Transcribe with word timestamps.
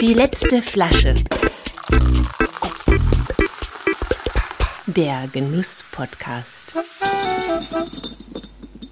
Die 0.00 0.14
letzte 0.14 0.60
Flasche. 0.60 1.14
Der 4.86 5.28
Genuss-Podcast. 5.32 6.74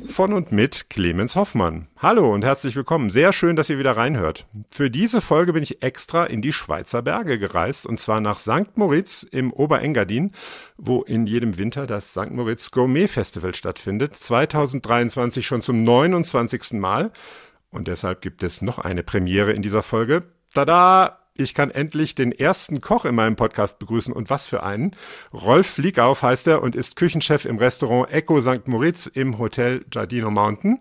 Von 0.06 0.32
und 0.32 0.52
mit 0.52 0.90
Clemens 0.90 1.34
Hoffmann. 1.36 1.88
Hallo 1.98 2.32
und 2.32 2.44
herzlich 2.44 2.76
willkommen. 2.76 3.10
Sehr 3.10 3.32
schön, 3.32 3.56
dass 3.56 3.70
ihr 3.70 3.78
wieder 3.78 3.96
reinhört. 3.96 4.46
Für 4.70 4.90
diese 4.90 5.20
Folge 5.20 5.52
bin 5.52 5.62
ich 5.62 5.82
extra 5.82 6.24
in 6.24 6.42
die 6.42 6.52
Schweizer 6.52 7.02
Berge 7.02 7.38
gereist 7.38 7.86
und 7.86 7.98
zwar 8.00 8.20
nach 8.20 8.38
St. 8.38 8.76
Moritz 8.76 9.24
im 9.24 9.52
Oberengadin, 9.52 10.32
wo 10.76 11.02
in 11.02 11.26
jedem 11.26 11.58
Winter 11.58 11.86
das 11.86 12.10
St. 12.10 12.30
Moritz 12.30 12.70
Gourmet 12.70 13.08
Festival 13.08 13.54
stattfindet. 13.54 14.16
2023 14.16 15.46
schon 15.46 15.60
zum 15.60 15.84
29. 15.84 16.74
Mal. 16.74 17.12
Und 17.70 17.88
deshalb 17.88 18.22
gibt 18.22 18.42
es 18.42 18.62
noch 18.62 18.78
eine 18.78 19.02
Premiere 19.02 19.52
in 19.52 19.62
dieser 19.62 19.82
Folge. 19.82 20.24
Tada! 20.54 21.18
Ich 21.40 21.54
kann 21.54 21.70
endlich 21.70 22.16
den 22.16 22.32
ersten 22.32 22.80
Koch 22.80 23.04
in 23.04 23.14
meinem 23.14 23.36
Podcast 23.36 23.78
begrüßen 23.78 24.12
und 24.12 24.28
was 24.28 24.48
für 24.48 24.64
einen. 24.64 24.90
Rolf 25.32 25.68
Fliegauf 25.68 26.24
heißt 26.24 26.48
er 26.48 26.62
und 26.62 26.74
ist 26.74 26.96
Küchenchef 26.96 27.44
im 27.44 27.58
Restaurant 27.58 28.10
Echo 28.10 28.40
St. 28.40 28.66
Moritz 28.66 29.06
im 29.06 29.38
Hotel 29.38 29.84
Giardino 29.88 30.32
Mountain. 30.32 30.80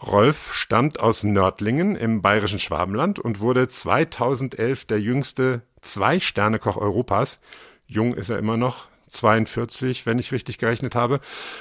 Rolf 0.00 0.52
stammt 0.54 1.00
aus 1.00 1.24
Nördlingen 1.24 1.96
im 1.96 2.22
bayerischen 2.22 2.60
Schwabenland 2.60 3.18
und 3.18 3.40
wurde 3.40 3.66
2011 3.66 4.84
der 4.84 5.00
jüngste 5.00 5.62
Zwei-Sterne-Koch 5.80 6.76
Europas. 6.76 7.40
Jung 7.88 8.14
ist 8.14 8.30
er 8.30 8.38
immer 8.38 8.56
noch, 8.56 8.86
42, 9.08 10.06
wenn 10.06 10.18
ich 10.18 10.32
richtig 10.32 10.58
gerechnet 10.58 10.94
habe. 10.94 11.20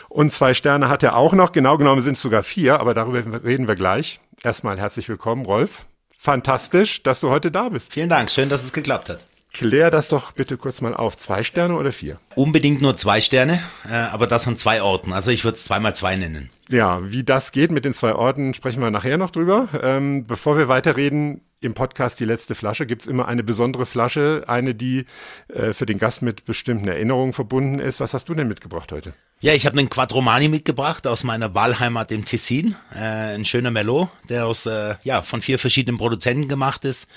Und 0.09 0.31
zwei 0.31 0.53
Sterne 0.53 0.90
hat 0.90 1.03
er 1.03 1.16
auch 1.16 1.34
noch. 1.34 1.52
Genau 1.52 1.77
genommen 1.77 2.02
sind 2.02 2.13
es 2.13 2.22
sogar 2.22 2.44
vier, 2.44 2.80
aber 2.80 2.94
darüber 2.94 3.44
reden 3.44 3.67
wir 3.67 3.76
gleich. 3.76 4.20
Erstmal 4.44 4.77
herzlich 4.77 5.09
willkommen, 5.09 5.45
Rolf. 5.45 5.86
Fantastisch, 6.17 7.03
dass 7.03 7.20
du 7.20 7.30
heute 7.30 7.52
da 7.52 7.70
bist. 7.70 7.94
Vielen 7.94 8.09
Dank, 8.09 8.31
schön, 8.31 8.50
dass 8.50 8.64
es 8.64 8.73
geklappt 8.73 9.09
hat. 9.09 9.23
Klär 9.56 9.89
das 9.89 10.09
doch 10.09 10.34
bitte 10.34 10.58
kurz 10.58 10.81
mal 10.81 10.94
auf. 10.94 11.16
Zwei 11.16 11.42
Sterne 11.42 11.78
oder 11.78 11.94
vier? 11.94 12.20
Unbedingt 12.36 12.81
nur 12.81 12.98
zwei 12.98 13.22
Sterne, 13.22 13.61
äh, 13.89 13.94
aber 13.94 14.28
das 14.28 14.45
an 14.50 14.58
zwei 14.58 14.81
Orten. 14.81 15.14
Also 15.14 15.31
ich 15.31 15.45
würde 15.45 15.56
es 15.56 15.64
zweimal 15.64 15.95
zwei 15.95 16.17
nennen. 16.17 16.50
Ja, 16.67 17.00
wie 17.09 17.23
das 17.23 17.53
geht 17.53 17.72
mit 17.72 17.86
den 17.86 17.94
zwei 17.94 18.16
Orten, 18.16 18.53
sprechen 18.53 18.81
wir 18.81 18.92
nachher 18.92 19.17
noch 19.17 19.31
drüber. 19.31 19.70
Ähm, 19.81 20.28
bevor 20.28 20.58
wir 20.58 20.67
weiterreden, 20.67 21.39
im 21.61 21.73
Podcast 21.73 22.20
Die 22.20 22.26
letzte 22.26 22.53
Flasche 22.53 22.86
gibt's 22.86 23.08
immer 23.08 23.30
eine 23.30 23.44
besondere 23.44 23.86
Flasche, 23.86 24.44
eine, 24.48 24.76
die 24.76 25.06
äh, 25.48 25.72
für 25.72 25.86
den 25.86 26.00
Gast 26.00 26.22
mit 26.22 26.44
bestimmten 26.44 26.89
Erinnerungen 26.89 27.31
verbunden 27.31 27.80
ist. 27.80 28.02
Was 28.02 28.14
hast 28.14 28.28
du 28.28 28.36
denn 28.36 28.50
mitgebracht 28.50 28.92
heute? 28.92 29.14
Ja, 29.39 29.53
ich 29.53 29.66
habe 29.66 29.80
einen 29.80 29.89
Quadromani 29.89 30.50
mitgebracht 30.50 31.08
aus 31.08 31.23
meiner 31.23 31.56
Wahlheimat 31.56 32.11
im 32.11 32.26
Tessin. 32.26 32.76
Äh, 32.94 33.36
ein 33.36 33.45
schöner 33.45 33.72
Merlot, 33.72 34.09
der 34.28 34.48
aus 34.48 34.66
äh, 34.66 34.95
ja 35.03 35.22
von 35.22 35.42
vier 35.42 35.59
verschiedenen 35.59 35.98
Produzenten 35.98 36.50
gemacht 36.50 36.83
ist 36.83 37.08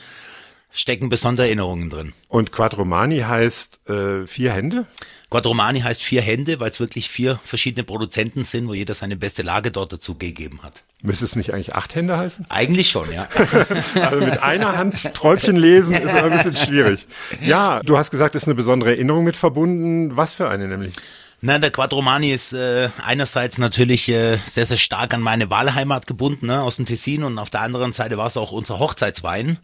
stecken 0.70 1.08
besondere 1.08 1.46
Erinnerungen 1.46 1.90
drin. 1.90 2.12
Und 2.28 2.52
Quadromani 2.52 3.20
heißt 3.20 3.88
äh, 3.88 4.26
vier 4.26 4.52
Hände? 4.52 4.86
Quadromani 5.30 5.80
heißt 5.80 6.02
vier 6.02 6.22
Hände, 6.22 6.58
weil 6.58 6.70
es 6.70 6.80
wirklich 6.80 7.10
vier 7.10 7.38
verschiedene 7.44 7.84
Produzenten 7.84 8.44
sind, 8.44 8.66
wo 8.66 8.74
jeder 8.74 8.94
seine 8.94 9.16
beste 9.16 9.42
Lage 9.42 9.70
dort 9.70 9.92
dazu 9.92 10.14
gegeben 10.16 10.60
hat. 10.62 10.82
Müsste 11.02 11.26
es 11.26 11.36
nicht 11.36 11.52
eigentlich 11.52 11.74
acht 11.74 11.94
Hände 11.94 12.16
heißen? 12.16 12.46
Eigentlich 12.48 12.88
schon, 12.90 13.12
ja. 13.12 13.28
also 14.02 14.24
mit 14.24 14.42
einer 14.42 14.76
Hand 14.76 15.14
Träubchen 15.14 15.56
lesen 15.56 15.94
ist 15.94 16.14
aber 16.14 16.32
ein 16.32 16.42
bisschen 16.42 16.66
schwierig. 16.66 17.06
Ja, 17.42 17.80
du 17.84 17.98
hast 17.98 18.10
gesagt, 18.10 18.34
es 18.34 18.42
ist 18.42 18.48
eine 18.48 18.54
besondere 18.54 18.90
Erinnerung 18.90 19.24
mit 19.24 19.36
verbunden. 19.36 20.16
Was 20.16 20.34
für 20.34 20.48
eine 20.48 20.66
nämlich? 20.66 20.94
Na, 21.40 21.60
der 21.60 21.70
Quadromani 21.70 22.32
ist 22.32 22.52
äh, 22.52 22.88
einerseits 23.00 23.58
natürlich 23.58 24.08
äh, 24.08 24.38
sehr, 24.44 24.66
sehr 24.66 24.76
stark 24.76 25.14
an 25.14 25.20
meine 25.20 25.50
Wahlheimat 25.50 26.08
gebunden, 26.08 26.46
ne, 26.46 26.60
aus 26.60 26.76
dem 26.76 26.86
Tessin 26.86 27.22
und 27.22 27.38
auf 27.38 27.48
der 27.48 27.60
anderen 27.60 27.92
Seite 27.92 28.18
war 28.18 28.26
es 28.26 28.36
auch 28.36 28.50
unser 28.50 28.80
Hochzeitswein, 28.80 29.58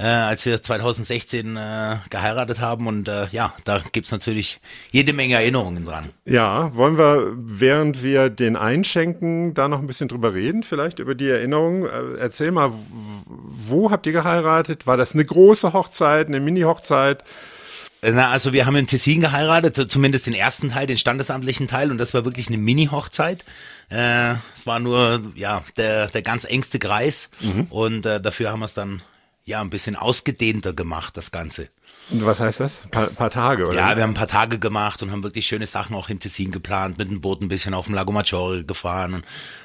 äh, 0.00 0.06
als 0.06 0.44
wir 0.44 0.60
2016 0.60 1.56
äh, 1.56 1.96
geheiratet 2.10 2.58
haben 2.58 2.88
und 2.88 3.06
äh, 3.06 3.28
ja, 3.30 3.54
da 3.62 3.80
gibt's 3.92 4.10
natürlich 4.10 4.58
jede 4.90 5.12
Menge 5.12 5.34
Erinnerungen 5.34 5.84
dran. 5.84 6.08
Ja, 6.24 6.74
wollen 6.74 6.98
wir, 6.98 7.32
während 7.36 8.02
wir 8.02 8.28
den 8.28 8.56
einschenken, 8.56 9.54
da 9.54 9.68
noch 9.68 9.78
ein 9.78 9.86
bisschen 9.86 10.08
drüber 10.08 10.34
reden, 10.34 10.64
vielleicht 10.64 10.98
über 10.98 11.14
die 11.14 11.28
Erinnerungen. 11.28 11.84
Äh, 11.84 12.18
erzähl 12.18 12.50
mal, 12.50 12.72
wo 13.26 13.92
habt 13.92 14.04
ihr 14.06 14.12
geheiratet? 14.12 14.88
War 14.88 14.96
das 14.96 15.14
eine 15.14 15.24
große 15.24 15.74
Hochzeit, 15.74 16.26
eine 16.26 16.40
Mini-Hochzeit? 16.40 17.22
Na, 18.02 18.30
also 18.30 18.52
wir 18.52 18.64
haben 18.64 18.76
in 18.76 18.86
Tessin 18.86 19.20
geheiratet, 19.20 19.90
zumindest 19.90 20.26
den 20.26 20.34
ersten 20.34 20.70
Teil, 20.70 20.86
den 20.86 20.96
standesamtlichen 20.96 21.68
Teil, 21.68 21.90
und 21.90 21.98
das 21.98 22.14
war 22.14 22.24
wirklich 22.24 22.48
eine 22.48 22.56
Mini-Hochzeit. 22.56 23.44
Äh, 23.90 24.34
es 24.54 24.66
war 24.66 24.80
nur 24.80 25.20
ja 25.34 25.62
der 25.76 26.06
der 26.08 26.22
ganz 26.22 26.44
engste 26.44 26.78
Kreis 26.78 27.28
mhm. 27.40 27.66
und 27.70 28.06
äh, 28.06 28.20
dafür 28.20 28.52
haben 28.52 28.60
wir 28.60 28.66
es 28.66 28.74
dann 28.74 29.02
ja 29.44 29.60
ein 29.60 29.70
bisschen 29.70 29.96
ausgedehnter 29.96 30.72
gemacht, 30.72 31.16
das 31.16 31.30
Ganze. 31.30 31.68
Was 32.12 32.40
heißt 32.40 32.60
das? 32.60 32.84
Ein 32.84 32.90
paar, 32.90 33.06
paar, 33.06 33.30
Tage, 33.30 33.66
oder? 33.66 33.74
Ja, 33.74 33.96
wir 33.96 34.02
haben 34.02 34.10
ein 34.10 34.14
paar 34.14 34.26
Tage 34.26 34.58
gemacht 34.58 35.02
und 35.02 35.12
haben 35.12 35.22
wirklich 35.22 35.46
schöne 35.46 35.66
Sachen 35.66 35.94
auch 35.94 36.08
im 36.08 36.18
Tessin 36.18 36.50
geplant, 36.50 36.98
mit 36.98 37.08
dem 37.08 37.20
Boot 37.20 37.40
ein 37.40 37.48
bisschen 37.48 37.74
auf 37.74 37.86
dem 37.86 37.94
Lago 37.94 38.12
Maggiore 38.12 38.64
gefahren 38.64 39.14
und 39.14 39.24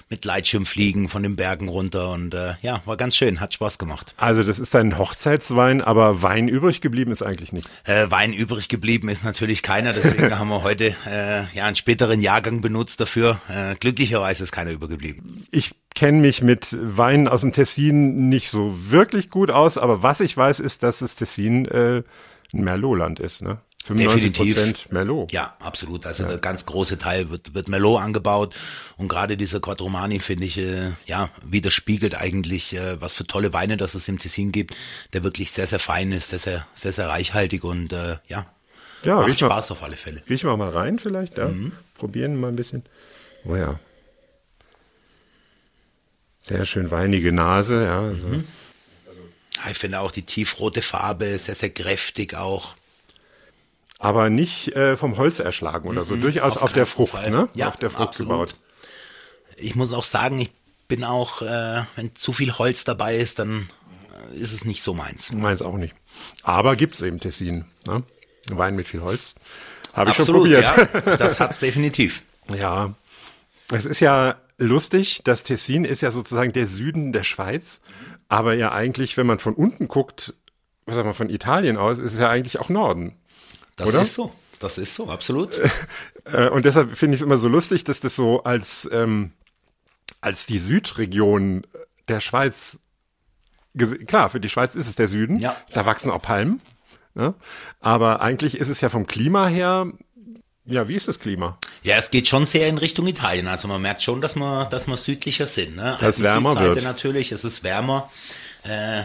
mit 0.09 0.21
Gleitschirmfliegen 0.21 1.07
von 1.07 1.23
den 1.23 1.35
Bergen 1.35 1.67
runter 1.67 2.11
und 2.11 2.35
äh, 2.35 2.53
ja, 2.61 2.81
war 2.85 2.95
ganz 2.95 3.15
schön, 3.15 3.39
hat 3.39 3.53
Spaß 3.53 3.79
gemacht. 3.79 4.13
Also 4.17 4.43
das 4.43 4.59
ist 4.59 4.75
ein 4.75 4.99
Hochzeitswein, 4.99 5.81
aber 5.81 6.21
Wein 6.21 6.47
übrig 6.47 6.81
geblieben 6.81 7.11
ist 7.11 7.23
eigentlich 7.23 7.51
nicht. 7.51 7.67
Äh, 7.85 8.11
Wein 8.11 8.31
übrig 8.31 8.69
geblieben 8.69 9.09
ist 9.09 9.23
natürlich 9.23 9.63
keiner, 9.63 9.93
deswegen 9.93 10.37
haben 10.37 10.49
wir 10.49 10.61
heute 10.61 10.95
äh, 11.07 11.45
ja 11.55 11.65
einen 11.65 11.75
späteren 11.75 12.21
Jahrgang 12.21 12.61
benutzt 12.61 12.99
dafür. 12.99 13.39
Äh, 13.49 13.75
glücklicherweise 13.79 14.43
ist 14.43 14.51
keiner 14.51 14.71
übergeblieben. 14.71 15.47
Ich 15.49 15.71
kenne 15.95 16.19
mich 16.19 16.43
mit 16.43 16.77
Weinen 16.79 17.27
aus 17.27 17.41
dem 17.41 17.53
Tessin 17.53 18.29
nicht 18.29 18.49
so 18.49 18.91
wirklich 18.91 19.31
gut 19.31 19.49
aus, 19.49 19.79
aber 19.79 20.03
was 20.03 20.19
ich 20.19 20.37
weiß, 20.37 20.59
ist, 20.59 20.83
dass 20.83 20.99
das 20.99 21.15
Tessin 21.15 21.65
äh, 21.65 22.03
ein 22.53 22.63
Merlot-Land 22.63 23.19
ist, 23.19 23.41
ne? 23.41 23.59
95 23.85 24.33
Prozent 24.33 24.91
Merlot. 24.91 25.31
Ja, 25.31 25.55
absolut. 25.59 26.07
Also 26.07 26.23
ja. 26.23 26.29
der 26.29 26.37
ganz 26.39 26.65
große 26.65 26.97
Teil 26.97 27.29
wird, 27.29 27.53
wird 27.53 27.67
Merlot 27.67 28.01
angebaut. 28.01 28.55
Und 28.97 29.09
gerade 29.09 29.37
dieser 29.37 29.59
Quattromani, 29.59 30.19
finde 30.19 30.45
ich, 30.45 30.57
äh, 30.57 30.93
ja, 31.05 31.29
widerspiegelt 31.43 32.19
eigentlich, 32.19 32.75
äh, 32.75 32.99
was 32.99 33.13
für 33.13 33.25
tolle 33.27 33.53
Weine 33.53 33.77
das 33.77 33.93
es 33.93 34.07
im 34.07 34.17
Tessin 34.17 34.51
gibt, 34.51 34.75
der 35.13 35.23
wirklich 35.23 35.51
sehr, 35.51 35.67
sehr 35.67 35.79
fein 35.79 36.11
ist, 36.11 36.29
sehr, 36.29 36.39
sehr, 36.39 36.67
sehr, 36.73 36.93
sehr 36.93 37.09
reichhaltig 37.09 37.63
und 37.63 37.93
äh, 37.93 38.17
ja, 38.27 38.47
ja 39.03 39.21
macht 39.21 39.39
Spaß 39.39 39.69
mal, 39.69 39.75
auf 39.75 39.83
alle 39.83 39.97
Fälle. 39.97 40.21
Riechen 40.27 40.49
wir 40.49 40.57
mal 40.57 40.69
rein 40.69 40.97
vielleicht, 40.97 41.37
ja. 41.37 41.49
Mhm. 41.49 41.71
Probieren 41.95 42.39
mal 42.39 42.47
ein 42.47 42.55
bisschen. 42.55 42.83
Oh 43.45 43.55
ja. 43.55 43.79
Sehr 46.41 46.65
schön 46.65 46.89
weinige 46.89 47.31
Nase, 47.31 47.83
ja. 47.83 47.99
Also. 48.01 48.27
Mhm. 48.27 48.43
Ich 49.69 49.77
finde 49.77 49.99
auch 49.99 50.11
die 50.11 50.23
tiefrote 50.23 50.81
Farbe 50.81 51.37
sehr, 51.39 51.55
sehr 51.55 51.69
kräftig 51.69 52.35
auch. 52.35 52.75
Aber 53.99 54.29
nicht 54.29 54.75
äh, 54.75 54.97
vom 54.97 55.17
Holz 55.17 55.39
erschlagen 55.39 55.87
oder 55.87 56.03
so, 56.03 56.15
mhm, 56.15 56.21
durchaus 56.21 56.57
auf, 56.57 56.63
auf 56.63 56.73
der 56.73 56.85
Frucht, 56.85 57.13
Fall. 57.13 57.31
ne? 57.31 57.47
Ja, 57.53 57.69
auf 57.69 57.77
der 57.77 57.89
Frucht 57.89 58.09
absolut. 58.09 58.31
gebaut. 58.31 58.55
Ich 59.57 59.75
muss 59.75 59.93
auch 59.93 60.03
sagen, 60.03 60.39
ich 60.39 60.51
bin 60.87 61.03
auch, 61.03 61.41
äh, 61.41 61.83
wenn 61.95 62.13
zu 62.15 62.33
viel 62.33 62.51
Holz 62.57 62.83
dabei 62.83 63.15
ist, 63.15 63.39
dann 63.39 63.69
äh, 64.33 64.37
ist 64.37 64.53
es 64.53 64.65
nicht 64.65 64.83
so 64.83 64.93
meins. 64.93 65.31
Meins 65.31 65.61
auch 65.61 65.77
nicht. 65.77 65.95
Aber 66.43 66.75
gibt 66.75 66.93
es 66.93 67.01
eben 67.01 67.19
Tessin, 67.19 67.65
ne? 67.87 68.03
Wein 68.49 68.75
mit 68.75 68.87
viel 68.87 69.01
Holz. 69.01 69.33
Habe 69.93 70.11
ich 70.11 70.15
schon 70.17 70.25
probiert. 70.27 70.63
Ja, 70.63 71.15
das 71.17 71.39
hat's 71.39 71.59
definitiv. 71.59 72.23
Ja. 72.55 72.93
Es 73.71 73.85
ist 73.85 73.99
ja 74.01 74.35
lustig, 74.57 75.21
das 75.23 75.43
Tessin 75.43 75.85
ist 75.85 76.01
ja 76.01 76.11
sozusagen 76.11 76.53
der 76.53 76.67
Süden 76.67 77.11
der 77.11 77.23
Schweiz, 77.23 77.81
aber 78.29 78.53
ja 78.53 78.71
eigentlich, 78.71 79.17
wenn 79.17 79.27
man 79.27 79.39
von 79.39 79.53
unten 79.53 79.87
guckt, 79.87 80.33
was 80.85 80.95
sagen 80.95 81.09
wir 81.09 81.13
von 81.13 81.29
Italien 81.29 81.77
aus, 81.77 81.99
ist 81.99 82.13
es 82.13 82.19
ja 82.19 82.29
eigentlich 82.29 82.59
auch 82.59 82.69
Norden. 82.69 83.15
Das 83.75 83.89
oder? 83.89 84.01
ist 84.01 84.13
so. 84.13 84.33
Das 84.59 84.77
ist 84.77 84.95
so, 84.95 85.09
absolut. 85.09 85.59
Äh, 86.27 86.49
und 86.49 86.65
deshalb 86.65 86.97
finde 86.97 87.13
ich 87.13 87.21
es 87.21 87.23
immer 87.23 87.37
so 87.37 87.47
lustig, 87.47 87.83
dass 87.83 87.99
das 87.99 88.15
so 88.15 88.41
als, 88.41 88.89
ähm, 88.91 89.31
als 90.21 90.47
die 90.47 90.57
Südregion 90.57 91.67
der 92.07 92.19
Schweiz, 92.19 92.79
klar, 94.07 94.31
für 94.31 94.39
die 94.39 94.49
Schweiz 94.49 94.73
ist 94.73 94.87
es 94.87 94.95
der 94.95 95.07
Süden, 95.07 95.37
ja. 95.37 95.55
da 95.71 95.85
wachsen 95.85 96.09
auch 96.09 96.23
Palmen, 96.23 96.63
ne? 97.13 97.35
aber 97.79 98.21
eigentlich 98.21 98.57
ist 98.57 98.69
es 98.69 98.81
ja 98.81 98.89
vom 98.89 99.05
Klima 99.05 99.45
her 99.45 99.85
ja, 100.65 100.87
wie 100.87 100.95
ist 100.95 101.07
das 101.07 101.19
Klima? 101.19 101.57
Ja, 101.83 101.97
es 101.97 102.09
geht 102.09 102.27
schon 102.27 102.45
sehr 102.45 102.67
in 102.67 102.77
Richtung 102.77 103.05
Italien. 103.07 103.47
Also 103.47 103.67
man 103.67 103.81
merkt 103.81 104.01
schon, 104.01 104.21
dass 104.21 104.35
wir, 104.35 104.65
dass 104.65 104.87
wir 104.87 104.97
südlicher 104.97 105.45
sind. 105.45 105.75
Ne? 105.75 105.97
Dass 106.01 106.21
wärmer 106.21 106.51
Südseite 106.51 106.75
wird. 106.75 106.83
natürlich, 106.83 107.31
es 107.31 107.43
ist 107.43 107.63
wärmer. 107.63 108.09
Äh, 108.63 109.03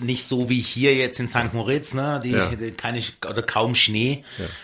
nicht 0.00 0.28
so 0.28 0.48
wie 0.48 0.60
hier 0.60 0.94
jetzt 0.94 1.18
in 1.18 1.28
St. 1.28 1.54
Moritz, 1.54 1.92
ne? 1.92 2.20
Die, 2.22 2.30
ja. 2.30 2.48
keine 2.76 3.02
oder 3.28 3.42
kaum 3.42 3.74
Schnee. 3.74 4.22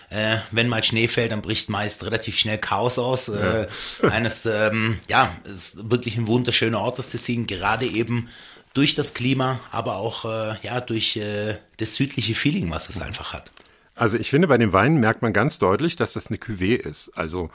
Ja. 0.09 0.35
Äh, 0.35 0.41
wenn 0.51 0.69
mal 0.69 0.81
Schnee 0.81 1.09
fällt, 1.09 1.33
dann 1.33 1.41
bricht 1.41 1.67
meist 1.67 2.05
relativ 2.05 2.39
schnell 2.39 2.57
Chaos 2.57 2.99
aus. 2.99 3.27
Ja. 3.27 3.63
Äh, 3.63 3.67
eines, 4.09 4.45
ähm, 4.45 4.97
ja, 5.09 5.35
ist 5.43 5.91
wirklich 5.91 6.15
ein 6.15 6.27
wunderschöner 6.27 6.79
Ort, 6.79 6.99
das 6.99 7.09
Tessin, 7.09 7.47
gerade 7.47 7.85
eben 7.85 8.29
durch 8.73 8.95
das 8.95 9.13
Klima, 9.13 9.59
aber 9.71 9.97
auch 9.97 10.23
äh, 10.23 10.55
ja 10.61 10.79
durch 10.79 11.17
äh, 11.17 11.57
das 11.75 11.95
südliche 11.95 12.33
Feeling, 12.33 12.71
was 12.71 12.87
es 12.87 13.01
einfach 13.01 13.33
hat. 13.33 13.51
Also 13.99 14.17
ich 14.17 14.29
finde, 14.29 14.47
bei 14.47 14.57
den 14.57 14.73
Weinen 14.73 14.99
merkt 14.99 15.21
man 15.21 15.33
ganz 15.33 15.59
deutlich, 15.59 15.95
dass 15.95 16.13
das 16.13 16.27
eine 16.27 16.37
Cuvée 16.37 16.75
ist. 16.75 17.11
Also, 17.17 17.49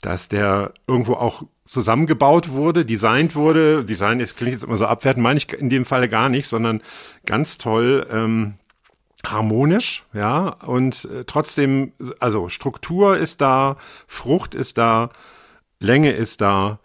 dass 0.00 0.28
der 0.28 0.72
irgendwo 0.86 1.14
auch 1.14 1.44
zusammengebaut 1.64 2.50
wurde, 2.50 2.84
designt 2.84 3.34
wurde. 3.34 3.84
Design 3.84 4.20
ist, 4.20 4.36
klingt 4.36 4.52
jetzt 4.52 4.64
immer 4.64 4.76
so 4.76 4.86
abwertend, 4.86 5.22
meine 5.22 5.38
ich 5.38 5.52
in 5.52 5.70
dem 5.70 5.84
Falle 5.84 6.08
gar 6.08 6.28
nicht, 6.28 6.46
sondern 6.46 6.82
ganz 7.26 7.58
toll 7.58 8.06
ähm, 8.10 8.54
harmonisch, 9.26 10.04
ja, 10.12 10.48
und 10.48 11.04
äh, 11.04 11.24
trotzdem, 11.24 11.92
also 12.18 12.48
Struktur 12.48 13.16
ist 13.16 13.40
da, 13.40 13.76
Frucht 14.06 14.54
ist 14.54 14.78
da, 14.78 15.10
Länge 15.78 16.12
ist 16.12 16.40
da. 16.40 16.80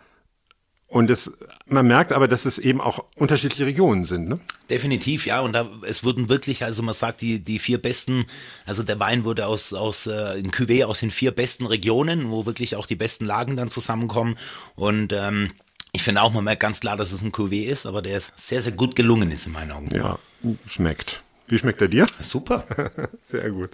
Und 0.89 1.09
es, 1.09 1.33
man 1.65 1.85
merkt 1.85 2.13
aber, 2.13 2.29
dass 2.29 2.45
es 2.45 2.57
eben 2.57 2.79
auch 2.79 3.03
unterschiedliche 3.15 3.65
Regionen 3.65 4.05
sind, 4.05 4.29
ne? 4.29 4.39
Definitiv, 4.69 5.25
ja. 5.25 5.41
Und 5.41 5.51
da, 5.51 5.69
es 5.81 6.03
wurden 6.05 6.29
wirklich, 6.29 6.63
also 6.63 6.81
man 6.81 6.93
sagt, 6.93 7.21
die, 7.21 7.39
die 7.39 7.59
vier 7.59 7.81
besten, 7.81 8.25
also 8.65 8.83
der 8.83 8.99
Wein 8.99 9.25
wurde 9.25 9.47
aus, 9.47 9.73
aus, 9.73 10.07
äh, 10.07 10.39
in 10.39 10.51
Cuvée 10.51 10.85
aus 10.85 11.01
den 11.01 11.11
vier 11.11 11.31
besten 11.31 11.65
Regionen, 11.65 12.31
wo 12.31 12.45
wirklich 12.45 12.77
auch 12.77 12.85
die 12.85 12.95
besten 12.95 13.25
Lagen 13.25 13.57
dann 13.57 13.69
zusammenkommen. 13.69 14.37
Und, 14.75 15.11
ähm, 15.11 15.51
ich 15.91 16.03
finde 16.03 16.21
auch, 16.21 16.31
man 16.31 16.43
merkt 16.43 16.61
ganz 16.61 16.79
klar, 16.79 16.95
dass 16.95 17.11
es 17.11 17.21
ein 17.21 17.31
Cuvée 17.31 17.65
ist, 17.65 17.85
aber 17.85 18.01
der 18.01 18.21
sehr, 18.35 18.61
sehr 18.61 18.73
gut 18.73 18.95
gelungen 18.95 19.31
ist 19.31 19.47
in 19.47 19.53
meinen 19.53 19.71
Augen. 19.71 19.89
Ja, 19.93 20.19
schmeckt. 20.67 21.23
Wie 21.47 21.57
schmeckt 21.57 21.81
er 21.81 21.87
dir? 21.87 22.05
Super. 22.19 22.65
Sehr 23.25 23.51
gut. 23.51 23.69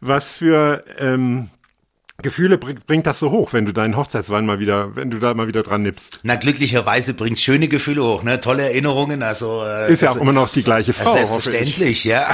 Was 0.00 0.38
für 0.38 0.84
ähm, 0.98 1.50
Gefühle 2.22 2.56
bringt 2.56 3.06
das 3.06 3.18
so 3.18 3.30
hoch, 3.30 3.52
wenn 3.52 3.66
du 3.66 3.72
deinen 3.72 3.96
Hochzeitswein 3.96 4.46
mal 4.46 4.58
wieder, 4.58 4.96
wenn 4.96 5.10
du 5.10 5.18
da 5.18 5.34
mal 5.34 5.48
wieder 5.48 5.62
dran 5.62 5.82
nippst? 5.82 6.20
Na, 6.22 6.36
glücklicherweise 6.36 7.12
bringt's 7.12 7.42
schöne 7.42 7.68
Gefühle 7.68 8.02
hoch, 8.02 8.22
ne? 8.22 8.40
Tolle 8.40 8.62
Erinnerungen, 8.64 9.22
also. 9.22 9.62
Äh, 9.64 9.92
ist 9.92 10.02
ja 10.02 10.12
auch 10.12 10.16
immer 10.16 10.32
noch 10.32 10.50
die 10.50 10.62
gleiche 10.62 10.94
Frau. 10.94 11.14
Selbstverständlich, 11.14 12.04
ja. 12.04 12.26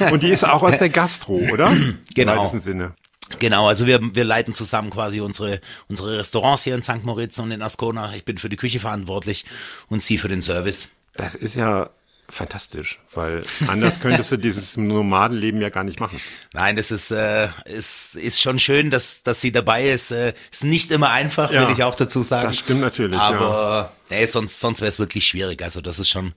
ja. 0.00 0.10
Und 0.12 0.22
die 0.22 0.30
ist 0.30 0.44
auch 0.44 0.62
aus 0.62 0.78
der 0.78 0.90
Gastro, 0.90 1.34
oder? 1.52 1.72
Genau. 2.14 2.50
Im 2.52 2.60
Sinne. 2.60 2.92
Genau, 3.40 3.66
also 3.66 3.86
wir, 3.86 4.00
wir 4.14 4.24
leiten 4.24 4.54
zusammen 4.54 4.90
quasi 4.90 5.20
unsere, 5.20 5.60
unsere 5.88 6.18
Restaurants 6.18 6.62
hier 6.62 6.76
in 6.76 6.82
St. 6.82 7.02
Moritz 7.02 7.38
und 7.40 7.50
in 7.50 7.60
Ascona. 7.60 8.14
Ich 8.14 8.24
bin 8.24 8.38
für 8.38 8.48
die 8.48 8.56
Küche 8.56 8.78
verantwortlich 8.78 9.44
und 9.88 10.00
sie 10.02 10.18
für 10.18 10.28
den 10.28 10.42
Service. 10.42 10.90
Das 11.14 11.34
ist 11.34 11.56
ja 11.56 11.90
fantastisch, 12.28 12.98
weil 13.14 13.44
anders 13.68 14.00
könntest 14.00 14.32
du 14.32 14.36
dieses 14.36 14.76
Nomadenleben 14.76 15.60
ja 15.60 15.70
gar 15.70 15.84
nicht 15.84 16.00
machen. 16.00 16.20
Nein, 16.52 16.76
das 16.76 16.90
ist, 16.90 17.10
äh, 17.10 17.48
ist, 17.64 18.16
ist 18.16 18.40
schon 18.40 18.58
schön, 18.58 18.90
dass, 18.90 19.22
dass 19.22 19.40
sie 19.40 19.52
dabei 19.52 19.88
ist. 19.88 20.10
Äh, 20.10 20.34
ist 20.50 20.64
nicht 20.64 20.90
immer 20.90 21.10
einfach, 21.10 21.52
ja, 21.52 21.66
will 21.66 21.74
ich 21.74 21.82
auch 21.82 21.94
dazu 21.94 22.22
sagen. 22.22 22.48
Das 22.48 22.58
stimmt 22.58 22.80
natürlich. 22.80 23.18
Aber 23.18 23.92
ey, 24.10 24.26
sonst, 24.26 24.60
sonst 24.60 24.80
wäre 24.80 24.88
es 24.88 24.98
wirklich 24.98 25.26
schwierig. 25.26 25.62
Also 25.62 25.80
das 25.80 25.98
ist 25.98 26.08
schon, 26.08 26.34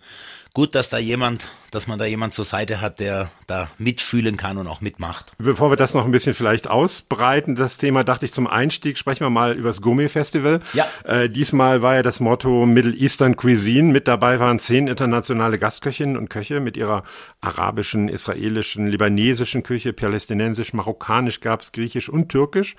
gut, 0.53 0.75
dass 0.75 0.89
da 0.89 0.97
jemand, 0.97 1.47
dass 1.71 1.87
man 1.87 1.99
da 1.99 2.05
jemand 2.05 2.33
zur 2.33 2.45
Seite 2.45 2.81
hat, 2.81 2.99
der 2.99 3.29
da 3.47 3.69
mitfühlen 3.77 4.35
kann 4.35 4.57
und 4.57 4.67
auch 4.67 4.81
mitmacht. 4.81 5.33
Bevor 5.37 5.71
wir 5.71 5.77
das 5.77 5.93
noch 5.93 6.05
ein 6.05 6.11
bisschen 6.11 6.33
vielleicht 6.33 6.67
ausbreiten, 6.67 7.55
das 7.55 7.77
Thema, 7.77 8.03
dachte 8.03 8.25
ich 8.25 8.33
zum 8.33 8.47
Einstieg, 8.47 8.97
sprechen 8.97 9.21
wir 9.21 9.29
mal 9.29 9.55
über 9.55 9.69
das 9.69 9.81
Gourmet-Festival. 9.81 10.61
Ja. 10.73 10.87
Äh, 11.03 11.29
diesmal 11.29 11.81
war 11.81 11.95
ja 11.95 12.03
das 12.03 12.19
Motto 12.19 12.65
Middle 12.65 12.93
Eastern 12.93 13.35
Cuisine. 13.35 13.91
Mit 13.91 14.07
dabei 14.07 14.39
waren 14.39 14.59
zehn 14.59 14.87
internationale 14.87 15.59
Gastköchinnen 15.59 16.17
und 16.17 16.29
Köche 16.29 16.59
mit 16.59 16.77
ihrer 16.77 17.03
arabischen, 17.41 18.09
israelischen, 18.09 18.87
libanesischen 18.87 19.63
Küche, 19.63 19.93
palästinensisch, 19.93 20.73
marokkanisch 20.73 21.41
gab's, 21.41 21.71
griechisch 21.71 22.09
und 22.09 22.29
türkisch. 22.29 22.75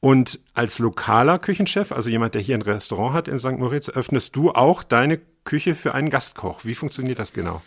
Und 0.00 0.40
als 0.54 0.78
lokaler 0.78 1.38
Küchenchef, 1.38 1.90
also 1.90 2.10
jemand, 2.10 2.34
der 2.34 2.42
hier 2.42 2.56
ein 2.56 2.62
Restaurant 2.62 3.14
hat 3.14 3.28
in 3.28 3.38
St. 3.38 3.58
Moritz, 3.58 3.88
öffnest 3.88 4.36
du 4.36 4.50
auch 4.50 4.82
deine 4.82 5.20
Küche 5.44 5.74
für 5.74 5.94
einen 5.94 6.10
Gastkoch. 6.10 6.64
Wie 6.64 6.74
funktioniert 6.74 7.18
das 7.18 7.32
genau? 7.32 7.62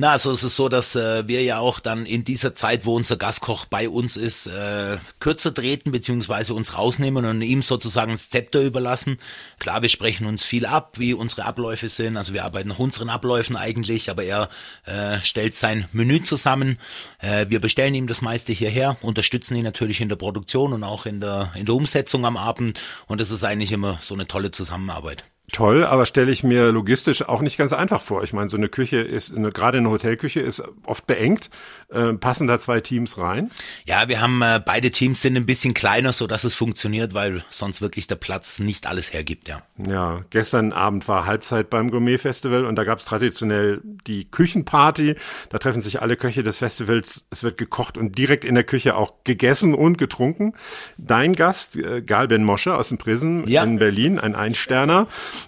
Na, 0.00 0.12
also 0.12 0.30
es 0.30 0.44
ist 0.44 0.54
so, 0.54 0.68
dass 0.68 0.94
äh, 0.94 1.26
wir 1.26 1.42
ja 1.42 1.58
auch 1.58 1.80
dann 1.80 2.06
in 2.06 2.22
dieser 2.22 2.54
Zeit, 2.54 2.86
wo 2.86 2.94
unser 2.94 3.16
Gastkoch 3.16 3.64
bei 3.64 3.88
uns 3.88 4.16
ist, 4.16 4.46
äh, 4.46 4.98
kürzer 5.18 5.52
treten 5.52 5.90
beziehungsweise 5.90 6.54
uns 6.54 6.78
rausnehmen 6.78 7.24
und 7.24 7.42
ihm 7.42 7.62
sozusagen 7.62 8.12
das 8.12 8.30
Zepter 8.30 8.62
überlassen. 8.62 9.16
Klar, 9.58 9.82
wir 9.82 9.88
sprechen 9.88 10.28
uns 10.28 10.44
viel 10.44 10.66
ab, 10.66 11.00
wie 11.00 11.14
unsere 11.14 11.46
Abläufe 11.46 11.88
sind. 11.88 12.16
Also 12.16 12.32
wir 12.32 12.44
arbeiten 12.44 12.68
nach 12.68 12.78
unseren 12.78 13.10
Abläufen 13.10 13.56
eigentlich, 13.56 14.08
aber 14.08 14.22
er 14.22 14.48
äh, 14.84 15.20
stellt 15.20 15.56
sein 15.56 15.86
Menü 15.90 16.22
zusammen. 16.22 16.78
Äh, 17.18 17.46
wir 17.48 17.58
bestellen 17.58 17.96
ihm 17.96 18.06
das 18.06 18.22
meiste 18.22 18.52
hierher, 18.52 18.96
unterstützen 19.02 19.56
ihn 19.56 19.64
natürlich 19.64 20.00
in 20.00 20.08
der 20.08 20.14
Produktion 20.14 20.74
und 20.74 20.84
auch 20.84 21.06
in 21.06 21.20
der 21.20 21.50
in 21.56 21.66
der 21.66 21.74
Umsetzung 21.74 22.24
am 22.24 22.36
Abend. 22.36 22.78
Und 23.08 23.20
das 23.20 23.32
ist 23.32 23.42
eigentlich 23.42 23.72
immer 23.72 23.98
so 24.00 24.14
eine 24.14 24.28
tolle 24.28 24.52
Zusammenarbeit 24.52 25.24
toll, 25.52 25.84
aber 25.84 26.06
stelle 26.06 26.30
ich 26.30 26.42
mir 26.42 26.72
logistisch 26.72 27.26
auch 27.28 27.40
nicht 27.40 27.56
ganz 27.56 27.72
einfach 27.72 28.00
vor. 28.00 28.22
Ich 28.22 28.32
meine, 28.32 28.48
so 28.48 28.56
eine 28.56 28.68
Küche 28.68 28.98
ist, 28.98 29.34
eine, 29.34 29.50
gerade 29.50 29.78
eine 29.78 29.90
Hotelküche 29.90 30.40
ist 30.40 30.62
oft 30.84 31.06
beengt. 31.06 31.50
Äh, 31.90 32.14
passen 32.14 32.46
da 32.46 32.58
zwei 32.58 32.80
Teams 32.80 33.16
rein? 33.16 33.50
Ja, 33.86 34.08
wir 34.08 34.20
haben 34.20 34.42
äh, 34.42 34.60
beide 34.64 34.90
Teams 34.90 35.22
sind 35.22 35.36
ein 35.36 35.46
bisschen 35.46 35.72
kleiner, 35.72 36.12
so 36.12 36.26
dass 36.26 36.44
es 36.44 36.54
funktioniert, 36.54 37.14
weil 37.14 37.42
sonst 37.48 37.80
wirklich 37.80 38.06
der 38.06 38.16
Platz 38.16 38.58
nicht 38.58 38.86
alles 38.86 39.12
hergibt, 39.14 39.48
ja. 39.48 39.62
Ja, 39.78 40.20
gestern 40.30 40.72
Abend 40.72 41.08
war 41.08 41.24
Halbzeit 41.24 41.70
beim 41.70 41.90
Gourmet 41.90 42.18
Festival 42.18 42.66
und 42.66 42.76
da 42.76 42.84
gab 42.84 42.98
es 42.98 43.06
traditionell 43.06 43.80
die 44.06 44.30
Küchenparty. 44.30 45.16
Da 45.48 45.58
treffen 45.58 45.80
sich 45.80 46.02
alle 46.02 46.16
Köche 46.16 46.42
des 46.42 46.58
Festivals. 46.58 47.26
Es 47.30 47.42
wird 47.42 47.56
gekocht 47.56 47.96
und 47.96 48.18
direkt 48.18 48.44
in 48.44 48.54
der 48.54 48.64
Küche 48.64 48.96
auch 48.96 49.14
gegessen 49.24 49.74
und 49.74 49.96
getrunken. 49.96 50.52
Dein 50.98 51.34
Gast, 51.34 51.76
äh, 51.76 52.02
Gal 52.02 52.28
Ben 52.28 52.44
Mosche 52.44 52.74
aus 52.74 52.88
dem 52.88 52.98
Prison 52.98 53.46
ja. 53.46 53.64
in 53.64 53.78
Berlin, 53.78 54.18
ein 54.18 54.34
Einsterner 54.34 55.06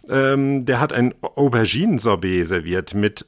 ähm, 0.09 0.65
der 0.65 0.81
hat 0.81 0.93
ein 0.93 1.15
Auberginen-Sorbet 1.23 2.47
serviert 2.47 2.95
mit 2.95 3.27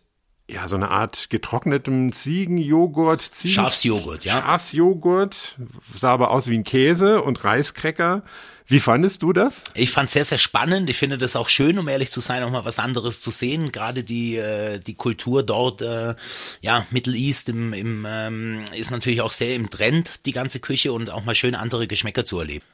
ja, 0.51 0.69
so 0.69 0.77
eine 0.77 0.91
Art 0.91 1.31
getrocknetem 1.31 2.13
Ziegenjoghurt. 2.13 3.21
Ziegen 3.23 3.55
Schafsjoghurt, 3.55 4.25
ja. 4.25 4.41
Schafsjoghurt, 4.41 5.57
sah 5.97 6.13
aber 6.13 6.31
aus 6.31 6.49
wie 6.49 6.59
ein 6.59 6.65
Käse 6.65 7.23
und 7.23 7.43
Reiskräcker. 7.45 8.23
Wie 8.67 8.81
fandest 8.81 9.23
du 9.23 9.33
das? 9.33 9.65
Ich 9.75 9.91
fand 9.91 10.07
es 10.07 10.13
sehr, 10.13 10.25
sehr 10.25 10.39
spannend. 10.39 10.89
Ich 10.89 10.97
finde 10.97 11.19
das 11.19 11.37
auch 11.37 11.49
schön, 11.49 11.79
um 11.79 11.89
ehrlich 11.89 12.11
zu 12.11 12.21
sein, 12.21 12.43
auch 12.43 12.51
mal 12.51 12.65
was 12.65 12.79
anderes 12.79 13.21
zu 13.21 13.31
sehen. 13.31 13.73
Gerade 13.73 14.05
die, 14.05 14.37
äh, 14.37 14.79
die 14.79 14.95
Kultur 14.95 15.43
dort, 15.43 15.83
äh, 15.83 16.15
ja, 16.61 16.87
Middle 16.91 17.17
East 17.17 17.49
im, 17.49 17.73
im, 17.73 18.07
ähm, 18.09 18.65
ist 18.75 18.91
natürlich 18.91 19.21
auch 19.21 19.33
sehr 19.33 19.57
im 19.57 19.69
Trend, 19.69 20.25
die 20.27 20.33
ganze 20.33 20.61
Küche 20.61 20.93
und 20.93 21.11
auch 21.11 21.25
mal 21.25 21.35
schön 21.35 21.55
andere 21.55 21.87
Geschmäcker 21.87 22.25
zu 22.25 22.39
erleben. 22.39 22.65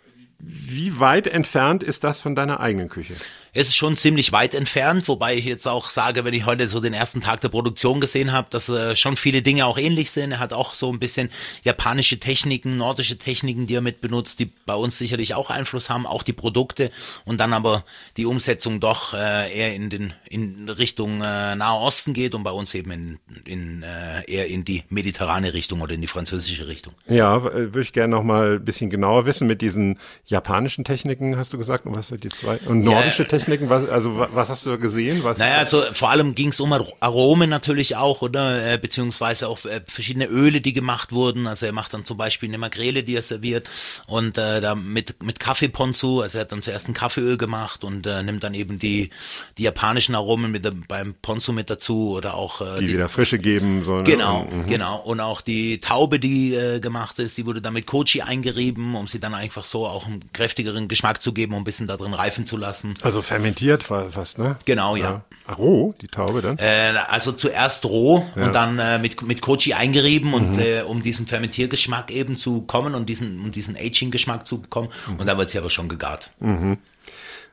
Wie 0.41 1.01
weit 1.01 1.27
entfernt 1.27 1.83
ist 1.83 2.05
das 2.05 2.21
von 2.21 2.37
deiner 2.37 2.61
eigenen 2.61 2.89
Küche? 2.89 3.15
Es 3.61 3.67
ist 3.67 3.77
schon 3.77 3.97
ziemlich 3.97 4.31
weit 4.31 4.55
entfernt, 4.55 5.09
wobei 5.09 5.35
ich 5.35 5.45
jetzt 5.45 5.67
auch 5.67 5.91
sage, 5.91 6.25
wenn 6.25 6.33
ich 6.33 6.47
heute 6.47 6.69
so 6.69 6.79
den 6.79 6.95
ersten 6.95 7.21
Tag 7.21 7.41
der 7.41 7.49
Produktion 7.49 8.01
gesehen 8.01 8.31
habe, 8.31 8.47
dass 8.51 8.69
äh, 8.69 8.95
schon 8.95 9.17
viele 9.17 9.43
Dinge 9.43 9.67
auch 9.67 9.79
ähnlich 9.79 10.13
sind. 10.13 10.31
Er 10.31 10.39
hat 10.39 10.53
auch 10.53 10.77
so 10.77 10.93
ein 10.93 11.01
bisschen 11.01 11.29
japanische 11.65 12.21
Techniken, 12.21 12.77
nordische 12.77 13.19
Techniken, 13.19 13.67
die 13.67 13.75
er 13.75 13.81
mit 13.81 14.01
benutzt, 14.01 14.39
die 14.39 14.53
bei 14.65 14.77
uns 14.77 14.97
sicherlich 14.97 15.35
auch 15.35 15.51
Einfluss 15.51 15.91
haben, 15.91 16.07
auch 16.07 16.23
die 16.23 16.33
Produkte 16.33 16.93
und 17.25 17.41
dann 17.41 17.53
aber 17.53 17.83
die 18.17 18.27
Umsetzung 18.27 18.79
doch 18.79 19.13
äh, 19.13 19.53
eher 19.53 19.75
in 19.75 19.91
den 19.91 20.13
in 20.29 20.69
Richtung 20.69 21.21
äh, 21.21 21.57
Nahe 21.57 21.81
Osten 21.81 22.13
geht 22.13 22.37
und 22.37 22.45
bei 22.45 22.53
uns 22.53 22.75
eben 22.75 22.93
in, 22.93 23.19
in 23.45 23.83
äh, 23.83 24.23
eher 24.33 24.47
in 24.47 24.65
die 24.65 24.85
mediterrane 24.89 25.53
Richtung 25.53 25.81
oder 25.81 25.95
in 25.95 26.01
die 26.01 26.07
französische 26.07 26.69
Richtung. 26.69 26.93
Ja, 27.09 27.43
würde 27.43 27.81
ich 27.81 27.93
gerne 27.93 28.15
noch 28.15 28.23
mal 28.23 28.53
ein 28.53 28.65
bisschen 28.65 28.89
genauer 28.89 29.27
wissen 29.27 29.49
mit 29.49 29.63
diesen 29.63 29.99
japanischen 30.27 30.85
Techniken, 30.85 31.37
hast 31.37 31.53
du 31.53 31.59
gesagt, 31.59 31.87
und 31.87 31.97
was 31.97 32.07
sind 32.07 32.23
die 32.23 32.29
zwei 32.29 32.59
und 32.67 32.85
nordische 32.85 33.25
ja, 33.25 33.29
Techniken, 33.29 33.48
was, 33.69 33.89
also 33.89 34.17
was 34.17 34.49
hast 34.49 34.67
du 34.67 34.71
da 34.71 34.77
gesehen? 34.77 35.25
Was 35.25 35.39
naja, 35.39 35.57
also 35.57 35.83
vor 35.93 36.11
allem 36.11 36.35
ging 36.35 36.49
es 36.49 36.61
um 36.61 36.73
Aromen 36.73 37.51
natürlich 37.51 37.97
auch, 37.97 38.23
oder? 38.23 38.73
Äh, 38.73 38.79
beziehungsweise 38.79 39.49
auch 39.49 39.65
äh, 39.65 39.81
verschiedene 39.87 40.27
Öle, 40.27 40.61
die 40.61 40.73
gemacht 40.73 41.13
wurden. 41.13 41.47
Also 41.47 41.67
er 41.67 41.73
macht 41.73 41.95
dann 41.95 42.05
zum 42.05 42.17
Beispiel 42.17 42.49
eine 42.49 42.59
Makrele, 42.59 43.03
die 43.03 43.17
er 43.17 43.23
serviert 43.23 43.69
und 44.07 44.39
äh, 44.39 44.61
da 44.61 44.75
mit, 44.75 45.23
mit 45.23 45.41
Kaffeeponzu, 45.41 46.23
also 46.23 46.39
er 46.39 46.43
hat 46.43 46.53
dann 46.53 46.63
zuerst 46.63 46.89
ein 46.89 46.95
Kaffeeöl 46.95 47.37
gemacht 47.37 47.85
und 47.85 48.07
äh, 48.07 48.23
nimmt 48.23 48.43
dann 48.45 48.55
eben 48.55 48.79
die, 48.79 49.11
die 49.57 49.63
japanischen 49.63 50.15
Aromen 50.15 50.51
mit 50.51 50.65
dem, 50.65 50.85
beim 50.87 51.15
Ponzu 51.21 51.53
mit 51.53 51.71
dazu 51.71 52.13
oder 52.17 52.35
auch 52.35 52.61
äh, 52.61 52.79
die, 52.81 52.87
die 52.87 52.93
wieder 52.95 53.09
Frische 53.09 53.39
geben 53.39 53.85
sollen. 53.85 54.05
Genau, 54.05 54.45
mhm. 54.45 54.67
genau. 54.67 54.99
Und 54.99 55.21
auch 55.21 55.41
die 55.41 55.81
Taube, 55.81 56.19
die 56.19 56.55
äh, 56.55 56.81
gemacht 56.81 57.19
ist, 57.19 57.39
die 57.39 57.47
wurde 57.47 57.61
dann 57.61 57.75
mit 57.75 57.87
Kochi 57.87 58.23
eingerieben, 58.23 58.95
um 58.95 59.07
sie 59.07 59.21
dann 59.21 59.35
einfach 59.35 59.65
so 59.65 59.87
auch 59.87 60.07
einen 60.07 60.33
kräftigeren 60.33 60.89
Geschmack 60.89 61.23
zu 61.23 61.33
geben, 61.33 61.55
um 61.55 61.63
ein 61.63 61.65
bisschen 61.65 61.87
da 61.87 61.97
drin 61.97 62.15
reifen 62.15 62.47
zu 62.47 62.57
lassen. 62.57 62.95
Also 63.03 63.23
fermentiert 63.29 63.83
fast, 63.83 64.39
ne? 64.39 64.57
Genau, 64.65 64.97
ja. 64.97 65.23
ja. 65.49 65.55
roh, 65.55 65.95
die 66.01 66.09
Taube 66.09 66.43
dann? 66.43 66.59
Äh, 66.59 66.95
also 67.09 67.33
zuerst 67.33 67.85
roh 67.85 68.27
ja. 68.35 68.47
und 68.47 68.55
dann 68.55 68.79
äh, 68.79 68.99
mit, 68.99 69.23
mit 69.23 69.41
Kochi 69.41 69.75
eingerieben 69.75 70.29
mhm. 70.31 70.35
und 70.35 70.59
äh, 70.59 70.83
um 70.83 71.03
diesen 71.03 71.27
Fermentiergeschmack 71.27 72.11
eben 72.11 72.37
zu 72.37 72.63
kommen 72.63 72.95
und 72.95 73.09
diesen, 73.09 73.41
um 73.41 73.53
diesen 73.53 73.77
Aging-Geschmack 73.77 74.47
zu 74.47 74.61
bekommen. 74.61 74.89
Mhm. 75.07 75.21
Und 75.21 75.27
dann 75.27 75.39
wird 75.39 75.51
sie 75.51 75.59
aber 75.59 75.71
schon 75.71 75.89
gegart. 75.89 76.31
Mhm. 76.41 76.79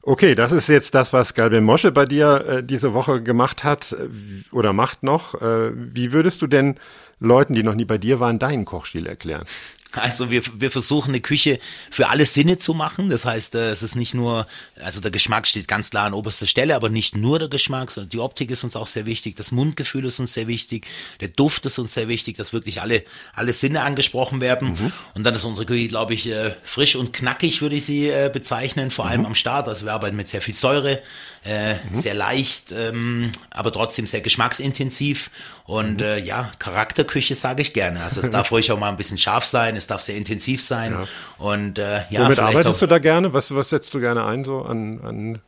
Okay, 0.02 0.36
das 0.36 0.52
ist 0.52 0.70
jetzt 0.70 0.94
das, 0.94 1.14
was 1.14 1.34
Galben 1.34 1.64
Mosche 1.64 1.92
bei 1.92 2.06
dir 2.06 2.46
äh, 2.48 2.64
diese 2.64 2.94
Woche 2.94 3.24
gemacht 3.24 3.64
hat 3.64 3.96
oder 4.52 4.72
macht 4.72 5.02
noch. 5.02 5.42
Äh, 5.42 5.72
wie 5.74 6.12
würdest 6.12 6.42
du 6.42 6.48
denn 6.48 6.76
Leuten, 7.20 7.54
die 7.54 7.64
noch 7.64 7.76
nie 7.76 7.86
bei 7.86 7.98
dir 7.98 8.20
waren, 8.20 8.38
deinen 8.38 8.66
Kochstil 8.66 9.08
erklären? 9.08 9.44
Also 9.96 10.32
wir, 10.32 10.42
wir 10.54 10.72
versuchen 10.72 11.12
eine 11.12 11.22
Küche 11.22 11.60
für 11.90 12.10
alle 12.10 12.26
Sinne 12.26 12.58
zu 12.58 12.74
machen. 12.74 13.10
Das 13.10 13.26
heißt, 13.26 13.56
äh, 13.56 13.70
es 13.70 13.84
ist 13.84 13.96
nicht 13.96 14.14
nur, 14.14 14.48
also 14.82 15.00
der 15.00 15.12
Geschmack 15.12 15.48
steht 15.48 15.68
ganz 15.68 15.90
klar 15.90 16.06
an 16.06 16.14
oberster 16.14 16.48
Stelle, 16.48 16.76
aber 16.76 16.90
nicht 16.90 17.16
nur 17.16 17.40
der 17.40 17.48
Geschmack, 17.48 17.92
sondern 17.92 18.10
die 18.10 18.20
Optik 18.20 18.52
ist 18.52 18.64
uns 18.64 18.76
auch 18.76 18.88
sehr 18.88 19.06
wichtig, 19.06 19.36
das 19.36 19.52
Mundgefühl 19.52 20.06
ist 20.06 20.20
uns 20.20 20.34
sehr 20.34 20.48
wichtig, 20.48 20.88
der 21.22 21.30
Duft 21.30 21.66
ist 21.66 21.80
uns 21.80 21.94
sehr 21.94 22.08
wichtig, 22.08 22.38
dass 22.38 22.54
wirklich 22.54 22.82
alle, 22.82 23.04
alle 23.34 23.54
Sinne 23.54 23.82
angesprochen 23.82 24.42
werden. 24.42 24.70
Mhm. 24.70 24.92
Und 25.14 25.24
dann 25.24 25.36
ist 25.36 25.44
unsere 25.44 25.66
Küche, 25.66 25.88
glaube 25.88 26.14
ich, 26.14 26.28
äh, 26.28 26.56
frisch 26.64 26.96
und 26.96 27.14
knackig, 27.14 27.62
würde 27.62 27.76
ich 27.76 27.86
sie 27.86 28.10
äh, 28.10 28.30
bezeichnen, 28.32 28.92
vor 28.92 29.08
allem 29.08 29.22
mhm. 29.22 29.28
am 29.28 29.36
Start. 29.36 29.68
Also 29.68 29.86
wir 29.86 29.94
arbeiten 29.94 30.16
mit 30.16 30.28
sehr 30.28 30.42
viel 30.42 30.54
Säure, 30.54 31.02
äh, 31.46 31.76
mhm. 31.76 31.80
sehr 31.92 32.14
leicht, 32.14 32.72
ähm, 32.72 33.32
aber 33.50 33.72
trotzdem 33.72 34.08
sehr 34.08 34.22
geschmacksintensiv. 34.22 35.32
Und 35.66 35.98
mhm. 35.98 36.04
äh, 36.04 36.20
ja, 36.20 36.52
Charakterküche 36.60 37.36
sage 37.36 37.62
ich 37.62 37.74
gerne. 37.74 38.04
Also 38.04 38.22
es 38.22 38.30
darf 38.30 38.52
ruhig 38.52 38.72
auch 38.72 38.80
mal 38.80 38.90
ein 38.90 38.98
bisschen 38.98 39.18
scharf 39.18 39.46
sein, 39.46 39.76
es 39.86 39.88
darf 39.88 40.02
sehr 40.02 40.16
intensiv 40.16 40.64
sein. 40.64 40.92
Ja. 40.92 41.08
Und 41.38 41.80
äh, 41.80 42.02
ja, 42.10 42.26
Womit 42.26 42.40
arbeitest 42.40 42.82
du 42.82 42.88
da 42.88 43.00
gerne? 43.00 43.34
Was, 43.34 43.54
was 43.56 43.70
setzt 43.70 43.94
du 43.94 44.00
gerne 44.00 44.26
ein 44.26 44.44
so 44.44 44.62
an, 44.64 45.00
an 45.02 45.40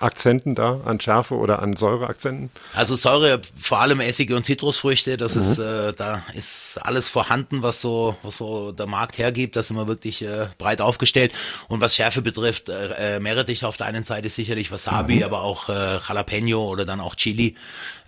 Akzenten 0.00 0.56
da, 0.56 0.80
an 0.84 1.00
Schärfe 1.00 1.36
oder 1.36 1.62
an 1.62 1.76
Säureakzenten? 1.76 2.50
Also 2.74 2.96
Säure, 2.96 3.40
vor 3.56 3.80
allem 3.80 4.00
Essige 4.00 4.34
und 4.34 4.44
Zitrusfrüchte, 4.44 5.16
das 5.16 5.36
mhm. 5.36 5.40
ist, 5.40 5.58
äh, 5.58 5.92
da 5.92 6.22
ist 6.34 6.78
alles 6.82 7.08
vorhanden, 7.08 7.62
was 7.62 7.80
so, 7.80 8.16
was 8.22 8.36
so 8.36 8.72
der 8.72 8.86
Markt 8.86 9.18
hergibt, 9.18 9.54
da 9.54 9.62
sind 9.62 9.76
wir 9.76 9.86
wirklich 9.86 10.22
äh, 10.22 10.48
breit 10.58 10.80
aufgestellt. 10.80 11.32
Und 11.68 11.80
was 11.80 11.94
Schärfe 11.94 12.22
betrifft, 12.22 12.68
äh, 12.68 13.16
äh 13.16 13.20
Meerrettich 13.20 13.64
auf 13.64 13.76
der 13.76 13.86
einen 13.86 14.02
Seite 14.02 14.28
sicherlich 14.28 14.72
Wasabi, 14.72 15.18
mhm. 15.18 15.22
aber 15.22 15.42
auch 15.42 15.68
äh, 15.68 15.98
Jalapeno 16.08 16.68
oder 16.68 16.84
dann 16.84 17.00
auch 17.00 17.14
Chili. 17.14 17.54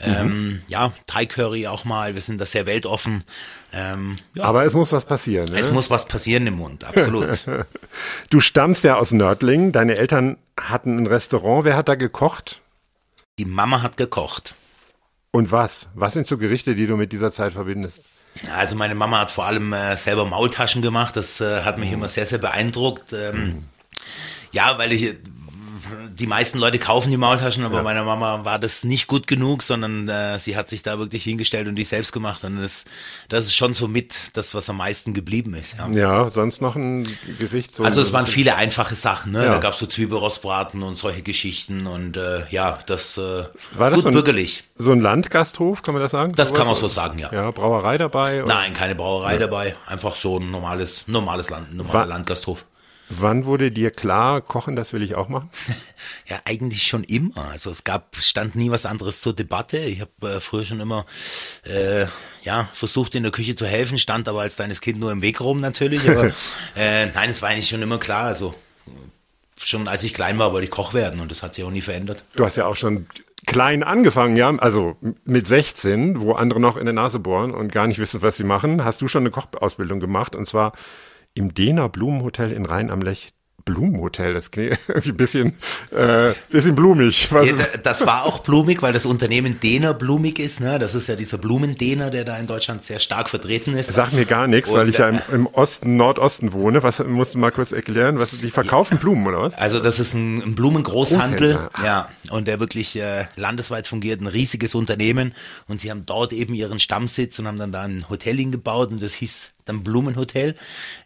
Mhm. 0.05 0.13
Ähm, 0.13 0.63
ja, 0.67 0.93
Thai 1.07 1.27
Curry 1.27 1.69
auch 1.69 1.85
mal, 1.85 2.17
wir 2.17 2.23
sind 2.23 2.41
da 2.41 2.47
sehr 2.47 2.67
weltoffen. 2.67 3.23
Ähm, 3.73 4.17
ja. 4.35 4.45
Aber 4.45 4.65
es 4.65 4.75
muss 4.75 4.93
was 4.93 5.05
passieren. 5.05 5.47
Ne? 5.51 5.59
Es 5.59 5.71
muss 5.71 5.91
was 5.91 6.07
passieren 6.07 6.47
im 6.47 6.55
Mund, 6.55 6.85
absolut. 6.85 7.47
du 8.31 8.41
stammst 8.41 8.85
ja 8.85 8.97
aus 8.97 9.13
Nördlingen. 9.13 9.73
Deine 9.73 9.97
Eltern 9.97 10.39
hatten 10.59 10.99
ein 10.99 11.07
Restaurant. 11.07 11.65
Wer 11.65 11.77
hat 11.77 11.89
da 11.89 11.95
gekocht? 11.95 12.63
Die 13.39 13.45
Mama 13.45 13.83
hat 13.83 13.97
gekocht. 13.97 14.55
Und 15.31 15.53
was? 15.53 15.91
Was 15.95 16.15
sind 16.15 16.27
so 16.27 16.39
Gerichte, 16.39 16.75
die 16.75 16.87
du 16.87 16.97
mit 16.97 17.13
dieser 17.13 17.31
Zeit 17.31 17.53
verbindest? 17.53 18.03
Also 18.55 18.77
meine 18.77 18.95
Mama 18.95 19.21
hat 19.21 19.31
vor 19.31 19.47
allem 19.47 19.73
äh, 19.73 19.97
selber 19.97 20.25
Maultaschen 20.25 20.83
gemacht. 20.83 21.17
Das 21.17 21.41
äh, 21.41 21.63
hat 21.63 21.79
mich 21.79 21.89
mhm. 21.89 21.95
immer 21.95 22.09
sehr, 22.09 22.27
sehr 22.27 22.39
beeindruckt. 22.39 23.13
Ähm, 23.13 23.37
mhm. 23.37 23.65
Ja, 24.53 24.79
weil 24.79 24.93
ich 24.93 25.17
die 26.11 26.27
meisten 26.27 26.59
Leute 26.59 26.79
kaufen 26.79 27.11
die 27.11 27.17
Maultaschen, 27.17 27.65
aber 27.65 27.79
ja. 27.79 27.83
meiner 27.83 28.05
Mama 28.05 28.45
war 28.45 28.59
das 28.59 28.85
nicht 28.85 29.07
gut 29.07 29.27
genug, 29.27 29.63
sondern 29.63 30.09
äh, 30.09 30.39
sie 30.39 30.57
hat 30.57 30.69
sich 30.69 30.83
da 30.83 30.99
wirklich 30.99 31.25
hingestellt 31.25 31.69
und 31.69 31.75
die 31.75 31.85
selbst 31.85 32.13
gemacht. 32.13 32.45
Und 32.45 32.61
das, 32.63 32.85
das 33.29 33.47
ist 33.47 33.57
schon 33.57 33.73
so 33.73 33.89
mit 33.89 34.15
das, 34.35 34.55
was 34.55 34.69
am 34.71 34.79
meisten 34.79 35.15
geblieben 35.15 35.55
ist. 35.55 35.77
Ja, 35.79 35.89
ja 35.91 36.31
sonst 36.31 36.61
noch 36.61 36.77
ein 36.77 37.07
Gericht. 37.39 37.75
So 37.75 37.85
also 37.85 38.01
es 38.01 38.13
waren 38.13 38.27
viele 38.27 38.57
einfache 38.57 38.95
Sachen. 38.95 39.33
Ne? 39.33 39.45
Ja. 39.45 39.53
Da 39.53 39.59
gab 39.59 39.75
es 39.75 39.79
so 39.79 39.87
Zwiebelrostbraten 39.87 40.83
und 40.83 40.97
solche 40.97 41.23
Geschichten 41.23 41.87
und 41.87 42.17
äh, 42.17 42.43
ja, 42.51 42.79
das 42.87 43.19
äh, 43.19 43.45
war 43.73 43.91
das 43.91 43.99
gut 43.99 44.03
so 44.03 44.09
ein, 44.09 44.15
bürgerlich. 44.15 44.65
So 44.77 44.93
ein 44.93 45.01
Landgasthof, 45.01 45.83
kann 45.83 45.95
man 45.95 46.03
das 46.03 46.13
sagen? 46.13 46.33
Das 46.35 46.51
so 46.51 46.55
kann 46.55 46.67
man 46.67 46.77
so 46.77 46.89
sagen, 46.89 47.19
ja. 47.19 47.33
Ja, 47.33 47.51
Brauerei 47.51 47.99
dabei? 47.99 48.43
Oder? 48.43 48.55
Nein, 48.55 48.75
keine 48.75 48.95
Brauerei 48.95 49.39
dabei. 49.39 49.77
Einfach 49.87 50.17
so 50.17 50.39
ein 50.39 50.51
normales, 50.51 51.05
normales 51.07 51.51
Land, 51.51 51.75
normaler 51.75 52.07
Landgasthof. 52.07 52.65
Wann 53.09 53.45
wurde 53.45 53.71
dir 53.71 53.91
klar, 53.93 54.41
kochen, 54.41 54.75
das 54.75 54.93
will 54.93 55.03
ich 55.03 55.15
auch 55.15 55.29
machen? 55.29 55.51
Ja, 56.29 56.41
eigentlich 56.45 56.83
schon 56.83 57.05
immer. 57.05 57.49
Also 57.53 57.71
es 57.71 57.85
gab, 57.85 58.17
stand 58.17 58.57
nie 58.57 58.73
was 58.73 58.85
anderes 58.85 59.21
zur 59.21 59.33
Debatte. 59.33 59.79
Ich 59.79 60.01
habe 60.01 60.37
äh, 60.37 60.41
früher 60.41 60.65
schon 60.65 60.81
immer 60.81 61.07
äh, 61.65 62.07
ja, 62.43 62.69
versucht 62.75 63.15
in 63.15 63.23
der 63.23 63.31
Küche 63.31 63.55
zu 63.55 63.65
helfen, 63.65 63.97
stand 63.97 64.29
aber 64.29 64.41
als 64.41 64.57
kleines 64.57 64.81
Kind 64.81 64.99
nur 64.99 65.13
im 65.13 65.23
Weg 65.23 65.41
rum 65.41 65.61
natürlich. 65.61 66.09
Aber 66.11 66.27
äh, 66.77 67.07
nein, 67.07 67.31
es 67.31 67.43
war 67.43 67.51
eigentlich 67.51 67.69
schon 67.69 67.81
immer 67.81 67.99
klar. 67.99 68.25
Also 68.25 68.57
schon 69.63 69.87
als 69.87 70.03
ich 70.03 70.15
klein 70.15 70.39
war, 70.39 70.53
wollte 70.53 70.65
ich 70.65 70.71
Koch 70.71 70.95
werden 70.95 71.21
und 71.21 71.31
das 71.31 71.45
hat 71.45 71.55
sich 71.55 71.63
auch 71.63 71.71
nie 71.71 71.81
verändert. 71.81 72.25
Du 72.35 72.45
hast 72.45 72.57
ja 72.57 72.67
auch 72.67 72.77
schon 72.77 73.07
klein 73.47 73.83
angefangen, 73.83 74.37
ja, 74.37 74.55
also 74.57 74.97
mit 75.25 75.47
16, 75.47 76.21
wo 76.21 76.33
andere 76.33 76.61
noch 76.61 76.77
in 76.77 76.85
der 76.85 76.95
Nase 76.95 77.21
bohren 77.21 77.55
und 77.55 77.71
gar 77.71 77.87
nicht 77.87 77.99
wissen, 77.99 78.23
was 78.23 78.37
sie 78.37 78.45
machen, 78.45 78.85
hast 78.85 79.01
du 79.01 79.09
schon 79.09 79.23
eine 79.23 79.31
Kochausbildung 79.31 80.01
gemacht 80.01 80.35
und 80.35 80.45
zwar 80.47 80.73
im 81.37 81.55
Dena 81.55 81.89
Blumenhotel 81.89 82.51
in 82.53 82.67
Rhein 82.67 82.91
am 82.91 83.03
Lech 83.03 83.33
Blumenhotel, 83.67 84.33
das 84.33 84.53
klingt 84.53 84.79
irgendwie 84.89 85.11
ein 85.11 85.17
bisschen, 85.17 85.55
äh, 85.91 86.33
bisschen 86.51 86.77
blumig. 86.77 87.29
Ja, 87.33 87.53
das 87.83 88.07
war 88.07 88.25
auch 88.25 88.39
blumig, 88.39 88.81
weil 88.81 88.93
das 88.93 89.07
Unternehmen 89.07 89.59
Dehner 89.59 89.93
blumig 89.93 90.39
ist. 90.39 90.61
Ne? 90.61 90.79
Das 90.79 90.95
ist 90.95 91.09
ja 91.09 91.17
dieser 91.17 91.37
Blumendehner, 91.37 92.11
der 92.11 92.25
da 92.25 92.39
in 92.39 92.47
Deutschland 92.47 92.85
sehr 92.85 93.01
stark 93.01 93.29
vertreten 93.29 93.77
ist. 93.77 93.93
Sag 93.93 94.13
mir 94.13 94.25
gar 94.25 94.47
nichts, 94.47 94.71
Und, 94.71 94.79
weil 94.79 94.89
ich 94.89 94.99
ja 94.99 95.09
im, 95.09 95.19
im, 95.33 95.47
Osten, 95.49 95.97
Nordosten 95.97 96.53
wohne. 96.53 96.85
Was 96.85 97.01
musst 97.01 97.35
du 97.35 97.39
mal 97.39 97.51
kurz 97.51 97.73
erklären? 97.73 98.21
Was, 98.21 98.31
die 98.31 98.53
verkaufen 98.53 98.99
Blumen 98.99 99.27
oder 99.27 99.41
was? 99.41 99.59
Also 99.59 99.81
das 99.81 99.99
ist 99.99 100.15
ein, 100.15 100.41
ein 100.43 100.55
Blumengroßhandel, 100.55 101.59
ja, 101.83 102.09
und 102.31 102.47
der 102.47 102.61
wirklich 102.61 102.95
äh, 103.01 103.25
landesweit 103.35 103.89
fungiert, 103.89 104.21
ein 104.21 104.29
riesiges 104.29 104.77
Unternehmen. 104.77 105.35
Und 105.67 105.81
sie 105.81 105.91
haben 105.91 106.07
dort 106.07 106.33
eben 106.33 106.55
ihren 106.55 106.79
Stammsitz 106.79 107.37
und 107.41 107.49
haben 107.49 107.59
dann 107.59 107.73
da 107.73 107.83
ein 107.83 108.09
Hotel 108.09 108.37
hingebaut 108.37 108.93
und 108.93 109.03
das 109.03 109.15
hieß 109.15 109.51
dann 109.67 109.85
Blumenhotel. 109.85 110.55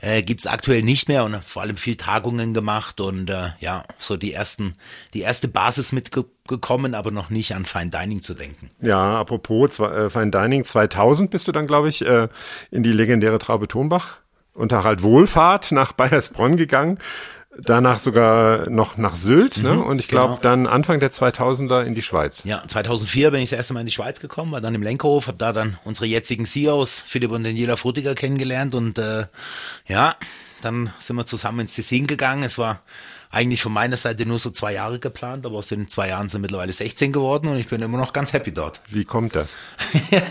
Äh, 0.01 0.23
Gibt 0.23 0.47
aktuell 0.47 0.83
nicht 0.83 1.09
mehr 1.09 1.25
und 1.25 1.43
vor 1.45 1.63
allem 1.63 1.77
viel 1.77 1.97
Tagungen 1.97 2.55
gemacht 2.55 3.01
und 3.01 3.29
äh, 3.29 3.51
ja, 3.59 3.85
so 3.99 4.17
die 4.17 4.33
ersten, 4.33 4.77
die 5.15 5.21
erste 5.21 5.49
Basis 5.49 5.93
mitgekommen, 5.93 6.95
aber 6.95 7.11
noch 7.11 7.31
nicht 7.31 7.55
an 7.55 7.65
Fine 7.65 7.91
Dining 7.91 8.23
zu 8.23 8.35
denken. 8.35 8.71
Ja, 8.81 9.19
apropos 9.19 9.73
zwei, 9.73 9.91
äh, 9.91 10.11
Fine 10.11 10.31
Dining 10.31 10.65
2000 10.65 11.31
bist 11.31 11.49
du 11.49 11.53
dann, 11.53 11.67
glaube 11.67 11.89
ich, 11.89 12.05
äh, 12.07 12.29
in 12.71 12.83
die 12.83 12.93
legendäre 12.93 13.39
Traube 13.39 13.67
Tonbach 13.67 14.19
unter 14.55 14.85
halt 14.85 15.03
Wohlfahrt 15.03 15.73
nach 15.73 15.93
Bayersbronn 15.93 16.57
gegangen 16.57 16.99
danach 17.59 17.99
sogar 17.99 18.71
noch 18.71 18.97
nach 18.97 19.15
Sylt 19.15 19.59
ne? 19.59 19.73
mhm, 19.73 19.79
ne? 19.79 19.85
und 19.85 19.99
ich 19.99 20.09
glaube 20.09 20.35
genau. 20.35 20.43
dann 20.43 20.67
Anfang 20.67 21.01
der 21.01 21.11
2000er 21.11 21.83
in 21.83 21.95
die 21.95 22.03
Schweiz. 22.03 22.45
Ja, 22.45 22.63
2004 22.67 23.31
bin 23.31 23.43
ich 23.43 23.51
das 23.51 23.59
erste 23.59 23.75
Mal 23.75 23.81
in 23.81 23.87
die 23.87 23.93
Schweiz 23.93 24.21
gekommen, 24.21 24.53
war 24.53 24.61
dann 24.61 24.75
im 24.75 24.83
Lenkerhof, 24.83 25.27
habe 25.27 25.39
da 25.39 25.53
dann 25.53 25.79
unsere 25.85 26.07
jetzigen 26.07 26.47
CEOs, 26.47 27.03
Philipp 27.07 27.33
und 27.33 27.45
Daniela 27.45 27.77
Frutiger 27.77 28.15
kennengelernt 28.15 28.75
und 28.75 28.99
äh, 28.99 29.27
ja, 29.87 30.17
dann 30.63 30.93
sind 30.99 31.17
wir 31.17 31.27
zusammen 31.27 31.61
ins 31.61 31.75
Tessin 31.75 32.07
gegangen. 32.07 32.43
Es 32.43 32.59
war 32.59 32.83
eigentlich 33.31 33.63
von 33.63 33.73
meiner 33.73 33.97
Seite 33.97 34.27
nur 34.27 34.39
so 34.39 34.51
zwei 34.51 34.75
Jahre 34.75 34.99
geplant, 34.99 35.47
aber 35.47 35.57
aus 35.57 35.69
den 35.69 35.89
zwei 35.89 36.09
Jahren 36.09 36.29
sind 36.29 36.43
mittlerweile 36.43 36.73
16 36.73 37.13
geworden 37.13 37.49
und 37.49 37.59
ich 37.59 37.69
bin 37.69 37.81
immer 37.81 37.99
noch 37.99 38.13
ganz 38.13 38.33
happy 38.33 38.53
dort. 38.53 38.81
Wie 38.89 39.05
kommt 39.05 39.37
das? 39.37 39.51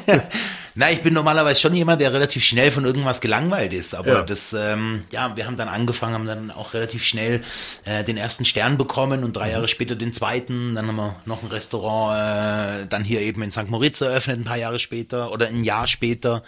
Na, 0.80 0.90
ich 0.90 1.02
bin 1.02 1.14
normalerweise 1.14 1.60
schon 1.60 1.76
jemand, 1.76 2.00
der 2.00 2.14
relativ 2.14 2.42
schnell 2.46 2.72
von 2.72 2.86
irgendwas 2.86 3.20
gelangweilt 3.20 3.74
ist. 3.74 3.94
Aber 3.94 4.14
ja. 4.14 4.22
das, 4.22 4.54
ähm, 4.54 5.04
ja, 5.12 5.36
wir 5.36 5.46
haben 5.46 5.58
dann 5.58 5.68
angefangen, 5.68 6.14
haben 6.14 6.26
dann 6.26 6.52
auch 6.52 6.74
relativ 6.74 7.04
schnell 7.04 7.42
äh, 7.84 8.06
den 8.06 8.16
ersten 8.16 8.46
Stern 8.46 8.78
bekommen 8.78 9.26
und 9.26 9.36
drei 9.36 9.48
mhm. 9.48 9.52
Jahre 9.52 9.68
später 9.68 9.98
den 9.98 10.14
zweiten. 10.14 10.76
Dann 10.76 10.88
haben 10.88 10.96
wir 10.96 11.18
noch 11.26 11.44
ein 11.44 11.50
Restaurant 11.50 12.16
äh, 12.16 12.88
dann 12.88 13.04
hier 13.04 13.20
eben 13.20 13.42
in 13.42 13.52
St. 13.52 13.68
Moritz 13.68 14.00
eröffnet, 14.00 14.40
ein 14.40 14.46
paar 14.46 14.56
Jahre 14.56 14.80
später 14.80 15.34
oder 15.34 15.48
ein 15.48 15.66
Jahr 15.66 15.86
später. 15.86 16.44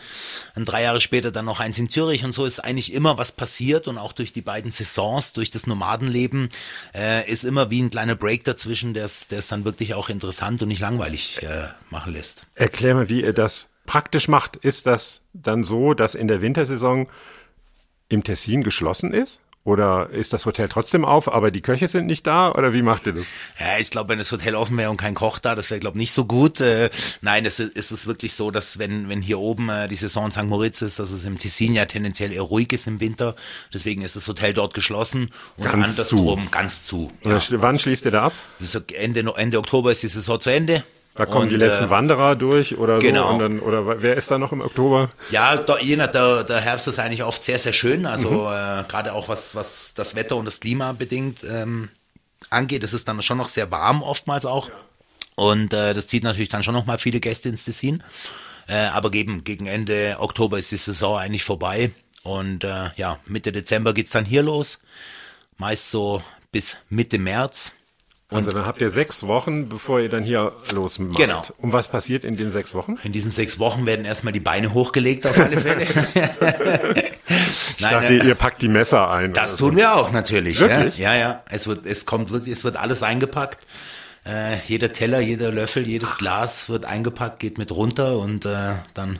Und 0.55 0.63
drei 0.63 0.83
Jahre 0.83 1.01
später 1.01 1.31
dann 1.31 1.43
noch 1.43 1.59
eins 1.59 1.77
in 1.77 1.89
Zürich. 1.89 2.23
Und 2.23 2.31
so 2.31 2.45
ist 2.45 2.61
eigentlich 2.61 2.93
immer 2.93 3.17
was 3.17 3.33
passiert 3.33 3.89
und 3.89 3.97
auch 3.97 4.13
durch 4.13 4.31
die 4.31 4.41
beiden 4.41 4.71
Saisons, 4.71 5.33
durch 5.33 5.49
das 5.49 5.67
Nomadenleben, 5.67 6.47
äh, 6.95 7.29
ist 7.29 7.43
immer 7.43 7.69
wie 7.69 7.81
ein 7.81 7.89
kleiner 7.89 8.15
Break 8.15 8.45
dazwischen, 8.45 8.93
der 8.93 9.03
es 9.03 9.27
dann 9.49 9.65
wirklich 9.65 9.93
auch 9.93 10.07
interessant 10.07 10.61
und 10.61 10.69
nicht 10.69 10.79
langweilig 10.79 11.43
äh, 11.43 11.67
machen 11.89 12.13
lässt. 12.13 12.43
Erklär 12.55 12.95
mal, 12.95 13.09
wie 13.09 13.23
ihr 13.23 13.33
das 13.33 13.67
praktisch 13.91 14.29
macht, 14.29 14.55
ist 14.55 14.87
das 14.87 15.23
dann 15.33 15.65
so, 15.65 15.93
dass 15.93 16.15
in 16.15 16.29
der 16.29 16.41
Wintersaison 16.41 17.09
im 18.07 18.23
Tessin 18.23 18.63
geschlossen 18.63 19.13
ist? 19.13 19.41
Oder 19.65 20.09
ist 20.11 20.31
das 20.31 20.45
Hotel 20.45 20.69
trotzdem 20.69 21.03
auf, 21.03 21.31
aber 21.31 21.51
die 21.51 21.59
Köche 21.59 21.89
sind 21.89 22.05
nicht 22.05 22.25
da? 22.25 22.53
Oder 22.53 22.71
wie 22.71 22.83
macht 22.83 23.05
ihr 23.07 23.11
das? 23.11 23.25
Ja, 23.59 23.79
ich 23.79 23.89
glaube, 23.89 24.07
wenn 24.07 24.17
das 24.17 24.31
Hotel 24.31 24.55
offen 24.55 24.77
wäre 24.77 24.89
und 24.89 24.95
kein 24.95 25.13
Koch 25.13 25.39
da, 25.39 25.55
das 25.55 25.69
wäre, 25.69 25.81
glaube 25.81 25.97
ich, 25.97 26.03
nicht 26.03 26.13
so 26.13 26.23
gut. 26.23 26.61
Äh, 26.61 26.89
nein, 27.19 27.45
es 27.45 27.59
ist, 27.59 27.77
es 27.77 27.91
ist 27.91 28.07
wirklich 28.07 28.33
so, 28.33 28.49
dass 28.49 28.79
wenn, 28.79 29.09
wenn 29.09 29.21
hier 29.21 29.39
oben 29.39 29.67
äh, 29.67 29.89
die 29.89 29.97
Saison 29.97 30.27
in 30.27 30.31
St. 30.31 30.45
Moritz 30.45 30.81
ist, 30.81 30.97
dass 30.97 31.11
es 31.11 31.25
im 31.25 31.37
Tessin 31.37 31.73
ja 31.73 31.85
tendenziell 31.85 32.31
eher 32.31 32.43
ruhig 32.43 32.71
ist 32.71 32.87
im 32.87 33.01
Winter. 33.01 33.35
Deswegen 33.73 34.03
ist 34.03 34.15
das 34.15 34.25
Hotel 34.25 34.53
dort 34.53 34.73
geschlossen 34.73 35.31
und 35.57 35.65
ganz 35.65 35.99
andersrum 35.99 36.45
zu. 36.45 36.49
ganz 36.49 36.83
zu. 36.85 37.11
Ja. 37.25 37.39
Wann 37.61 37.77
schließt 37.77 38.05
ihr 38.05 38.11
da 38.11 38.27
ab? 38.27 38.33
Ende, 38.93 39.33
Ende 39.35 39.59
Oktober 39.59 39.91
ist 39.91 40.01
die 40.01 40.07
Saison 40.07 40.39
zu 40.39 40.49
Ende. 40.49 40.85
Da 41.21 41.27
kommen 41.27 41.43
und, 41.43 41.49
die 41.49 41.55
letzten 41.55 41.85
äh, 41.85 41.89
Wanderer 41.91 42.35
durch 42.35 42.79
oder 42.79 42.97
genau. 42.97 43.27
so. 43.27 43.33
Und 43.33 43.39
dann, 43.39 43.59
oder 43.59 44.01
wer 44.01 44.15
ist 44.15 44.31
da 44.31 44.39
noch 44.39 44.51
im 44.51 44.61
Oktober? 44.61 45.11
Ja, 45.29 45.55
da, 45.55 45.77
je 45.77 45.95
nach, 45.95 46.07
der, 46.07 46.43
der 46.43 46.59
Herbst 46.59 46.87
ist 46.87 46.97
eigentlich 46.97 47.23
oft 47.23 47.43
sehr, 47.43 47.59
sehr 47.59 47.73
schön. 47.73 48.07
Also 48.07 48.31
mhm. 48.31 48.47
äh, 48.47 48.83
gerade 48.87 49.13
auch 49.13 49.29
was, 49.29 49.53
was 49.53 49.93
das 49.93 50.15
Wetter 50.15 50.35
und 50.35 50.45
das 50.45 50.59
Klima 50.59 50.93
bedingt 50.93 51.43
ähm, 51.43 51.89
angeht. 52.49 52.83
Es 52.83 52.95
ist 52.95 53.07
dann 53.07 53.21
schon 53.21 53.37
noch 53.37 53.49
sehr 53.49 53.69
warm 53.69 54.01
oftmals 54.01 54.47
auch. 54.47 54.69
Ja. 54.69 54.75
Und 55.35 55.73
äh, 55.73 55.93
das 55.93 56.07
zieht 56.07 56.23
natürlich 56.23 56.49
dann 56.49 56.63
schon 56.63 56.73
noch 56.73 56.87
mal 56.87 56.97
viele 56.97 57.19
Gäste 57.19 57.49
ins 57.49 57.65
Tessin. 57.65 58.01
Äh, 58.67 58.87
aber 58.87 59.11
gegen, 59.11 59.43
gegen 59.43 59.67
Ende 59.67 60.15
Oktober 60.17 60.57
ist 60.57 60.71
die 60.71 60.77
Saison 60.77 61.19
eigentlich 61.19 61.43
vorbei. 61.43 61.91
Und 62.23 62.63
äh, 62.63 62.89
ja, 62.95 63.19
Mitte 63.27 63.51
Dezember 63.51 63.93
geht's 63.93 64.09
dann 64.09 64.25
hier 64.25 64.41
los. 64.41 64.79
Meist 65.59 65.91
so 65.91 66.23
bis 66.51 66.77
Mitte 66.89 67.19
März. 67.19 67.75
Also 68.31 68.51
dann 68.51 68.65
habt 68.65 68.81
ihr 68.81 68.89
sechs 68.89 69.27
Wochen, 69.27 69.67
bevor 69.67 69.99
ihr 69.99 70.07
dann 70.09 70.23
hier 70.23 70.53
losmacht. 70.73 71.17
Genau. 71.17 71.43
Und 71.57 71.73
was 71.73 71.89
passiert 71.89 72.23
in 72.23 72.35
den 72.35 72.49
sechs 72.51 72.73
Wochen? 72.73 72.97
In 73.03 73.11
diesen 73.11 73.29
sechs 73.29 73.59
Wochen 73.59 73.85
werden 73.85 74.05
erstmal 74.05 74.31
die 74.31 74.39
Beine 74.39 74.73
hochgelegt 74.73 75.27
auf 75.27 75.37
alle 75.37 75.57
Fälle. 75.59 75.85
Ich 77.77 77.87
dachte, 77.87 78.13
äh, 78.13 78.27
ihr 78.27 78.35
packt 78.35 78.61
die 78.61 78.67
Messer 78.67 79.09
ein. 79.09 79.33
Das 79.33 79.57
so. 79.57 79.67
tun 79.67 79.77
wir 79.77 79.95
auch 79.95 80.11
natürlich. 80.11 80.59
Wirklich? 80.59 80.97
Ja, 80.97 81.13
ja. 81.13 81.19
ja. 81.19 81.43
Es 81.49 81.67
wird, 81.67 81.85
es 81.85 82.05
kommt 82.05 82.29
wirklich, 82.31 82.55
es 82.55 82.63
wird 82.63 82.77
alles 82.77 83.03
eingepackt. 83.03 83.65
Äh, 84.25 84.57
jeder 84.67 84.93
Teller, 84.93 85.19
jeder 85.19 85.51
Löffel, 85.51 85.87
jedes 85.87 86.17
Glas 86.17 86.69
wird 86.69 86.85
eingepackt, 86.85 87.39
geht 87.39 87.57
mit 87.57 87.71
runter 87.71 88.17
und 88.19 88.45
äh, 88.45 88.73
dann, 88.93 89.19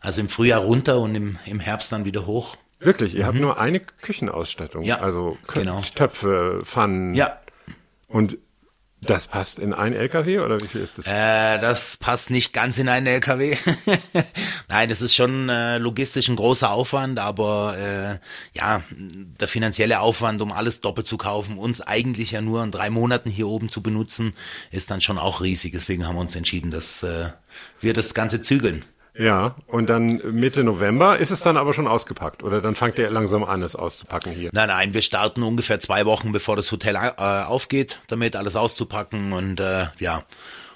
also 0.00 0.20
im 0.20 0.28
Frühjahr 0.28 0.60
runter 0.62 0.98
und 0.98 1.14
im, 1.14 1.38
im 1.46 1.60
Herbst 1.60 1.92
dann 1.92 2.04
wieder 2.04 2.26
hoch. 2.26 2.56
Wirklich, 2.80 3.14
ihr 3.14 3.26
habt 3.26 3.38
nur 3.38 3.58
eine 3.60 3.80
Küchenausstattung. 3.80 4.82
Ja, 4.82 4.98
Also 4.98 5.38
Kö- 5.46 5.60
genau. 5.60 5.80
Töpfe, 5.94 6.58
Pfannen. 6.64 7.14
Ja, 7.14 7.38
Und 8.16 8.38
das 9.02 9.26
passt 9.26 9.58
in 9.58 9.74
ein 9.74 9.92
LKW 9.92 10.38
oder 10.38 10.58
wie 10.58 10.66
viel 10.66 10.80
ist 10.80 10.96
das? 10.96 11.06
Äh, 11.06 11.60
das 11.60 11.98
passt 11.98 12.30
nicht 12.30 12.54
ganz 12.54 12.78
in 12.78 12.88
einen 12.88 13.06
LKW. 13.06 13.54
Nein, 14.68 14.88
das 14.88 15.02
ist 15.02 15.14
schon 15.14 15.50
äh, 15.50 15.76
logistisch 15.76 16.28
ein 16.28 16.36
großer 16.36 16.70
Aufwand, 16.70 17.18
aber 17.18 17.76
äh, 17.76 18.18
ja, 18.58 18.82
der 18.90 19.48
finanzielle 19.48 20.00
Aufwand, 20.00 20.40
um 20.40 20.50
alles 20.50 20.80
doppelt 20.80 21.06
zu 21.06 21.18
kaufen, 21.18 21.58
uns 21.58 21.82
eigentlich 21.82 22.30
ja 22.30 22.40
nur 22.40 22.64
in 22.64 22.70
drei 22.70 22.88
Monaten 22.88 23.28
hier 23.28 23.48
oben 23.48 23.68
zu 23.68 23.82
benutzen, 23.82 24.32
ist 24.70 24.90
dann 24.90 25.02
schon 25.02 25.18
auch 25.18 25.42
riesig. 25.42 25.72
Deswegen 25.72 26.06
haben 26.06 26.16
wir 26.16 26.22
uns 26.22 26.34
entschieden, 26.34 26.70
dass 26.70 27.02
äh, 27.02 27.28
wir 27.80 27.92
das 27.92 28.14
Ganze 28.14 28.40
zügeln. 28.40 28.82
Ja, 29.18 29.54
und 29.66 29.88
dann 29.88 30.20
Mitte 30.32 30.62
November 30.62 31.18
ist 31.18 31.30
es 31.30 31.40
dann 31.40 31.56
aber 31.56 31.72
schon 31.72 31.86
ausgepackt 31.86 32.42
oder 32.42 32.60
dann 32.60 32.74
fangt 32.74 32.98
ihr 32.98 33.10
langsam 33.10 33.44
an, 33.44 33.62
es 33.62 33.74
auszupacken 33.74 34.32
hier. 34.32 34.50
Nein, 34.52 34.68
nein, 34.68 34.94
wir 34.94 35.02
starten 35.02 35.42
ungefähr 35.42 35.80
zwei 35.80 36.04
Wochen, 36.04 36.32
bevor 36.32 36.56
das 36.56 36.70
Hotel 36.70 36.96
äh, 36.96 37.20
aufgeht, 37.20 38.00
damit 38.08 38.36
alles 38.36 38.56
auszupacken 38.56 39.32
und 39.32 39.60
äh, 39.60 39.86
ja, 39.98 40.22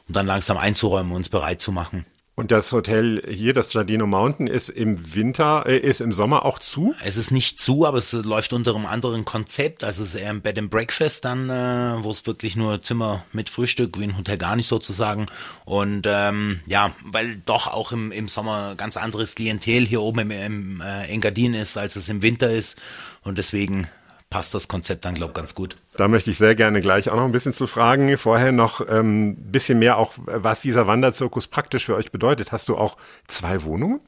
und 0.09 0.16
dann 0.16 0.26
langsam 0.26 0.56
einzuräumen, 0.56 1.12
uns 1.12 1.28
bereit 1.28 1.61
zu 1.61 1.70
machen. 1.70 2.06
Und 2.40 2.50
das 2.50 2.73
Hotel 2.73 3.23
hier, 3.28 3.52
das 3.52 3.68
Giardino 3.68 4.06
Mountain, 4.06 4.47
ist 4.47 4.70
im 4.70 5.14
Winter, 5.14 5.64
äh, 5.66 5.76
ist 5.76 6.00
im 6.00 6.11
Sommer 6.11 6.47
auch 6.47 6.59
zu? 6.59 6.94
Es 7.04 7.18
ist 7.18 7.30
nicht 7.30 7.61
zu, 7.61 7.85
aber 7.85 7.99
es 7.99 8.12
läuft 8.12 8.54
unter 8.54 8.75
einem 8.75 8.87
anderen 8.87 9.26
Konzept. 9.26 9.85
Also 9.85 10.02
es 10.02 10.14
ist 10.14 10.23
eher 10.23 10.30
ein 10.30 10.40
Bed 10.40 10.56
and 10.56 10.70
Breakfast 10.70 11.26
dann, 11.26 11.50
äh, 11.50 12.02
wo 12.02 12.11
es 12.11 12.26
wirklich 12.26 12.56
nur 12.56 12.80
Zimmer 12.80 13.26
mit 13.35 13.50
Frühstück, 13.50 14.00
wie 14.00 14.04
ein 14.04 14.16
Hotel 14.16 14.38
gar 14.38 14.56
nicht 14.56 14.68
sozusagen. 14.68 15.26
Und 15.66 16.06
ähm, 16.09 16.61
ja, 16.64 16.92
weil 17.04 17.42
doch 17.44 17.66
auch 17.66 17.92
im, 17.92 18.11
im 18.11 18.26
Sommer 18.26 18.75
ganz 18.75 18.97
anderes 18.97 19.35
Klientel 19.35 19.85
hier 19.85 20.00
oben 20.00 20.20
im, 20.20 20.30
im 20.30 20.80
äh, 20.80 21.09
Engadin 21.09 21.52
ist, 21.52 21.76
als 21.76 21.94
es 21.97 22.09
im 22.09 22.23
Winter 22.23 22.50
ist. 22.50 22.80
Und 23.23 23.37
deswegen 23.37 23.87
passt 24.30 24.54
das 24.54 24.68
Konzept 24.68 25.04
dann, 25.04 25.14
glaube 25.14 25.32
ich, 25.32 25.34
ganz 25.34 25.54
gut. 25.54 25.76
Da 25.96 26.08
möchte 26.08 26.30
ich 26.30 26.38
sehr 26.38 26.54
gerne 26.54 26.80
gleich 26.80 27.10
auch 27.10 27.16
noch 27.16 27.25
ein 27.25 27.32
bisschen 27.32 27.52
zu 27.52 27.66
fragen. 27.66 28.16
Vorher 28.16 28.52
noch 28.52 28.80
ein 28.80 28.96
ähm, 28.96 29.37
bisschen 29.37 29.80
mehr 29.80 29.99
auch, 29.99 30.12
was 30.16 30.62
dieser 30.62 30.87
Wanderzirkus 30.87 31.49
praktisch 31.49 31.87
für 31.87 31.96
euch 31.96 32.12
bedeutet. 32.12 32.52
Hast 32.52 32.68
du 32.68 32.76
auch 32.76 32.96
zwei 33.26 33.64
Wohnungen? 33.64 34.00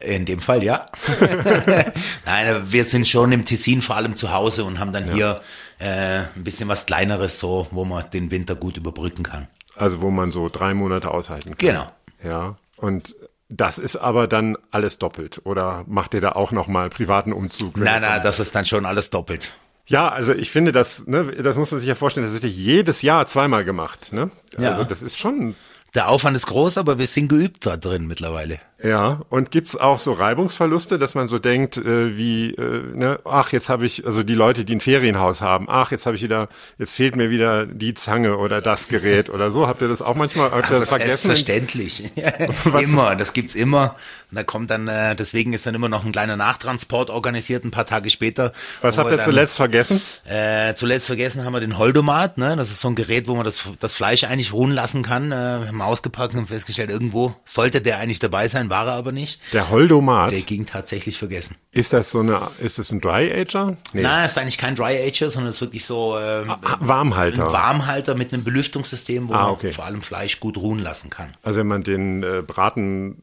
In 0.00 0.24
dem 0.24 0.40
Fall, 0.40 0.62
ja. 0.62 0.86
Nein, 2.24 2.62
wir 2.70 2.84
sind 2.84 3.08
schon 3.08 3.32
im 3.32 3.44
Tessin 3.44 3.82
vor 3.82 3.96
allem 3.96 4.14
zu 4.14 4.32
Hause 4.32 4.62
und 4.62 4.78
haben 4.78 4.92
dann 4.92 5.08
ja. 5.08 5.12
hier 5.12 5.40
äh, 5.80 6.18
ein 6.36 6.44
bisschen 6.44 6.68
was 6.68 6.86
Kleineres, 6.86 7.40
so, 7.40 7.66
wo 7.72 7.84
man 7.84 8.08
den 8.10 8.30
Winter 8.30 8.54
gut 8.54 8.76
überbrücken 8.76 9.24
kann. 9.24 9.48
Also 9.74 10.00
wo 10.00 10.10
man 10.10 10.30
so 10.30 10.48
drei 10.48 10.72
Monate 10.72 11.10
aushalten 11.10 11.58
kann. 11.58 11.68
Genau. 11.68 11.92
Ja. 12.22 12.56
Und 12.76 13.16
das 13.48 13.78
ist 13.78 13.96
aber 13.96 14.26
dann 14.26 14.56
alles 14.70 14.98
doppelt. 14.98 15.40
Oder 15.44 15.84
macht 15.86 16.14
ihr 16.14 16.20
da 16.20 16.32
auch 16.32 16.52
nochmal 16.52 16.90
privaten 16.90 17.32
Umzug? 17.32 17.76
Nein, 17.76 18.02
nein, 18.02 18.20
das 18.22 18.40
ist 18.40 18.54
dann 18.54 18.64
schon 18.64 18.86
alles 18.86 19.10
doppelt. 19.10 19.54
Ja, 19.86 20.08
also 20.08 20.34
ich 20.34 20.50
finde 20.50 20.72
das, 20.72 21.06
ne, 21.06 21.24
das 21.24 21.56
muss 21.56 21.70
man 21.70 21.80
sich 21.80 21.88
ja 21.88 21.94
vorstellen, 21.94 22.26
das 22.26 22.34
ist 22.34 22.42
wirklich 22.42 22.58
jedes 22.58 23.00
Jahr 23.00 23.26
zweimal 23.26 23.64
gemacht. 23.64 24.12
Ne? 24.12 24.30
Ja. 24.58 24.70
Also 24.70 24.84
das 24.84 25.00
ist 25.00 25.18
schon 25.18 25.54
der 25.94 26.08
Aufwand 26.08 26.36
ist 26.36 26.46
groß, 26.46 26.78
aber 26.78 26.98
wir 26.98 27.06
sind 27.06 27.28
geübt 27.28 27.64
da 27.64 27.76
drin 27.76 28.06
mittlerweile. 28.06 28.60
Ja, 28.82 29.22
und 29.28 29.50
gibt's 29.50 29.74
auch 29.74 29.98
so 29.98 30.12
Reibungsverluste, 30.12 31.00
dass 31.00 31.16
man 31.16 31.26
so 31.26 31.40
denkt, 31.40 31.78
äh, 31.78 32.16
wie, 32.16 32.50
äh, 32.54 32.82
ne, 32.94 33.18
ach, 33.24 33.50
jetzt 33.50 33.68
habe 33.68 33.84
ich, 33.84 34.06
also 34.06 34.22
die 34.22 34.34
Leute, 34.34 34.64
die 34.64 34.76
ein 34.76 34.80
Ferienhaus 34.80 35.40
haben, 35.40 35.66
ach, 35.68 35.90
jetzt 35.90 36.06
habe 36.06 36.14
ich 36.14 36.22
wieder, 36.22 36.48
jetzt 36.78 36.94
fehlt 36.94 37.16
mir 37.16 37.28
wieder 37.28 37.66
die 37.66 37.94
Zange 37.94 38.36
oder 38.36 38.62
das 38.62 38.86
Gerät 38.86 39.30
oder 39.30 39.50
so. 39.50 39.66
Habt 39.66 39.82
ihr 39.82 39.88
das 39.88 40.00
auch 40.00 40.14
manchmal 40.14 40.52
habt 40.52 40.70
ihr 40.70 40.78
das 40.78 40.90
vergessen? 40.90 41.26
Selbstverständlich. 41.26 42.12
immer, 42.80 43.16
das 43.16 43.32
gibt's 43.32 43.56
immer. 43.56 43.96
Und 44.30 44.36
da 44.36 44.44
kommt 44.44 44.70
dann, 44.70 44.86
äh, 44.86 45.16
deswegen 45.16 45.54
ist 45.54 45.66
dann 45.66 45.74
immer 45.74 45.88
noch 45.88 46.04
ein 46.04 46.12
kleiner 46.12 46.36
Nachtransport 46.36 47.10
organisiert, 47.10 47.64
ein 47.64 47.72
paar 47.72 47.86
Tage 47.86 48.10
später. 48.10 48.52
Was 48.80 48.96
habt 48.96 49.10
ihr 49.10 49.18
zuletzt 49.18 49.56
vergessen? 49.56 50.00
Äh, 50.24 50.74
zuletzt 50.74 51.06
vergessen 51.06 51.44
haben 51.44 51.52
wir 51.52 51.60
den 51.60 51.78
Holdomat, 51.78 52.38
ne? 52.38 52.54
Das 52.54 52.70
ist 52.70 52.80
so 52.80 52.88
ein 52.88 52.94
Gerät, 52.94 53.26
wo 53.26 53.34
man 53.34 53.44
das, 53.44 53.64
das 53.80 53.94
Fleisch 53.94 54.22
eigentlich 54.22 54.52
ruhen 54.52 54.70
lassen 54.70 55.02
kann. 55.02 55.32
Äh, 55.32 55.34
wir 55.34 55.68
haben 55.68 55.82
ausgepackt 55.82 56.34
und 56.34 56.46
festgestellt, 56.46 56.90
irgendwo 56.90 57.34
sollte 57.44 57.80
der 57.80 57.98
eigentlich 57.98 58.20
dabei 58.20 58.46
sein, 58.46 58.67
war 58.70 58.86
er 58.86 58.94
aber 58.94 59.12
nicht. 59.12 59.40
Der 59.52 59.70
Holdomat? 59.70 60.30
Der 60.30 60.42
ging 60.42 60.66
tatsächlich 60.66 61.18
vergessen. 61.18 61.56
Ist 61.72 61.92
das 61.92 62.10
so 62.10 62.20
eine, 62.20 62.40
ist 62.58 62.78
das 62.78 62.90
ein 62.90 63.00
Dry 63.00 63.32
Ager? 63.32 63.76
Nee. 63.92 64.02
Nein, 64.02 64.26
ist 64.26 64.38
eigentlich 64.38 64.58
kein 64.58 64.74
Dry 64.74 64.96
Ager, 65.06 65.30
sondern 65.30 65.50
ist 65.50 65.60
wirklich 65.60 65.84
so 65.84 66.16
ähm, 66.18 66.50
ah, 66.50 66.58
Warmhalter. 66.80 67.46
Ein 67.46 67.52
Warmhalter 67.52 68.14
mit 68.14 68.32
einem 68.32 68.44
Belüftungssystem, 68.44 69.28
wo 69.28 69.34
ah, 69.34 69.50
okay. 69.50 69.66
man 69.66 69.74
vor 69.74 69.84
allem 69.84 70.02
Fleisch 70.02 70.40
gut 70.40 70.56
ruhen 70.56 70.78
lassen 70.78 71.10
kann. 71.10 71.28
Also 71.42 71.60
wenn 71.60 71.66
man 71.66 71.82
den 71.82 72.22
äh, 72.22 72.42
Braten 72.46 73.22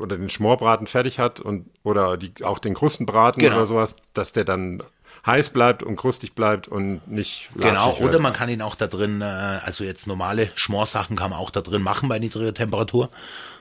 oder 0.00 0.16
den 0.16 0.28
Schmorbraten 0.28 0.86
fertig 0.86 1.18
hat 1.18 1.40
und 1.40 1.66
oder 1.82 2.16
die, 2.16 2.32
auch 2.44 2.58
den 2.58 2.74
Krustenbraten 2.74 3.40
genau. 3.40 3.56
oder 3.56 3.66
sowas, 3.66 3.96
dass 4.12 4.32
der 4.32 4.44
dann 4.44 4.82
heiß 5.26 5.50
bleibt 5.50 5.82
und 5.82 5.96
krustig 5.96 6.34
bleibt 6.34 6.68
und 6.68 7.08
nicht 7.08 7.48
Genau, 7.56 7.96
oder 8.00 8.18
man 8.18 8.32
kann 8.32 8.48
ihn 8.48 8.60
auch 8.60 8.74
da 8.74 8.86
drin, 8.86 9.22
äh, 9.22 9.24
also 9.24 9.84
jetzt 9.84 10.06
normale 10.06 10.50
Schmorsachen 10.54 11.16
kann 11.16 11.30
man 11.30 11.38
auch 11.38 11.50
da 11.50 11.60
drin 11.60 11.82
machen 11.82 12.08
bei 12.08 12.18
niedriger 12.18 12.52
Temperatur. 12.52 13.08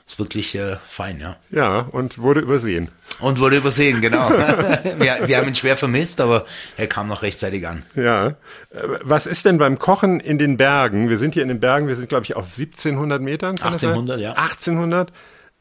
Ist 0.05 0.19
wirklich 0.19 0.53
äh, 0.55 0.77
fein, 0.87 1.19
ja. 1.21 1.37
Ja, 1.49 1.87
und 1.91 2.17
wurde 2.17 2.41
übersehen. 2.41 2.89
Und 3.19 3.39
wurde 3.39 3.57
übersehen, 3.57 4.01
genau. 4.01 4.29
wir, 4.97 5.27
wir 5.27 5.37
haben 5.37 5.47
ihn 5.47 5.55
schwer 5.55 5.77
vermisst, 5.77 6.19
aber 6.19 6.45
er 6.77 6.87
kam 6.87 7.07
noch 7.07 7.21
rechtzeitig 7.21 7.65
an. 7.67 7.83
Ja. 7.95 8.33
Was 9.01 9.25
ist 9.25 9.45
denn 9.45 9.57
beim 9.57 9.79
Kochen 9.79 10.19
in 10.19 10.37
den 10.37 10.57
Bergen? 10.57 11.09
Wir 11.09 11.17
sind 11.17 11.35
hier 11.35 11.43
in 11.43 11.49
den 11.49 11.59
Bergen, 11.59 11.87
wir 11.87 11.95
sind, 11.95 12.09
glaube 12.09 12.25
ich, 12.25 12.35
auf 12.35 12.45
1700 12.45 13.21
Metern. 13.21 13.51
1800, 13.51 14.19
ja. 14.19 14.33
1800. 14.33 15.13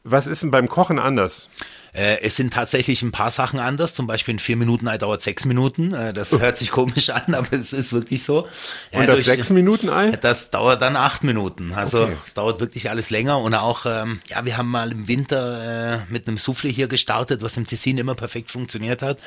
Was 0.05 0.27
ist 0.27 0.43
denn 0.43 0.51
beim 0.51 0.69
Kochen 0.69 0.99
anders? 0.99 1.49
Äh, 1.95 2.23
es 2.23 2.37
sind 2.37 2.55
tatsächlich 2.55 3.03
ein 3.03 3.13
paar 3.13 3.31
Sachen 3.31 3.61
anders. 3.61 3.93
Zum 3.95 4.07
Beispiel 4.07 4.35
ein 4.35 4.39
vier 4.39 4.57
Minuten 4.57 4.89
Ei 4.89 4.97
dauert 4.97 5.21
sechs 5.21 5.45
Minuten. 5.45 5.93
Äh, 5.93 6.15
das 6.15 6.33
hört 6.33 6.57
sich 6.57 6.71
komisch 6.71 7.11
an, 7.11 7.35
aber 7.35 7.53
es 7.53 7.73
ist 7.75 7.93
wirklich 7.93 8.23
so. 8.25 8.49
Und 8.93 9.07
das 9.07 9.25
sechs 9.25 9.51
Minuten 9.51 9.91
Ei? 9.91 10.13
Das 10.13 10.51
dauert 10.51 10.81
dann 10.81 10.97
acht 10.97 11.23
Minuten. 11.23 11.73
Also 11.75 12.05
Okay. 12.05 12.17
es 12.25 12.35
dauert 12.35 12.61
wirklich 12.61 12.89
alles 12.89 13.11
länger. 13.11 13.39
Und 13.41 13.55
auch, 13.55 13.85
ähm, 13.87 14.21
ja, 14.27 14.45
wir 14.45 14.57
haben 14.57 14.69
mal 14.71 14.91
im 14.91 15.07
Winter 15.07 15.95
äh, 15.95 15.99
mit 16.09 16.27
einem 16.27 16.39
Soufflé 16.39 16.69
hier 16.71 16.89
gestartet, 16.89 17.43
was 17.43 17.57
im 17.59 17.67
Tessin 17.67 17.99
immer 17.99 18.15
perfekt 18.15 18.51
funktioniert 18.51 19.03
hat. 19.03 19.19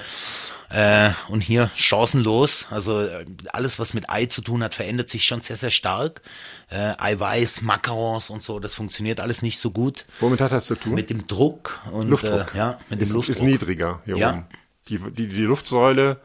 Äh, 0.69 1.11
und 1.29 1.41
hier 1.41 1.69
chancenlos. 1.75 2.65
Also 2.71 2.99
äh, 3.01 3.25
alles, 3.53 3.77
was 3.79 3.93
mit 3.93 4.09
Ei 4.09 4.25
zu 4.25 4.41
tun 4.41 4.63
hat, 4.63 4.73
verändert 4.73 5.09
sich 5.09 5.25
schon 5.25 5.41
sehr, 5.41 5.57
sehr 5.57 5.71
stark. 5.71 6.21
Äh, 6.69 6.93
Eiweiß, 6.97 7.61
Macarons 7.61 8.29
und 8.29 8.41
so, 8.43 8.59
das 8.59 8.73
funktioniert 8.73 9.19
alles 9.19 9.41
nicht 9.41 9.59
so 9.59 9.71
gut. 9.71 10.05
Womit 10.19 10.41
hat 10.41 10.51
das 10.51 10.65
zu 10.67 10.75
tun? 10.75 10.93
Mit 10.95 11.09
dem 11.09 11.27
Druck 11.27 11.79
und 11.91 12.09
Luftdruck. 12.09 12.53
Äh, 12.53 12.57
ja, 12.57 12.79
mit 12.89 12.99
ist, 13.01 13.09
dem 13.11 13.15
Luftdruck. 13.15 13.35
ist 13.35 13.41
niedriger 13.43 14.01
hier 14.05 14.17
Ja. 14.17 14.29
oben. 14.31 14.45
Die, 14.89 14.97
die, 14.97 15.27
die 15.27 15.41
Luftsäule, 15.43 16.19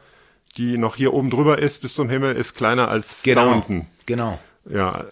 die 0.57 0.77
noch 0.77 0.95
hier 0.95 1.13
oben 1.13 1.29
drüber 1.29 1.59
ist 1.59 1.81
bis 1.81 1.93
zum 1.95 2.09
Himmel, 2.09 2.35
ist 2.35 2.53
kleiner 2.55 2.87
als 2.89 3.21
da 3.23 3.33
Genau, 3.33 3.51
unten. 3.53 3.87
genau. 4.05 4.39
Ja. 4.69 5.05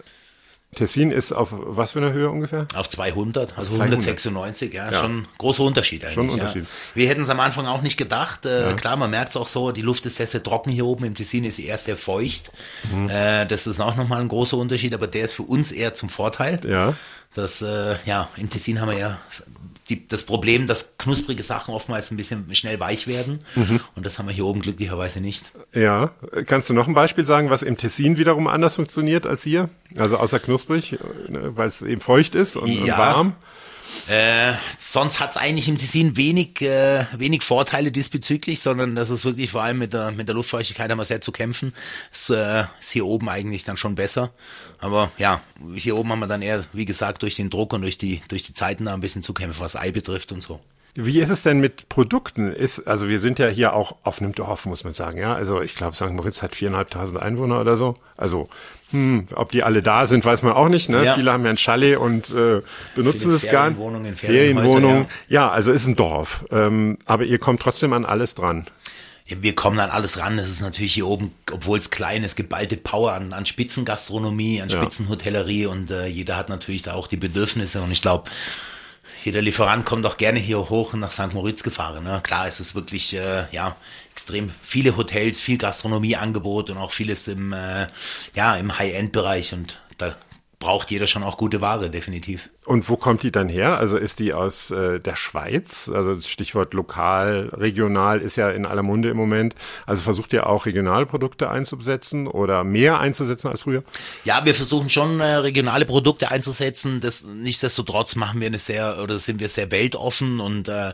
Tessin 0.75 1.10
ist 1.12 1.32
auf 1.34 1.49
was 1.51 1.93
für 1.93 1.99
einer 1.99 2.13
Höhe 2.13 2.29
ungefähr? 2.29 2.67
Auf 2.75 2.88
200, 2.89 3.58
also 3.58 3.71
200. 3.77 3.99
196, 3.99 4.73
ja, 4.73 4.91
Ja. 4.91 4.99
schon 4.99 5.27
großer 5.39 5.63
Unterschied 5.63 6.03
eigentlich. 6.03 6.13
Schon 6.13 6.29
Unterschied. 6.29 6.63
Ja. 6.63 6.69
Wir 6.93 7.10
hätten 7.10 7.21
es 7.23 7.29
am 7.29 7.39
Anfang 7.39 7.65
auch 7.65 7.82
nicht 7.82 7.97
gedacht. 7.97 8.45
Äh, 8.45 8.73
Klar, 8.75 8.95
man 8.95 9.10
merkt 9.10 9.29
es 9.32 9.38
auch 9.38 9.47
so, 9.47 9.71
die 9.71 9.82
Luft 9.82 10.05
ist 10.05 10.17
sehr, 10.17 10.27
sehr 10.27 10.43
trocken 10.43 10.69
hier 10.71 10.86
oben. 10.86 11.05
Im 11.05 11.15
Tessin 11.15 11.43
ist 11.43 11.55
sie 11.55 11.65
eher 11.65 11.77
sehr 11.79 11.97
feucht. 11.97 12.51
Mhm. 12.93 13.10
Äh, 13.10 13.45
das 13.47 13.65
ist 13.65 13.79
auch 13.79 13.95
nochmal 13.95 14.21
ein 14.21 14.27
großer 14.27 14.58
Unterschied, 14.58 14.93
aber 14.93 15.08
der 15.08 15.25
ist 15.25 15.34
für 15.34 15.43
uns 15.43 15.71
eher 15.71 15.93
zum 15.95 16.10
Vorteil. 16.10 16.60
Ja. 16.65 16.93
Das, 17.34 17.62
äh, 17.62 17.95
ja, 18.05 18.27
im 18.38 18.49
Tessin 18.49 18.79
haben 18.82 18.89
wir 18.91 18.97
ja 18.97 19.17
die, 19.89 20.08
das 20.08 20.23
Problem, 20.23 20.67
dass 20.67 20.97
knusprige 20.97 21.43
Sachen 21.43 21.73
oftmals 21.73 22.12
ein 22.12 22.17
bisschen 22.17 22.54
schnell 22.56 22.80
weich 22.80 23.08
werden. 23.08 23.39
Mhm. 23.56 23.80
Und 23.95 24.06
das 24.06 24.19
haben 24.19 24.28
wir 24.28 24.34
hier 24.34 24.45
oben 24.45 24.62
glücklicherweise 24.62 25.19
nicht. 25.21 25.52
Ja. 25.73 26.12
Kannst 26.45 26.69
du 26.69 26.73
noch 26.73 26.88
ein 26.88 26.93
Beispiel 26.93 27.25
sagen, 27.25 27.49
was 27.49 27.63
im 27.63 27.75
Tessin 27.75 28.17
wiederum 28.17 28.47
anders 28.47 28.75
funktioniert 28.75 29.25
als 29.25 29.43
hier? 29.43 29.69
Also 29.97 30.17
außer 30.17 30.39
knusprig, 30.39 30.97
ne, 31.28 31.56
weil 31.58 31.67
es 31.67 31.82
eben 31.82 32.02
feucht 32.02 32.36
ist 32.36 32.56
und, 32.56 32.63
und 32.69 32.86
Ja. 32.86 32.97
warm. 32.97 33.34
Äh, 34.09 34.55
sonst 34.75 35.19
hat's 35.19 35.37
eigentlich 35.37 35.67
im 35.67 35.77
Tessin 35.77 36.17
wenig, 36.17 36.63
äh, 36.63 37.05
wenig 37.15 37.43
Vorteile 37.43 37.91
diesbezüglich, 37.91 38.59
sondern 38.59 38.95
das 38.95 39.11
ist 39.11 39.23
wirklich 39.23 39.51
vor 39.51 39.61
allem 39.61 39.77
mit 39.77 39.93
der, 39.93 40.09
mit 40.09 40.27
der 40.27 40.33
Luftfeuchtigkeit 40.33 40.89
haben 40.89 40.97
wir 40.97 41.05
sehr 41.05 41.21
zu 41.21 41.31
kämpfen. 41.31 41.75
Das 42.09 42.27
äh, 42.31 42.65
ist 42.79 42.91
hier 42.91 43.05
oben 43.05 43.29
eigentlich 43.29 43.65
dann 43.65 43.77
schon 43.77 43.93
besser. 43.93 44.31
Aber 44.79 45.11
ja, 45.19 45.41
hier 45.75 45.95
oben 45.95 46.09
haben 46.11 46.21
wir 46.21 46.27
dann 46.27 46.41
eher, 46.41 46.65
wie 46.73 46.85
gesagt, 46.85 47.21
durch 47.21 47.35
den 47.35 47.51
Druck 47.51 47.71
und 47.71 47.83
durch 47.83 47.99
die, 47.99 48.23
durch 48.29 48.41
die 48.41 48.55
Zeiten 48.55 48.85
da 48.85 48.95
ein 48.95 49.01
bisschen 49.01 49.21
zu 49.21 49.35
kämpfen, 49.35 49.59
was 49.59 49.75
Ei 49.75 49.91
betrifft 49.91 50.31
und 50.31 50.41
so. 50.41 50.59
Wie 50.95 51.19
ist 51.19 51.30
es 51.30 51.43
denn 51.43 51.60
mit 51.60 51.88
Produkten? 51.89 52.52
Ist, 52.52 52.88
also 52.88 53.08
wir 53.08 53.19
sind 53.19 53.39
ja 53.39 53.47
hier 53.47 53.73
auch 53.73 53.95
auf 54.04 54.21
einem 54.21 54.34
Dorf, 54.34 54.65
muss 54.65 54.84
man 54.84 54.93
sagen, 54.93 55.19
ja. 55.19 55.34
Also 55.34 55.62
ich 55.62 55.75
glaube, 55.75 55.95
St. 55.95 56.10
Moritz 56.10 56.41
hat 56.41 56.56
viereinhalbtausend 56.56 57.21
Einwohner 57.21 57.62
oder 57.62 57.78
so. 57.78 57.93
Also 58.17 58.45
hm, 58.91 59.28
ob 59.36 59.52
die 59.52 59.63
alle 59.63 59.84
da 59.84 60.08
sind, 60.08 60.25
weiß 60.25 60.41
man 60.43 60.54
auch 60.54 60.69
nicht. 60.69 60.89
Ne? 60.89 61.06
Ja. 61.06 61.13
Viele 61.13 61.32
haben 61.32 61.43
ja 61.43 61.52
ein 61.52 61.58
Chalet 61.58 61.97
und 61.97 62.32
äh, 62.32 62.62
benutzen 62.95 63.34
es 63.34 63.47
gar 63.47 63.69
nicht. 63.69 63.78
Ferienwohnungen, 63.78 64.15
Ferienwohnungen. 64.15 65.06
Ja. 65.28 65.41
ja, 65.41 65.49
also 65.52 65.71
ist 65.71 65.86
ein 65.86 65.95
Dorf. 65.95 66.45
Ähm, 66.52 66.97
aber 67.06 67.25
ihr 67.25 67.38
kommt 67.38 67.62
trotzdem 67.62 67.93
an 67.93 68.06
alles 68.06 68.34
dran. 68.34 68.65
Wir 69.28 69.54
kommen 69.54 69.80
an 69.80 69.91
alles 69.91 70.17
ran. 70.17 70.39
Es 70.39 70.49
ist 70.49 70.62
natürlich 70.62 70.95
hier 70.95 71.06
oben, 71.06 71.32
obwohl 71.52 71.78
es 71.78 71.91
klein 71.91 72.23
ist, 72.23 72.36
geballte 72.36 72.78
Power 72.78 73.13
an, 73.13 73.32
an 73.32 73.45
Spitzengastronomie, 73.45 74.60
an 74.60 74.71
Spitzenhotellerie 74.71 75.67
und 75.67 75.91
äh, 75.91 76.08
jeder 76.08 76.36
hat 76.36 76.49
natürlich 76.49 76.82
da 76.82 76.95
auch 76.95 77.06
die 77.06 77.17
Bedürfnisse 77.17 77.82
und 77.82 77.91
ich 77.91 78.02
glaube, 78.02 78.32
jeder 79.23 79.41
Lieferant 79.41 79.86
kommt 79.86 80.05
auch 80.05 80.17
gerne 80.17 80.39
hier 80.39 80.69
hoch 80.69 80.93
nach 80.93 81.12
St. 81.12 81.34
Moritz 81.34 81.63
gefahren. 81.63 82.03
Ne? 82.03 82.19
Klar, 82.23 82.47
es 82.47 82.60
ist 82.60 82.75
wirklich 82.75 83.15
äh, 83.15 83.45
ja 83.51 83.75
extrem 84.12 84.51
viele 84.62 84.97
Hotels, 84.97 85.41
viel 85.41 85.58
Gastronomieangebot 85.58 86.69
und 86.69 86.77
auch 86.77 86.91
vieles 86.91 87.27
im 87.27 87.53
äh, 87.53 87.88
ja 88.36 88.55
im 88.55 88.77
High-End-Bereich 88.77 89.53
und 89.53 89.79
da 89.97 90.15
braucht 90.60 90.91
jeder 90.91 91.08
schon 91.08 91.23
auch 91.23 91.38
gute 91.38 91.62
Ware, 91.62 91.89
definitiv. 91.89 92.49
Und 92.69 92.88
wo 92.88 92.97
kommt 92.97 93.23
die 93.23 93.32
dann 93.32 93.49
her? 93.49 93.79
Also 93.79 93.97
ist 93.97 94.19
die 94.19 94.32
aus 94.32 94.69
äh, 94.69 94.99
der 94.99 95.15
Schweiz? 95.15 95.89
Also 95.91 96.13
das 96.13 96.29
Stichwort 96.29 96.75
lokal, 96.75 97.49
regional 97.51 98.21
ist 98.21 98.36
ja 98.36 98.51
in 98.51 98.67
aller 98.67 98.84
Munde 98.84 99.10
im 99.10 99.17
Moment. 99.17 99.55
Also 99.88 100.03
versucht 100.03 100.34
ihr 100.34 100.45
auch 100.45 100.67
regionale 100.67 101.08
Produkte 101.08 101.49
einzusetzen 101.49 102.27
oder 102.27 102.63
mehr 102.63 102.99
einzusetzen 102.99 103.47
als 103.47 103.63
früher? 103.63 103.84
Ja, 104.23 104.45
wir 104.45 104.53
versuchen 104.53 104.88
schon 104.91 105.19
äh, 105.19 105.38
regionale 105.38 105.86
Produkte 105.86 106.29
einzusetzen. 106.29 106.99
Das, 106.99 107.23
nichtsdestotrotz 107.23 108.15
machen 108.15 108.39
wir 108.39 108.45
eine 108.45 108.60
sehr 108.60 109.01
oder 109.01 109.17
sind 109.17 109.39
wir 109.39 109.49
sehr 109.49 109.71
weltoffen 109.71 110.39
und 110.39 110.67
äh, 110.67 110.93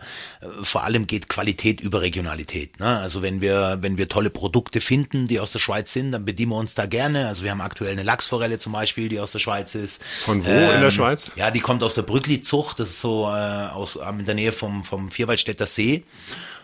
vor 0.61 0.85
allem 0.85 1.07
geht 1.07 1.27
Qualität 1.27 1.81
über 1.81 1.99
Regionalität. 1.99 2.79
Ne? 2.79 2.99
Also 2.99 3.21
wenn 3.21 3.41
wir 3.41 3.79
wenn 3.81 3.97
wir 3.97 4.07
tolle 4.07 4.29
Produkte 4.29 4.79
finden, 4.79 5.27
die 5.27 5.41
aus 5.41 5.51
der 5.51 5.59
Schweiz 5.59 5.91
sind, 5.91 6.13
dann 6.13 6.23
bedienen 6.23 6.53
wir 6.53 6.57
uns 6.57 6.73
da 6.73 6.85
gerne. 6.85 7.27
Also 7.27 7.43
wir 7.43 7.51
haben 7.51 7.59
aktuell 7.59 7.91
eine 7.91 8.03
Lachsforelle 8.03 8.59
zum 8.59 8.71
Beispiel, 8.71 9.09
die 9.09 9.19
aus 9.19 9.33
der 9.33 9.39
Schweiz 9.39 9.75
ist. 9.75 10.01
Von 10.21 10.45
wo 10.45 10.49
ähm, 10.49 10.55
in 10.55 10.69
der 10.69 10.83
ähm, 10.83 10.91
Schweiz? 10.91 11.33
Ja, 11.35 11.51
die 11.51 11.64
kommt 11.65 11.81
aus 11.81 11.95
der 11.95 12.03
Brückli-Zucht, 12.03 12.79
das 12.79 12.89
ist 12.89 13.01
so 13.01 13.23
äh, 13.23 13.69
aus, 13.73 13.97
ähm, 13.97 14.19
in 14.19 14.25
der 14.27 14.35
Nähe 14.35 14.51
vom, 14.51 14.83
vom 14.83 15.09
Vierwaldstätter 15.09 15.65
See. 15.65 16.03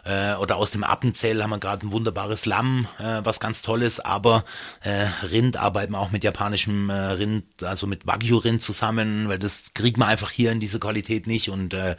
Äh, 0.05 0.35
oder 0.35 0.57
aus 0.57 0.69
dem 0.69 0.83
Appenzell 0.83 1.41
haben 1.41 1.49
wir 1.49 1.57
gerade 1.57 1.87
ein 1.87 1.91
wunderbares 1.91 2.45
Lamm, 2.45 2.87
äh, 2.99 3.21
was 3.23 3.39
ganz 3.39 3.63
toll 3.63 3.81
ist, 3.81 4.05
aber 4.05 4.43
äh, 4.83 5.07
Rind 5.25 5.57
arbeiten 5.57 5.93
wir 5.93 5.99
auch 5.99 6.11
mit 6.11 6.23
japanischem 6.23 6.91
äh, 6.91 6.93
Rind, 6.93 7.63
also 7.63 7.87
mit 7.87 8.05
Wagyu-Rind 8.05 8.61
zusammen, 8.61 9.27
weil 9.27 9.39
das 9.39 9.73
kriegt 9.73 9.97
man 9.97 10.07
einfach 10.07 10.29
hier 10.29 10.51
in 10.51 10.59
dieser 10.59 10.77
Qualität 10.77 11.25
nicht 11.25 11.49
und 11.49 11.73
äh, 11.73 11.95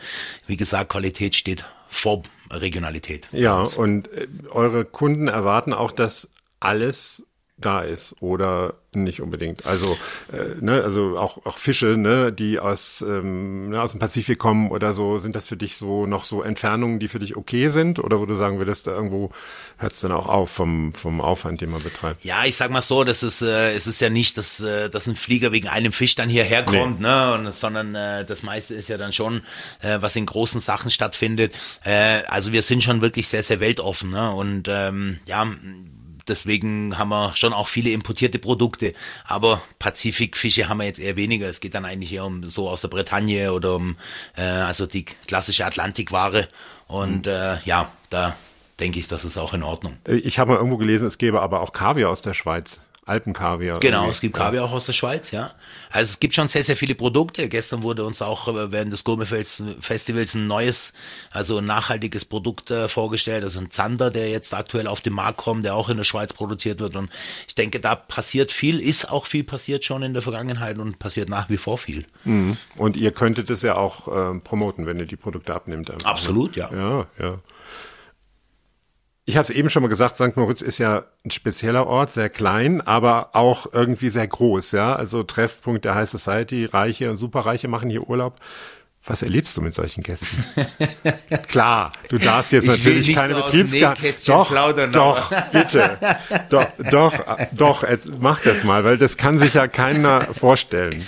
wie 0.47 0.57
gesagt, 0.57 0.91
Qualität 0.91 1.35
steht 1.35 1.65
vor 1.89 2.23
Regionalität. 2.53 3.27
Ja, 3.33 3.63
und 3.63 4.13
äh, 4.13 4.29
eure 4.51 4.85
Kunden 4.85 5.27
erwarten 5.27 5.73
auch, 5.73 5.91
dass 5.91 6.31
alles 6.61 7.27
da 7.65 7.81
ist 7.81 8.17
oder 8.21 8.75
nicht 8.95 9.23
unbedingt. 9.23 9.65
Also, 9.67 9.97
äh, 10.33 10.61
ne, 10.61 10.83
also 10.83 11.19
auch, 11.19 11.47
auch 11.47 11.57
Fische, 11.57 11.97
ne, 11.97 12.31
die 12.31 12.59
aus, 12.59 13.03
ähm, 13.07 13.71
ne, 13.71 13.81
aus 13.81 13.93
dem 13.93 14.01
Pazifik 14.01 14.39
kommen 14.39 14.71
oder 14.71 14.93
so, 14.93 15.19
sind 15.19 15.35
das 15.35 15.47
für 15.47 15.57
dich 15.57 15.77
so 15.77 16.07
noch 16.07 16.25
so 16.25 16.43
Entfernungen, 16.43 16.99
die 16.99 17.09
für 17.09 17.19
dich 17.19 17.37
okay 17.37 17.69
sind? 17.69 17.99
Oder 17.99 18.21
wo 18.21 18.27
du 18.27 18.35
sagen 18.35 18.59
würdest, 18.59 18.87
da 18.87 18.93
irgendwo 18.93 19.31
hört 19.79 19.93
es 19.93 20.01
dann 20.01 20.13
auch 20.13 20.27
auf 20.27 20.51
vom, 20.51 20.93
vom 20.93 21.21
Aufwand, 21.21 21.61
den 21.61 21.71
man 21.71 21.83
betreibt? 21.83 22.25
Ja, 22.25 22.45
ich 22.45 22.57
sag 22.57 22.71
mal 22.71 22.83
so, 22.83 23.05
das 23.05 23.23
ist, 23.23 23.43
äh, 23.43 23.73
es 23.73 23.87
ist 23.87 24.01
ja 24.01 24.11
nicht, 24.11 24.37
dass, 24.37 24.61
äh, 24.61 24.91
dass 24.91 25.07
ein 25.07 25.17
Flieger 25.17 25.53
wegen 25.53 25.69
einem 25.69 25.93
Fisch 25.93 26.15
dann 26.15 26.29
hierher 26.29 26.63
kommt, 26.63 27.01
nee. 27.01 27.07
ne, 27.07 27.35
und, 27.35 27.55
sondern 27.55 27.95
äh, 27.95 28.25
das 28.27 28.43
meiste 28.43 28.75
ist 28.75 28.89
ja 28.89 28.99
dann 28.99 29.13
schon, 29.13 29.41
äh, 29.81 29.99
was 30.01 30.17
in 30.17 30.27
großen 30.27 30.61
Sachen 30.61 30.91
stattfindet. 30.91 31.55
Äh, 31.85 32.23
also 32.29 32.53
wir 32.53 32.63
sind 32.63 32.83
schon 32.83 33.01
wirklich 33.01 33.29
sehr, 33.29 33.43
sehr 33.43 33.61
weltoffen, 33.61 34.11
ne, 34.11 34.33
und 34.33 34.69
ähm, 34.69 35.21
ja, 35.25 35.47
deswegen 36.29 36.99
haben 36.99 37.11
wir 37.11 37.35
schon 37.35 37.53
auch 37.53 37.69
viele 37.69 37.91
importierte 37.91 38.39
Produkte. 38.39 38.93
Aber 39.25 39.61
Pazifikfische 39.79 40.69
haben 40.69 40.79
wir 40.79 40.85
jetzt 40.85 41.01
eher 41.01 41.17
weniger. 41.17 41.49
Es 41.49 41.61
geht 41.61 41.75
dann 41.75 41.85
eigentlich 41.85 42.13
eher 42.13 42.25
um 42.25 42.45
so 42.45 42.69
aus 42.69 42.81
der 42.81 42.89
Bretagne 42.89 43.53
oder 43.53 43.77
um 43.77 43.97
äh, 44.37 44.43
also 44.43 44.87
die 44.87 45.05
klassische 45.05 45.67
Atlantikware. 45.67 46.49
Und 46.87 47.27
mhm. 47.27 47.33
äh, 47.33 47.59
ja, 47.65 47.91
da 48.11 48.37
denke 48.81 48.99
ich, 48.99 49.09
das 49.09 49.25
ist 49.25 49.39
auch 49.39 49.55
in 49.55 49.63
Ordnung. 49.63 49.97
Ich 50.07 50.39
habe 50.39 50.53
mal 50.53 50.57
irgendwo 50.57 50.77
gelesen, 50.77 51.07
es 51.07 51.19
gäbe 51.19 51.41
aber 51.41 51.61
auch 51.61 51.73
Kaviar 51.73 52.11
aus 52.11 52.23
der 52.23 52.35
Schweiz. 52.35 52.81
Alpenkaviar. 53.05 53.81
Genau, 53.81 53.99
irgendwie. 53.99 54.11
es 54.13 54.21
gibt 54.21 54.37
Kaviar 54.37 54.65
auch 54.65 54.73
aus 54.73 54.87
der 54.87 54.93
Schweiz, 54.93 55.33
ja. 55.33 55.51
Also 55.91 56.11
es 56.11 56.21
gibt 56.21 56.35
schon 56.35 56.47
sehr, 56.47 56.63
sehr 56.63 56.77
viele 56.77 56.95
Produkte. 56.95 57.49
Gestern 57.49 57.83
wurde 57.83 58.05
uns 58.05 58.23
auch 58.23 58.47
äh, 58.47 58.71
während 58.71 58.93
des 58.93 59.03
Gourmet 59.03 59.27
Festivals 59.27 60.35
ein 60.35 60.47
neues, 60.47 60.93
also 61.33 61.59
ein 61.59 61.65
nachhaltiges 61.65 62.25
Produkt 62.25 62.71
äh, 62.71 62.89
vorgestellt, 62.89 63.43
also 63.43 63.59
ein 63.59 63.73
Zander, 63.73 64.11
der 64.13 64.31
jetzt 64.31 64.55
aktuell 64.55 64.87
auf 64.87 65.01
den 65.01 65.15
Markt 65.15 65.39
kommt, 65.39 65.65
der 65.65 65.75
auch 65.75 65.89
in 65.89 65.97
der 65.97 66.05
Schweiz 66.05 66.33
produziert 66.33 66.79
wird. 66.79 66.95
Und 66.95 67.11
ich 67.49 67.57
denke, 67.57 67.81
da 67.81 67.97
passiert 67.97 68.53
viel, 68.53 68.79
ist 68.79 69.11
auch 69.11 69.27
viel 69.27 69.43
passiert 69.43 69.85
schon 69.85 70.05
in 70.05 70.13
der 70.13 70.23
Vergangenheit 70.23 70.79
und 70.79 71.01
passiert 71.01 71.29
nach 71.29 71.51
wie 71.51 71.57
vor 71.57 71.79
viel. 71.79 72.07
Mhm. 72.23 72.57
Und 72.77 72.97
ihr 72.97 73.11
könntet 73.11 73.51
es 73.51 73.63
ja 73.63 73.75
auch 73.75 74.07
äh, 74.07 74.39
promoten, 74.39 74.87
wenn 74.87 75.01
ihr 75.01 75.07
die 75.07 75.17
Produkte 75.17 75.55
abnimmt. 75.55 75.91
Einfach. 75.91 76.09
Absolut, 76.09 76.55
ja. 76.55 76.71
Ja, 76.73 77.07
ja. 77.19 77.39
Ich 79.25 79.37
habe 79.37 79.45
es 79.45 79.51
eben 79.51 79.71
schon 79.71 79.83
mal 79.83 79.89
gesagt, 79.89 80.17
St. 80.17 80.37
Moritz 80.37 80.63
ist 80.63 80.79
ja 80.79 81.05
ein 81.25 81.31
spezieller 81.31 81.87
Ort, 81.87 82.13
sehr 82.13 82.29
klein, 82.29 82.81
aber 82.81 83.37
auch 83.37 83.67
irgendwie 83.73 84.09
sehr 84.11 84.27
groß, 84.27 84.73
ja. 84.73 84.97
Also 84.97 85.23
Treffpunkt 85.23 85.85
der 85.85 85.95
High 85.95 86.09
Society, 86.09 86.65
Reiche 86.65 87.09
und 87.09 87.17
Superreiche 87.17 87.69
machen 87.69 87.89
hier 87.89 88.09
Urlaub. 88.09 88.41
Was 89.05 89.23
erlebst 89.23 89.57
du 89.57 89.63
mit 89.63 89.75
solchen 89.75 90.05
Gästen? 90.05 90.45
Klar, 91.49 91.91
du 92.09 92.19
darfst 92.19 92.53
jetzt 92.53 92.65
ich 92.65 92.71
natürlich 92.71 93.17
keine 93.17 93.35
so 93.35 93.43
Betriebsgast. 93.43 94.29
Doch, 94.29 94.49
plaudern, 94.49 94.93
doch, 94.93 95.33
bitte. 95.53 95.99
Doch, 96.51 96.67
doch, 96.91 97.13
doch, 97.51 97.83
jetzt 97.83 98.11
mach 98.21 98.41
das 98.41 98.63
mal, 98.63 98.85
weil 98.85 98.99
das 98.99 99.17
kann 99.17 99.41
sich 99.41 99.55
ja 99.55 99.67
keiner 99.67 100.21
vorstellen. 100.21 101.05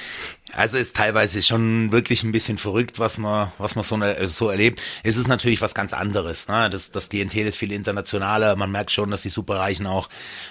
Also 0.57 0.77
ist 0.77 0.97
teilweise 0.97 1.43
schon 1.43 1.93
wirklich 1.93 2.23
ein 2.23 2.33
bisschen 2.33 2.59
verrückt, 2.59 2.99
was 2.99 3.19
man, 3.19 3.53
was 3.59 3.75
man 3.75 3.85
so, 3.85 3.97
ne, 3.97 4.17
so 4.27 4.51
erlebt. 4.51 4.81
Es 5.03 5.17
ist 5.17 5.29
natürlich 5.29 5.61
was 5.61 5.75
ganz 5.75 5.93
anderes. 5.93 6.49
Ne? 6.49 6.71
Das, 6.71 6.91
das 6.91 7.09
Klientel 7.09 7.47
ist 7.47 7.57
viel 7.57 7.73
internationaler. 7.73 8.57
Man 8.57 8.71
merkt 8.71 8.91
schon, 8.91 9.11
dass 9.11 9.23
die 9.23 9.31
Superreichen 9.31 9.87
auch 9.87 10.09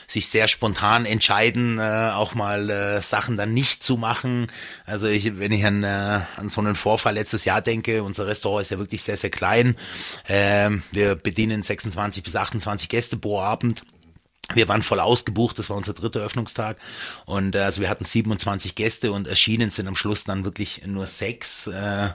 sich 0.07 0.27
sehr 0.27 0.47
spontan 0.47 1.05
entscheiden, 1.05 1.79
äh, 1.79 2.11
auch 2.13 2.35
mal 2.35 2.69
äh, 2.69 3.01
Sachen 3.01 3.37
dann 3.37 3.53
nicht 3.53 3.83
zu 3.83 3.97
machen. 3.97 4.47
Also 4.85 5.07
ich, 5.07 5.39
wenn 5.39 5.51
ich 5.51 5.65
an, 5.65 5.83
äh, 5.83 6.19
an 6.37 6.49
so 6.49 6.61
einen 6.61 6.75
Vorfall 6.75 7.13
letztes 7.13 7.45
Jahr 7.45 7.61
denke, 7.61 8.03
unser 8.03 8.27
Restaurant 8.27 8.63
ist 8.63 8.71
ja 8.71 8.79
wirklich 8.79 9.03
sehr, 9.03 9.17
sehr 9.17 9.29
klein. 9.29 9.75
Ähm, 10.27 10.83
wir 10.91 11.15
bedienen 11.15 11.63
26 11.63 12.23
bis 12.23 12.35
28 12.35 12.89
Gäste 12.89 13.17
pro 13.17 13.39
Abend. 13.39 13.83
Wir 14.53 14.67
waren 14.67 14.81
voll 14.81 14.99
ausgebucht, 14.99 15.59
das 15.59 15.69
war 15.69 15.77
unser 15.77 15.93
dritter 15.93 16.21
Öffnungstag 16.21 16.77
und 17.25 17.55
äh, 17.55 17.59
also 17.59 17.81
wir 17.81 17.89
hatten 17.89 18.05
27 18.05 18.75
Gäste 18.75 19.11
und 19.11 19.27
erschienen 19.27 19.69
sind 19.69 19.87
am 19.87 19.95
Schluss 19.95 20.23
dann 20.23 20.45
wirklich 20.45 20.85
nur 20.85 21.07
sechs 21.07 21.67
äh, 21.67 22.09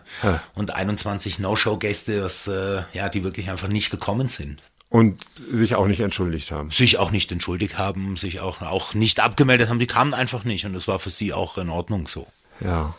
und 0.54 0.74
21 0.74 1.38
No-Show-Gäste, 1.38 2.86
äh, 2.92 2.96
ja, 2.96 3.08
die 3.08 3.24
wirklich 3.24 3.50
einfach 3.50 3.68
nicht 3.68 3.90
gekommen 3.90 4.28
sind. 4.28 4.62
Und 4.90 5.22
sich 5.50 5.74
auch 5.74 5.86
nicht 5.86 6.00
entschuldigt 6.00 6.50
haben. 6.50 6.70
Sich 6.70 6.96
auch 6.98 7.10
nicht 7.10 7.30
entschuldigt 7.30 7.76
haben, 7.76 8.16
sich 8.16 8.40
auch, 8.40 8.62
auch 8.62 8.94
nicht 8.94 9.20
abgemeldet 9.20 9.68
haben, 9.68 9.78
die 9.78 9.86
kamen 9.86 10.14
einfach 10.14 10.44
nicht 10.44 10.64
und 10.64 10.72
das 10.72 10.88
war 10.88 10.98
für 10.98 11.10
sie 11.10 11.34
auch 11.34 11.58
in 11.58 11.68
Ordnung 11.68 12.08
so. 12.08 12.26
Ja. 12.60 12.94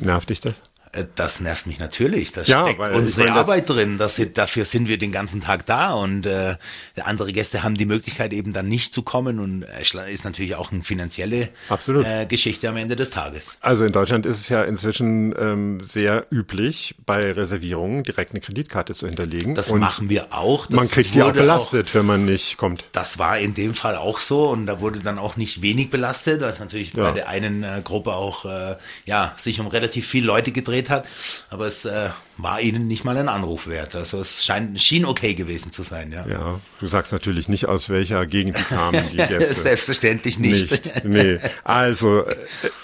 Nervt 0.00 0.30
dich 0.30 0.40
das? 0.40 0.62
Äh, 0.96 1.06
das 1.14 1.40
nervt 1.40 1.66
mich 1.66 1.78
natürlich. 1.78 2.32
Das 2.32 2.48
ja, 2.48 2.64
steckt 2.64 2.80
unsere 2.80 3.26
meine, 3.26 3.36
Arbeit 3.36 3.68
drin. 3.68 3.98
Das, 3.98 4.20
dafür 4.34 4.64
sind 4.64 4.88
wir 4.88 4.98
den 4.98 5.12
ganzen 5.12 5.40
Tag 5.40 5.66
da 5.66 5.94
und 5.94 6.26
äh, 6.26 6.56
andere 7.02 7.32
Gäste 7.32 7.62
haben 7.62 7.76
die 7.76 7.86
Möglichkeit 7.86 8.32
eben 8.32 8.52
dann 8.52 8.68
nicht 8.68 8.92
zu 8.92 9.02
kommen 9.02 9.38
und 9.38 9.62
äh, 9.62 10.12
ist 10.12 10.24
natürlich 10.24 10.54
auch 10.54 10.72
eine 10.72 10.82
finanzielle 10.82 11.48
äh, 11.70 12.26
Geschichte 12.26 12.68
am 12.68 12.76
Ende 12.76 12.96
des 12.96 13.10
Tages. 13.10 13.58
Also 13.60 13.84
in 13.84 13.92
Deutschland 13.92 14.26
ist 14.26 14.40
es 14.40 14.48
ja 14.48 14.62
inzwischen 14.62 15.34
ähm, 15.38 15.80
sehr 15.84 16.26
üblich, 16.30 16.94
bei 17.04 17.32
Reservierungen 17.32 18.02
direkt 18.02 18.32
eine 18.32 18.40
Kreditkarte 18.40 18.94
zu 18.94 19.06
hinterlegen. 19.06 19.54
Das 19.54 19.70
und 19.70 19.80
machen 19.80 20.08
wir 20.08 20.28
auch. 20.30 20.66
Das 20.66 20.76
man 20.76 20.88
kriegt 20.88 21.14
die 21.14 21.22
auch 21.22 21.32
belastet, 21.32 21.90
auch, 21.90 21.94
wenn 21.94 22.06
man 22.06 22.24
nicht 22.24 22.56
kommt. 22.56 22.84
Das 22.92 23.18
war 23.18 23.38
in 23.38 23.54
dem 23.54 23.74
Fall 23.74 23.96
auch 23.96 24.20
so 24.20 24.48
und 24.48 24.66
da 24.66 24.80
wurde 24.80 25.00
dann 25.00 25.18
auch 25.18 25.36
nicht 25.36 25.62
wenig 25.62 25.90
belastet, 25.90 26.40
weil 26.40 26.50
es 26.50 26.60
natürlich 26.60 26.94
ja. 26.94 27.04
bei 27.04 27.12
der 27.12 27.28
einen 27.28 27.62
äh, 27.62 27.80
Gruppe 27.82 28.14
auch 28.14 28.44
äh, 28.44 28.76
ja 29.04 29.34
sich 29.36 29.60
um 29.60 29.66
relativ 29.66 30.06
viele 30.06 30.26
Leute 30.26 30.52
gedreht 30.52 30.85
gedreht 30.86 30.90
hat. 30.90 31.06
Aber 31.50 31.66
es 31.66 31.84
äh, 31.84 32.10
war 32.38 32.60
ihnen 32.60 32.86
nicht 32.86 33.04
mal 33.04 33.16
ein 33.16 33.28
Anruf 33.28 33.66
wert. 33.66 33.94
Also 33.94 34.20
es 34.20 34.44
scheint, 34.44 34.80
schien 34.80 35.04
okay 35.04 35.34
gewesen 35.34 35.72
zu 35.72 35.82
sein, 35.82 36.12
ja. 36.12 36.26
Ja, 36.26 36.60
du 36.80 36.86
sagst 36.86 37.12
natürlich 37.12 37.48
nicht, 37.48 37.66
aus 37.66 37.88
welcher 37.88 38.26
Gegend 38.26 38.58
die 38.58 38.62
kamen, 38.62 39.02
die 39.12 39.16
Gäste. 39.28 39.54
Selbstverständlich 39.54 40.38
nicht. 40.38 40.70
nicht. 40.70 41.04
Nee, 41.04 41.38
also, 41.64 42.26
äh, 42.26 42.36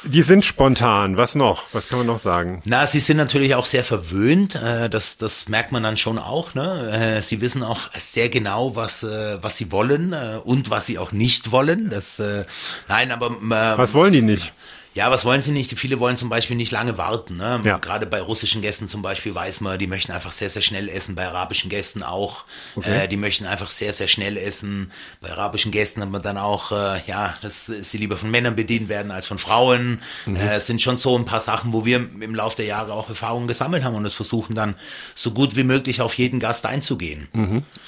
die 0.05 0.23
sind 0.23 0.45
spontan. 0.45 1.17
Was 1.17 1.35
noch? 1.35 1.65
Was 1.73 1.89
kann 1.89 1.99
man 1.99 2.07
noch 2.07 2.19
sagen? 2.19 2.63
Na, 2.67 2.87
sie 2.87 3.01
sind 3.01 3.17
natürlich 3.17 3.55
auch 3.55 3.67
sehr 3.67 3.85
verwöhnt. 3.85 4.55
Äh, 4.55 4.89
das, 4.89 5.17
das 5.17 5.49
merkt 5.49 5.73
man 5.73 5.83
dann 5.83 5.97
schon 5.97 6.19
auch. 6.19 6.55
Ne? 6.55 7.17
Äh, 7.19 7.23
sie 7.23 7.41
wissen 7.41 7.63
auch 7.63 7.91
sehr 7.99 8.29
genau, 8.29 8.77
was, 8.77 9.03
was 9.03 9.57
sie 9.57 9.71
wollen 9.73 10.15
und 10.45 10.71
was 10.71 10.87
sie 10.87 10.99
auch 10.99 11.13
nicht 11.13 11.51
wollen. 11.51 11.91
Das, 11.91 12.21
nein, 12.89 13.11
aber... 13.11 13.37
Was 13.41 13.95
wollen 13.95 14.13
die 14.13 14.23
nicht? 14.23 14.53
Ja, 14.95 15.11
was 15.11 15.25
wollen 15.25 15.41
sie 15.41 15.53
nicht? 15.53 15.79
Viele 15.79 16.01
wollen 16.01 16.17
zum 16.17 16.29
Beispiel 16.29 16.57
nicht 16.57 16.71
lange 16.71 16.99
warten. 16.99 17.39
Ne? 17.39 17.61
Ja. 17.65 17.79
Gerade 17.79 18.07
bei 18.07 18.21
russischen 18.21 18.61
Gästen 18.61 18.89
zum 18.89 19.01
Beispiel 19.01 19.35
weiß 19.35 19.61
man, 19.63 19.79
die 19.79 19.87
möchten 19.87 20.13
einfach 20.13 20.33
sehr, 20.33 20.51
sehr 20.51 20.61
schnell 20.61 20.89
essen. 20.89 21.15
Bei 21.15 21.27
arabischen 21.27 21.71
Gästen 21.71 22.03
auch. 22.03 22.45
Äh, 22.83 23.09
die 23.09 23.17
möchten 23.17 23.47
einfach 23.47 23.71
sehr, 23.71 23.93
sehr 23.93 24.09
schnell 24.09 24.37
essen. 24.37 24.91
Bei 25.21 25.31
arabischen 25.31 25.73
Gästen 25.73 26.03
hat 26.03 26.11
man 26.11 26.21
dann 26.21 26.37
auch, 26.37 26.73
äh, 26.73 27.01
ja, 27.07 27.35
dass 27.41 27.67
sie 27.67 27.99
lieber 27.99 28.19
von 28.19 28.31
Männern 28.31 28.55
bedient 28.55 28.89
werden 28.91 29.11
als 29.11 29.27
von 29.27 29.39
Frauen. 29.39 30.03
Mhm. 30.27 30.37
Äh, 30.37 30.57
es 30.57 30.67
sind 30.67 30.83
schon 30.83 30.99
so 30.99 31.17
ein 31.17 31.25
paar 31.25 31.41
Sachen, 31.41 31.73
wo 31.73 31.87
wir 31.87 31.97
im 31.97 32.35
Laufe 32.35 32.57
der 32.57 32.67
Jahre 32.67 32.93
auch 32.93 33.09
Erfahrungen 33.09 33.49
gesammelt 33.49 33.85
haben 33.85 33.95
und 33.95 34.05
es 34.05 34.15
versuchen 34.15 34.55
dann 34.55 34.75
so 35.15 35.31
gut 35.31 35.57
wie 35.57 35.65
möglich 35.65 36.03
auf 36.03 36.15
jeden 36.15 36.39
Gast 36.39 36.67
einzugehen. 36.67 37.29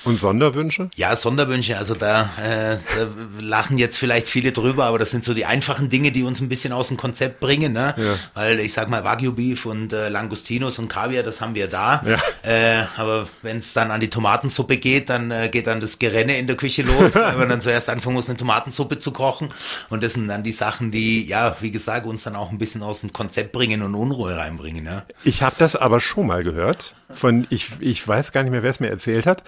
Und 0.05 0.19
Sonderwünsche? 0.19 0.89
Ja, 0.97 1.15
Sonderwünsche, 1.17 1.77
also 1.77 1.95
da, 1.95 2.31
äh, 2.39 2.79
da 2.97 3.09
lachen 3.41 3.79
jetzt 3.79 3.99
vielleicht 3.99 4.29
viele 4.29 4.53
drüber, 4.53 4.87
aber 4.87 4.99
das 4.99 5.11
sind 5.11 5.23
so 5.23 5.35
die 5.35 5.45
einfachen 5.45 5.89
Dinge, 5.89 6.13
die 6.13 6.23
uns 6.23 6.41
ein 6.41 6.49
bisschen 6.49 6.73
aus 6.73 6.89
dem 6.89 6.94
Konzept 6.97 7.41
bringen, 7.41 7.73
ne? 7.73 7.95
Ja. 7.97 8.15
Weil 8.35 8.61
ich 8.61 8.73
sag 8.73 8.89
mal, 8.89 9.05
Wagyu 9.05 9.33
Beef 9.33 9.67
und 9.67 9.93
äh, 9.93 10.09
Langostinos 10.09 10.79
und 10.79 10.89
Kaviar, 10.89 11.23
das 11.23 11.41
haben 11.41 11.55
wir 11.55 11.69
da. 11.69 12.03
Ja. 12.07 12.19
Äh, 12.43 12.85
aber 12.97 13.29
wenn 13.43 13.59
es 13.59 13.73
dann 13.73 13.91
an 13.91 14.01
die 14.01 14.11
Tomatensuppe 14.11 14.77
geht, 14.77 15.11
dann 15.11 15.31
äh, 15.31 15.49
geht 15.49 15.67
dann 15.67 15.81
das 15.81 15.99
Gerenne 15.99 16.39
in 16.39 16.47
der 16.47 16.57
Küche 16.57 16.83
los, 16.83 17.15
weil 17.15 17.37
man 17.37 17.49
dann 17.49 17.61
zuerst 17.61 17.89
anfangen 17.89 18.15
muss, 18.15 18.29
eine 18.29 18.37
Tomatensuppe 18.37 18.99
zu 18.99 19.13
kochen. 19.13 19.49
Und 19.91 20.03
das 20.03 20.15
sind 20.15 20.29
dann 20.29 20.43
die 20.43 20.53
Sachen, 20.53 20.91
die, 20.91 21.27
ja, 21.27 21.57
wie 21.61 21.71
gesagt, 21.71 22.07
uns 22.07 22.25
dann 22.25 22.37
auch 22.37 22.51
ein 22.51 22.59
bisschen 22.59 22.83
aus 22.83 23.01
dem 23.01 23.13
Konzept 23.13 23.53
bringen 23.53 23.83
und 23.83 23.95
Unruhe 23.95 24.37
reinbringen, 24.37 24.87
ja. 24.87 25.05
Ich 25.25 25.43
habe 25.43 25.57
das 25.59 25.77
aber 25.77 26.01
schon 26.01 26.27
mal 26.27 26.45
gehört 26.45 26.97
von, 27.11 27.47
ich, 27.51 27.73
ich 27.81 28.07
weiß 28.07 28.33
gar 28.33 28.43
nicht 28.43 28.53
mehr, 28.53 28.63
wer 28.63 28.71
es 28.71 28.81
mir 28.81 28.91
erzählt 28.91 29.27
hat, 29.27 29.45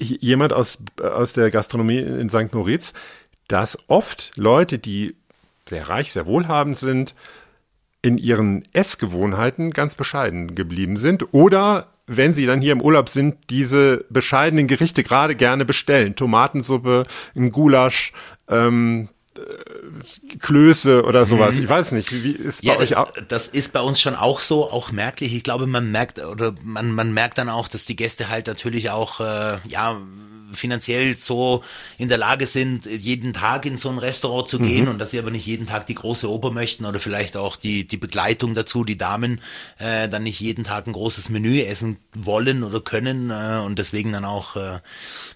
jemand 0.00 0.52
aus, 0.52 0.78
aus 1.02 1.32
der 1.34 1.50
Gastronomie 1.50 1.98
in 1.98 2.28
St. 2.30 2.52
Moritz, 2.52 2.94
dass 3.48 3.78
oft 3.88 4.32
Leute, 4.36 4.78
die 4.78 5.16
sehr 5.70 5.88
reich, 5.88 6.12
sehr 6.12 6.26
wohlhabend 6.26 6.76
sind, 6.76 7.14
in 8.02 8.18
ihren 8.18 8.64
Essgewohnheiten 8.72 9.72
ganz 9.72 9.94
bescheiden 9.94 10.54
geblieben 10.54 10.96
sind 10.96 11.32
oder 11.32 11.88
wenn 12.06 12.32
sie 12.32 12.44
dann 12.44 12.60
hier 12.60 12.72
im 12.72 12.80
Urlaub 12.80 13.08
sind, 13.08 13.36
diese 13.50 14.04
bescheidenen 14.10 14.66
Gerichte 14.66 15.04
gerade 15.04 15.36
gerne 15.36 15.64
bestellen. 15.64 16.16
Tomatensuppe, 16.16 17.06
ein 17.36 17.52
Gulasch, 17.52 18.12
ähm, 18.48 19.08
äh, 19.38 20.38
Klöße 20.40 21.04
oder 21.04 21.24
sowas. 21.24 21.56
Ich 21.58 21.68
weiß 21.68 21.92
nicht, 21.92 22.24
wie 22.24 22.32
ist 22.32 22.62
bei 22.62 22.72
Ja, 22.72 22.76
das, 22.76 22.90
euch 22.90 22.96
auch? 22.96 23.12
das 23.28 23.46
ist 23.46 23.72
bei 23.72 23.80
uns 23.80 24.00
schon 24.00 24.16
auch 24.16 24.40
so, 24.40 24.68
auch 24.68 24.90
merklich. 24.90 25.36
Ich 25.36 25.44
glaube, 25.44 25.68
man 25.68 25.92
merkt 25.92 26.18
oder 26.18 26.52
man, 26.64 26.90
man 26.90 27.12
merkt 27.12 27.38
dann 27.38 27.48
auch, 27.48 27.68
dass 27.68 27.84
die 27.84 27.94
Gäste 27.94 28.28
halt 28.28 28.48
natürlich 28.48 28.90
auch, 28.90 29.20
äh, 29.20 29.58
ja, 29.68 30.00
finanziell 30.52 31.16
so 31.16 31.62
in 31.98 32.08
der 32.08 32.18
Lage 32.18 32.46
sind, 32.46 32.86
jeden 32.86 33.32
Tag 33.32 33.66
in 33.66 33.78
so 33.78 33.88
ein 33.88 33.98
Restaurant 33.98 34.48
zu 34.48 34.58
gehen 34.58 34.88
und 34.88 34.98
dass 34.98 35.10
sie 35.10 35.18
aber 35.18 35.30
nicht 35.30 35.46
jeden 35.46 35.66
Tag 35.66 35.86
die 35.86 35.94
große 35.94 36.30
Oper 36.30 36.50
möchten 36.50 36.84
oder 36.84 36.98
vielleicht 36.98 37.36
auch 37.36 37.56
die, 37.56 37.86
die 37.86 37.96
Begleitung 37.96 38.54
dazu, 38.54 38.84
die 38.84 38.96
Damen 38.96 39.40
äh, 39.78 40.08
dann 40.08 40.24
nicht 40.24 40.40
jeden 40.40 40.64
Tag 40.64 40.86
ein 40.86 40.92
großes 40.92 41.28
Menü 41.28 41.60
essen 41.60 41.98
wollen 42.14 42.62
oder 42.62 42.80
können 42.80 43.30
äh, 43.30 43.60
und 43.64 43.78
deswegen 43.78 44.12
dann 44.12 44.24
auch 44.24 44.56
äh, 44.56 44.80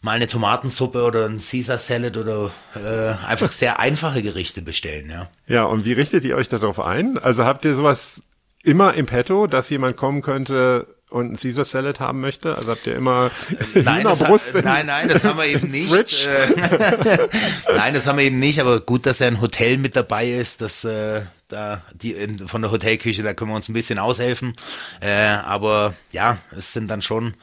mal 0.03 0.13
eine 0.13 0.27
Tomatensuppe 0.27 1.05
oder 1.05 1.27
ein 1.27 1.39
Caesar 1.39 1.79
Salad 1.79 2.17
oder 2.17 2.51
äh, 2.75 3.27
einfach 3.27 3.51
sehr 3.51 3.81
einfache 3.85 4.23
Gerichte 4.23 4.63
bestellen, 4.63 5.11
ja. 5.11 5.29
Ja, 5.47 5.65
und 5.65 5.85
wie 5.85 5.93
richtet 5.93 6.25
ihr 6.25 6.37
euch 6.37 6.49
darauf 6.49 6.81
ein? 6.81 7.19
Also 7.19 7.45
habt 7.45 7.65
ihr 7.65 7.75
sowas 7.75 8.25
immer 8.63 8.95
im 8.95 9.07
Petto, 9.07 9.47
dass 9.47 9.69
jemand 9.71 9.97
kommen 9.97 10.23
könnte 10.23 10.94
und 11.15 11.33
ein 11.33 11.37
Caesar 11.37 11.65
Salad 11.65 12.01
haben 12.01 12.21
möchte? 12.21 12.57
Also 12.57 12.71
habt 12.73 12.87
ihr 12.87 12.97
immer 12.97 13.31
Nein, 13.75 14.05
das, 14.05 14.19
Hühnerbrust? 14.21 14.55
ha- 14.55 14.59
in- 14.59 14.65
nein, 14.65 14.87
nein, 14.87 15.09
das 15.09 15.25
haben 15.25 15.39
wir 15.39 15.47
eben 15.47 15.71
nicht. 15.71 16.27
Äh, 16.27 17.29
nein, 17.77 17.95
das 17.95 18.07
haben 18.07 18.19
wir 18.19 18.25
eben 18.25 18.39
nicht, 18.39 18.61
aber 18.61 18.81
gut, 18.81 19.07
dass 19.07 19.21
er 19.21 19.29
ein 19.29 19.41
Hotel 19.41 19.79
mit 19.79 19.97
dabei 19.97 20.29
ist, 20.29 20.61
dass 20.61 20.85
äh, 20.85 21.23
da 21.49 21.83
die 21.95 22.13
in, 22.13 22.47
von 22.49 22.63
der 22.63 22.71
Hotelküche, 22.71 23.23
da 23.23 23.33
können 23.35 23.51
wir 23.51 23.57
uns 23.57 23.69
ein 23.69 23.75
bisschen 23.75 23.99
aushelfen. 23.99 24.55
Äh, 25.01 25.11
aber 25.15 25.95
ja, 26.13 26.39
es 26.57 26.73
sind 26.73 26.89
dann 26.89 27.01
schon 27.03 27.35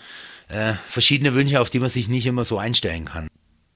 äh, 0.49 0.73
verschiedene 0.89 1.33
Wünsche, 1.33 1.61
auf 1.61 1.69
die 1.69 1.79
man 1.79 1.89
sich 1.89 2.07
nicht 2.09 2.25
immer 2.25 2.43
so 2.45 2.57
einstellen 2.57 3.05
kann. 3.05 3.27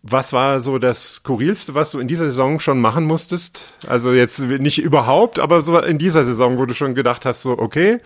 Was 0.08 0.34
war 0.34 0.60
so 0.60 0.78
das 0.78 1.16
Skurrilste, 1.16 1.74
was 1.74 1.90
du 1.90 2.00
in 2.00 2.08
dieser 2.08 2.26
Saison 2.26 2.60
schon 2.60 2.80
machen 2.80 3.06
musstest? 3.06 3.64
Also 3.88 4.14
jetzt 4.14 4.40
nicht 4.40 4.78
überhaupt, 4.78 5.40
aber 5.40 5.62
so 5.64 5.80
in 5.80 5.98
dieser 5.98 6.24
Saison, 6.24 6.60
wo 6.60 6.68
du 6.68 6.76
schon 6.76 6.94
gedacht 6.94 7.26
hast, 7.26 7.42
so 7.42 7.58
okay, 7.58 7.98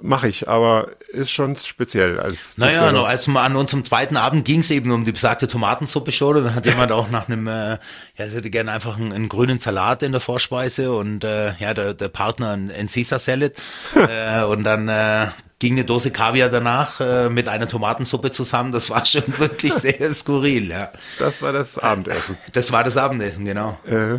mache 0.00 0.28
ich, 0.28 0.48
aber 0.48 0.88
ist 1.08 1.30
schon 1.30 1.54
speziell 1.54 2.18
als 2.18 2.56
Naja, 2.56 2.90
no, 2.90 3.02
als 3.02 3.28
wir 3.28 3.42
an 3.42 3.56
unserem 3.56 3.84
zweiten 3.84 4.16
Abend 4.16 4.46
ging 4.46 4.60
es 4.60 4.70
eben 4.70 4.90
um 4.92 5.04
die 5.04 5.12
besagte 5.12 5.46
Tomatensuppe 5.46 6.10
schon. 6.10 6.42
Dann 6.42 6.54
hat 6.54 6.64
jemand 6.64 6.90
auch 6.90 7.10
nach 7.10 7.28
einem, 7.28 7.46
äh, 7.46 7.72
ja, 7.72 7.78
er 8.16 8.30
hätte 8.30 8.48
gerne 8.48 8.72
einfach 8.72 8.96
einen, 8.96 9.12
einen 9.12 9.28
grünen 9.28 9.60
Salat 9.60 10.02
in 10.02 10.12
der 10.12 10.22
Vorspeise 10.22 10.94
und 10.94 11.22
äh, 11.22 11.52
ja, 11.58 11.74
der, 11.74 11.92
der 11.92 12.08
Partner 12.08 12.52
ein, 12.52 12.70
ein 12.70 12.88
Caesar 12.88 13.18
Salad. 13.18 13.52
äh, 13.94 14.44
und 14.44 14.64
dann 14.64 14.88
äh, 14.88 15.26
ging 15.62 15.74
eine 15.74 15.84
Dose 15.84 16.10
Kaviar 16.10 16.48
danach 16.48 17.00
äh, 17.00 17.30
mit 17.30 17.46
einer 17.46 17.68
Tomatensuppe 17.68 18.32
zusammen. 18.32 18.72
Das 18.72 18.90
war 18.90 19.06
schon 19.06 19.22
wirklich 19.38 19.72
sehr 19.72 20.12
skurril, 20.12 20.68
ja. 20.68 20.90
Das 21.20 21.40
war 21.40 21.52
das 21.52 21.78
Abendessen. 21.78 22.36
Das 22.52 22.72
war 22.72 22.82
das 22.82 22.96
Abendessen, 22.96 23.44
genau. 23.44 23.78
Äh, 23.86 24.14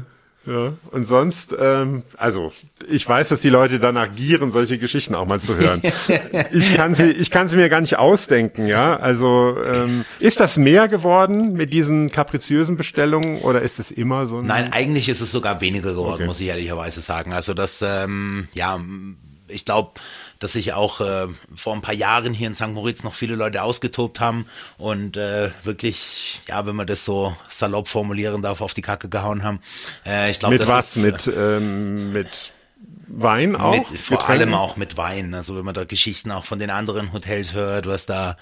ja. 0.45 0.73
Und 0.91 1.05
sonst, 1.05 1.53
ähm, 1.59 2.03
also 2.15 2.53
ich 2.89 3.07
weiß, 3.07 3.27
dass 3.27 3.41
die 3.41 3.49
Leute 3.49 3.79
danach 3.79 4.15
gieren, 4.15 4.51
solche 4.51 4.77
Geschichten 4.77 5.15
auch 5.15 5.27
mal 5.27 5.41
zu 5.41 5.57
hören. 5.57 5.81
ich 6.53 6.75
kann 6.75 6.95
sie, 6.95 7.11
ich 7.11 7.29
kann 7.29 7.49
sie 7.49 7.57
mir 7.57 7.67
gar 7.67 7.81
nicht 7.81 7.97
ausdenken, 7.97 8.65
ja. 8.65 8.95
Also 8.95 9.57
ähm, 9.65 10.05
ist 10.19 10.39
das 10.39 10.57
mehr 10.57 10.87
geworden 10.87 11.53
mit 11.53 11.73
diesen 11.73 12.09
kapriziösen 12.09 12.77
Bestellungen 12.77 13.41
oder 13.41 13.61
ist 13.61 13.79
es 13.79 13.91
immer 13.91 14.27
so? 14.27 14.37
Ein 14.37 14.45
Nein, 14.45 14.71
eigentlich 14.71 15.09
ist 15.09 15.19
es 15.19 15.33
sogar 15.33 15.59
weniger 15.59 15.91
geworden, 15.91 16.13
Okay. 16.13 16.25
muss 16.25 16.39
ich 16.39 16.47
ehrlicherweise 16.47 17.01
sagen. 17.01 17.33
Also 17.33 17.53
das, 17.53 17.81
ähm, 17.85 18.47
ja, 18.53 18.79
ich 19.49 19.65
glaube, 19.65 19.91
dass 20.43 20.53
sich 20.53 20.73
auch 20.73 20.99
äh, 20.99 21.27
vor 21.55 21.73
ein 21.73 21.81
paar 21.81 21.93
Jahren 21.93 22.33
hier 22.33 22.47
in 22.47 22.55
St. 22.55 22.67
Moritz 22.67 23.03
noch 23.03 23.15
viele 23.15 23.35
Leute 23.35 23.63
ausgetobt 23.63 24.19
haben 24.19 24.45
und 24.77 25.15
äh, 25.15 25.51
wirklich, 25.63 26.41
ja, 26.47 26.65
wenn 26.65 26.75
man 26.75 26.85
das 26.85 27.05
so 27.05 27.35
salopp 27.47 27.87
formulieren 27.87 28.41
darf, 28.41 28.59
auf 28.61 28.73
die 28.73 28.81
Kacke 28.81 29.07
gehauen 29.07 29.43
haben. 29.43 29.61
Äh, 30.05 30.31
ich 30.31 30.39
glaube, 30.39 30.55
mit 30.55 30.61
das 30.61 30.69
was? 30.69 30.97
ist, 30.97 31.27
mit 31.27 31.35
ähm, 31.35 32.13
mit 32.13 32.52
Wein 33.15 33.55
auch? 33.55 33.89
mit, 33.91 33.99
vor 33.99 34.17
Getränken? 34.17 34.41
allem 34.41 34.53
auch 34.55 34.75
mit 34.75 34.97
Wein. 34.97 35.33
Also 35.33 35.55
wenn 35.55 35.65
man 35.65 35.73
da 35.73 35.83
Geschichten 35.83 36.31
auch 36.31 36.45
von 36.45 36.59
den 36.59 36.69
anderen 36.69 37.13
Hotels 37.13 37.53
hört, 37.53 37.85
was 37.85 38.05
da 38.05 38.37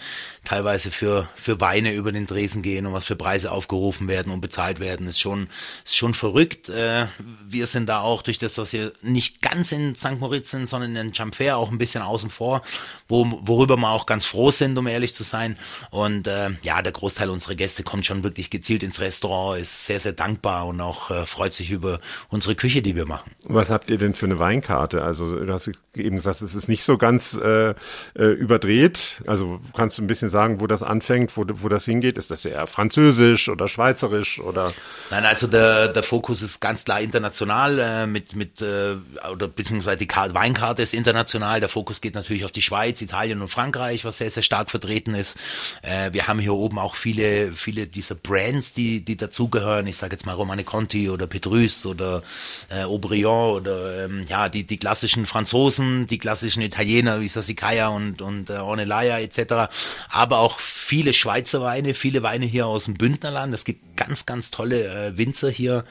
teilweise 0.45 0.91
für, 0.91 1.27
für 1.35 1.59
Weine 1.59 1.93
über 1.93 2.11
den 2.11 2.25
Dresen 2.25 2.61
gehen 2.61 2.85
und 2.85 2.93
was 2.93 3.05
für 3.05 3.15
Preise 3.15 3.51
aufgerufen 3.51 4.07
werden 4.07 4.31
und 4.31 4.41
bezahlt 4.41 4.79
werden, 4.79 5.07
ist 5.07 5.19
schon, 5.19 5.49
ist 5.83 5.97
schon 5.97 6.13
verrückt. 6.13 6.69
Äh, 6.69 7.07
wir 7.47 7.67
sind 7.67 7.89
da 7.89 8.01
auch 8.01 8.21
durch 8.21 8.37
das, 8.37 8.57
was 8.57 8.73
wir 8.73 8.93
nicht 9.01 9.41
ganz 9.41 9.71
in 9.71 9.95
St. 9.95 10.19
Moritz 10.19 10.51
sind, 10.51 10.67
sondern 10.67 10.95
in 10.95 11.13
Chamfer 11.13 11.57
auch 11.57 11.69
ein 11.69 11.77
bisschen 11.77 12.01
außen 12.01 12.29
vor, 12.29 12.61
wo, 13.07 13.39
worüber 13.41 13.77
wir 13.77 13.89
auch 13.89 14.05
ganz 14.05 14.25
froh 14.25 14.51
sind, 14.51 14.77
um 14.77 14.87
ehrlich 14.87 15.13
zu 15.13 15.23
sein. 15.23 15.57
Und 15.89 16.27
äh, 16.27 16.49
ja, 16.63 16.81
der 16.81 16.93
Großteil 16.93 17.29
unserer 17.29 17.55
Gäste 17.55 17.83
kommt 17.83 18.05
schon 18.05 18.23
wirklich 18.23 18.49
gezielt 18.49 18.83
ins 18.83 19.01
Restaurant, 19.01 19.59
ist 19.59 19.85
sehr, 19.85 19.99
sehr 19.99 20.13
dankbar 20.13 20.67
und 20.67 20.79
auch 20.79 21.11
äh, 21.11 21.25
freut 21.25 21.53
sich 21.53 21.71
über 21.71 21.99
unsere 22.29 22.55
Küche, 22.55 22.81
die 22.81 22.95
wir 22.95 23.05
machen. 23.05 23.31
Was 23.43 23.69
habt 23.69 23.89
ihr 23.91 23.97
denn 23.97 24.13
für 24.13 24.25
eine 24.25 24.39
Weinkarte? 24.61 25.03
Also 25.03 25.35
du 25.35 25.53
hast 25.53 25.71
eben 25.95 26.15
gesagt, 26.15 26.41
es 26.41 26.55
ist 26.55 26.69
nicht 26.69 26.83
so 26.83 26.97
ganz 26.97 27.37
äh, 27.37 27.69
äh, 27.69 27.73
überdreht. 28.15 29.21
Also 29.27 29.59
kannst 29.75 29.97
du 29.97 30.03
ein 30.03 30.07
bisschen 30.07 30.29
sagen, 30.29 30.61
wo 30.61 30.67
das 30.67 30.83
anfängt, 30.83 31.35
wo, 31.35 31.45
wo 31.47 31.69
das 31.69 31.85
hingeht? 31.85 32.17
Ist 32.17 32.31
das 32.31 32.45
eher 32.45 32.67
französisch 32.67 33.49
oder 33.49 33.67
schweizerisch 33.67 34.39
oder? 34.39 34.71
Nein, 35.09 35.25
also 35.25 35.47
der, 35.47 35.87
der 35.87 36.03
Fokus 36.03 36.41
ist 36.41 36.59
ganz 36.59 36.85
klar 36.85 37.01
international 37.01 37.79
äh, 37.79 38.07
mit 38.07 38.35
mit 38.35 38.61
äh, 38.61 38.95
oder 39.31 39.47
beziehungsweise 39.47 39.97
die 39.97 40.07
Karte, 40.07 40.33
Weinkarte 40.35 40.81
ist 40.81 40.93
international. 40.93 41.59
Der 41.59 41.69
Fokus 41.69 42.01
geht 42.01 42.15
natürlich 42.15 42.45
auf 42.45 42.51
die 42.51 42.61
Schweiz, 42.61 43.01
Italien 43.01 43.41
und 43.41 43.49
Frankreich, 43.49 44.05
was 44.05 44.19
sehr 44.19 44.29
sehr 44.29 44.43
stark 44.43 44.69
vertreten 44.69 45.15
ist. 45.15 45.37
Äh, 45.81 46.13
wir 46.13 46.27
haben 46.27 46.39
hier 46.39 46.53
oben 46.53 46.77
auch 46.77 46.95
viele 46.95 47.51
viele 47.53 47.87
dieser 47.87 48.15
Brands, 48.15 48.73
die 48.73 49.03
die 49.03 49.17
dazugehören. 49.17 49.87
Ich 49.87 49.97
sage 49.97 50.13
jetzt 50.13 50.25
mal 50.25 50.33
Romane 50.33 50.63
Conti 50.63 51.09
oder 51.09 51.27
Petrus 51.27 51.85
oder 51.85 52.21
äh, 52.69 52.83
Aubryon 52.83 53.55
oder 53.55 54.05
ähm, 54.05 54.25
ja 54.27 54.50
die 54.51 54.65
die 54.65 54.77
klassischen 54.77 55.25
Franzosen, 55.25 56.07
die 56.07 56.17
klassischen 56.17 56.61
Italiener 56.61 57.21
wie 57.21 57.27
Sassicaia 57.27 57.87
und 57.87 58.21
und 58.21 58.49
äh, 58.49 58.53
Ornellaia 58.53 59.19
etc. 59.19 59.71
Aber 60.09 60.39
auch 60.39 60.59
viele 60.59 61.13
Schweizer 61.13 61.61
Weine, 61.61 61.93
viele 61.93 62.23
Weine 62.23 62.45
hier 62.45 62.67
aus 62.67 62.85
dem 62.85 62.95
Bündnerland. 62.95 63.53
Es 63.53 63.65
gibt 63.65 63.97
ganz, 63.97 64.25
ganz 64.25 64.51
tolle 64.51 64.85
äh, 64.85 65.17
Winzer 65.17 65.49
hier 65.49 65.85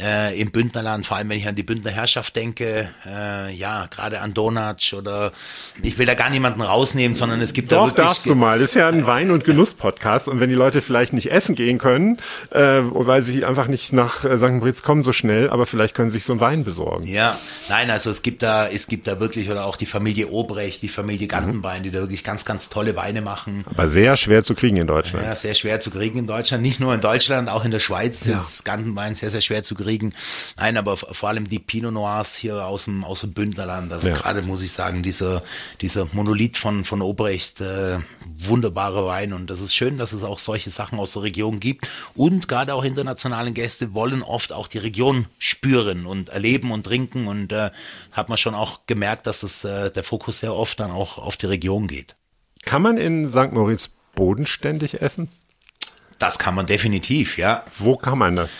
äh, 0.00 0.38
im 0.40 0.50
Bündnerland, 0.50 1.06
vor 1.06 1.16
allem 1.16 1.28
wenn 1.28 1.38
ich 1.38 1.48
an 1.48 1.54
die 1.54 1.62
Bündner 1.62 1.90
Herrschaft 1.90 2.36
denke, 2.36 2.88
äh, 3.06 3.52
ja, 3.54 3.86
gerade 3.86 4.20
an 4.20 4.34
Donatsch 4.34 4.92
oder 4.94 5.32
ich 5.82 5.98
will 5.98 6.06
da 6.06 6.14
gar 6.14 6.30
niemanden 6.30 6.60
rausnehmen, 6.62 7.16
sondern 7.16 7.40
es 7.40 7.52
gibt 7.52 7.72
da 7.72 7.76
Doch, 7.76 7.86
wirklich 7.88 8.06
darfst 8.06 8.26
du 8.26 8.34
mal. 8.34 8.58
Das 8.58 8.70
ist 8.70 8.74
ja 8.74 8.88
ein 8.88 9.06
Wein- 9.06 9.30
und 9.30 9.44
Genuss-Podcast. 9.44 10.28
Und 10.28 10.40
wenn 10.40 10.48
die 10.50 10.54
Leute 10.54 10.82
vielleicht 10.82 11.12
nicht 11.12 11.30
essen 11.30 11.54
gehen 11.54 11.78
können, 11.78 12.18
äh, 12.50 12.80
weil 12.82 13.22
sie 13.22 13.44
einfach 13.44 13.68
nicht 13.68 13.92
nach 13.92 14.24
äh, 14.24 14.36
St. 14.36 14.50
Moritz 14.50 14.82
kommen 14.82 15.02
so 15.02 15.12
schnell, 15.12 15.48
aber 15.50 15.66
vielleicht 15.66 15.94
können 15.94 16.10
sie 16.10 16.18
sich 16.18 16.24
so 16.26 16.32
einen 16.34 16.40
Wein 16.40 16.64
besorgen. 16.64 17.04
Ja, 17.04 17.38
nein, 17.68 17.90
also 17.90 18.10
es 18.10 18.22
gibt 18.22 18.42
da, 18.42 18.68
es 18.68 18.86
gibt 18.88 19.06
da 19.06 19.20
wirklich, 19.20 19.50
oder 19.50 19.64
auch 19.66 19.76
die 19.76 19.86
Familie 19.86 20.28
Obrecht, 20.28 20.82
die 20.82 20.86
Mhm. 20.88 20.90
Familie 21.06 21.26
Gantenbein, 21.26 21.82
die 21.82 21.90
da 21.90 22.00
wirklich 22.00 22.24
ganz, 22.24 22.44
ganz 22.44 22.68
tolle 22.68 22.96
Weine 22.96 23.22
machen. 23.22 23.64
Aber 23.70 23.88
sehr 23.88 24.16
schwer 24.16 24.42
zu 24.42 24.54
kriegen 24.54 24.76
in 24.76 24.86
Deutschland. 24.86 25.24
Ja, 25.24 25.34
sehr 25.34 25.54
schwer 25.54 25.78
zu 25.80 25.90
kriegen 25.90 26.18
in 26.18 26.26
Deutschland, 26.26 26.62
nicht 26.62 26.80
nur 26.80 26.92
in 26.94 27.00
Deutschland, 27.00 27.48
auch 27.48 27.64
in 27.64 27.70
der 27.70 27.78
Schweiz 27.80 28.26
ist 28.26 28.64
Gantenbein 28.64 29.14
sehr, 29.14 29.30
sehr 29.30 29.40
schwer 29.40 29.62
zu 29.62 29.74
kriegen. 29.74 29.85
Riegen. 29.86 30.14
Nein, 30.56 30.76
aber 30.76 30.96
vor 30.96 31.28
allem 31.28 31.48
die 31.48 31.58
Pinot 31.58 31.92
Noirs 31.92 32.34
hier 32.34 32.66
aus 32.66 32.84
dem, 32.84 33.04
aus 33.04 33.20
dem 33.20 33.32
Bündnerland. 33.32 33.92
Also 33.92 34.08
ja. 34.08 34.14
gerade 34.14 34.42
muss 34.42 34.62
ich 34.62 34.72
sagen, 34.72 35.02
dieser, 35.02 35.42
dieser 35.80 36.06
Monolith 36.12 36.56
von, 36.56 36.84
von 36.84 37.02
Obrecht, 37.02 37.60
äh, 37.60 37.98
wunderbare 38.38 39.06
Wein. 39.06 39.32
Und 39.32 39.50
das 39.50 39.60
ist 39.60 39.74
schön, 39.74 39.98
dass 39.98 40.12
es 40.12 40.22
auch 40.22 40.38
solche 40.38 40.70
Sachen 40.70 40.98
aus 40.98 41.12
der 41.12 41.22
Region 41.22 41.60
gibt. 41.60 41.88
Und 42.14 42.48
gerade 42.48 42.74
auch 42.74 42.84
internationale 42.84 43.52
Gäste 43.52 43.94
wollen 43.94 44.22
oft 44.22 44.52
auch 44.52 44.68
die 44.68 44.78
Region 44.78 45.26
spüren 45.38 46.06
und 46.06 46.28
erleben 46.28 46.70
und 46.70 46.84
trinken. 46.84 47.28
Und 47.28 47.52
äh, 47.52 47.70
hat 48.12 48.28
man 48.28 48.38
schon 48.38 48.54
auch 48.54 48.80
gemerkt, 48.86 49.26
dass 49.26 49.40
das, 49.40 49.64
äh, 49.64 49.90
der 49.90 50.04
Fokus 50.04 50.40
sehr 50.40 50.54
oft 50.54 50.80
dann 50.80 50.90
auch 50.90 51.18
auf 51.18 51.36
die 51.36 51.46
Region 51.46 51.86
geht. 51.86 52.16
Kann 52.64 52.82
man 52.82 52.96
in 52.96 53.28
St. 53.28 53.52
Moritz 53.52 53.90
bodenständig 54.14 55.00
essen? 55.00 55.28
Das 56.18 56.38
kann 56.38 56.54
man 56.54 56.66
definitiv, 56.66 57.38
ja. 57.38 57.64
Wo 57.78 57.96
kann 57.96 58.18
man 58.18 58.36
das? 58.36 58.50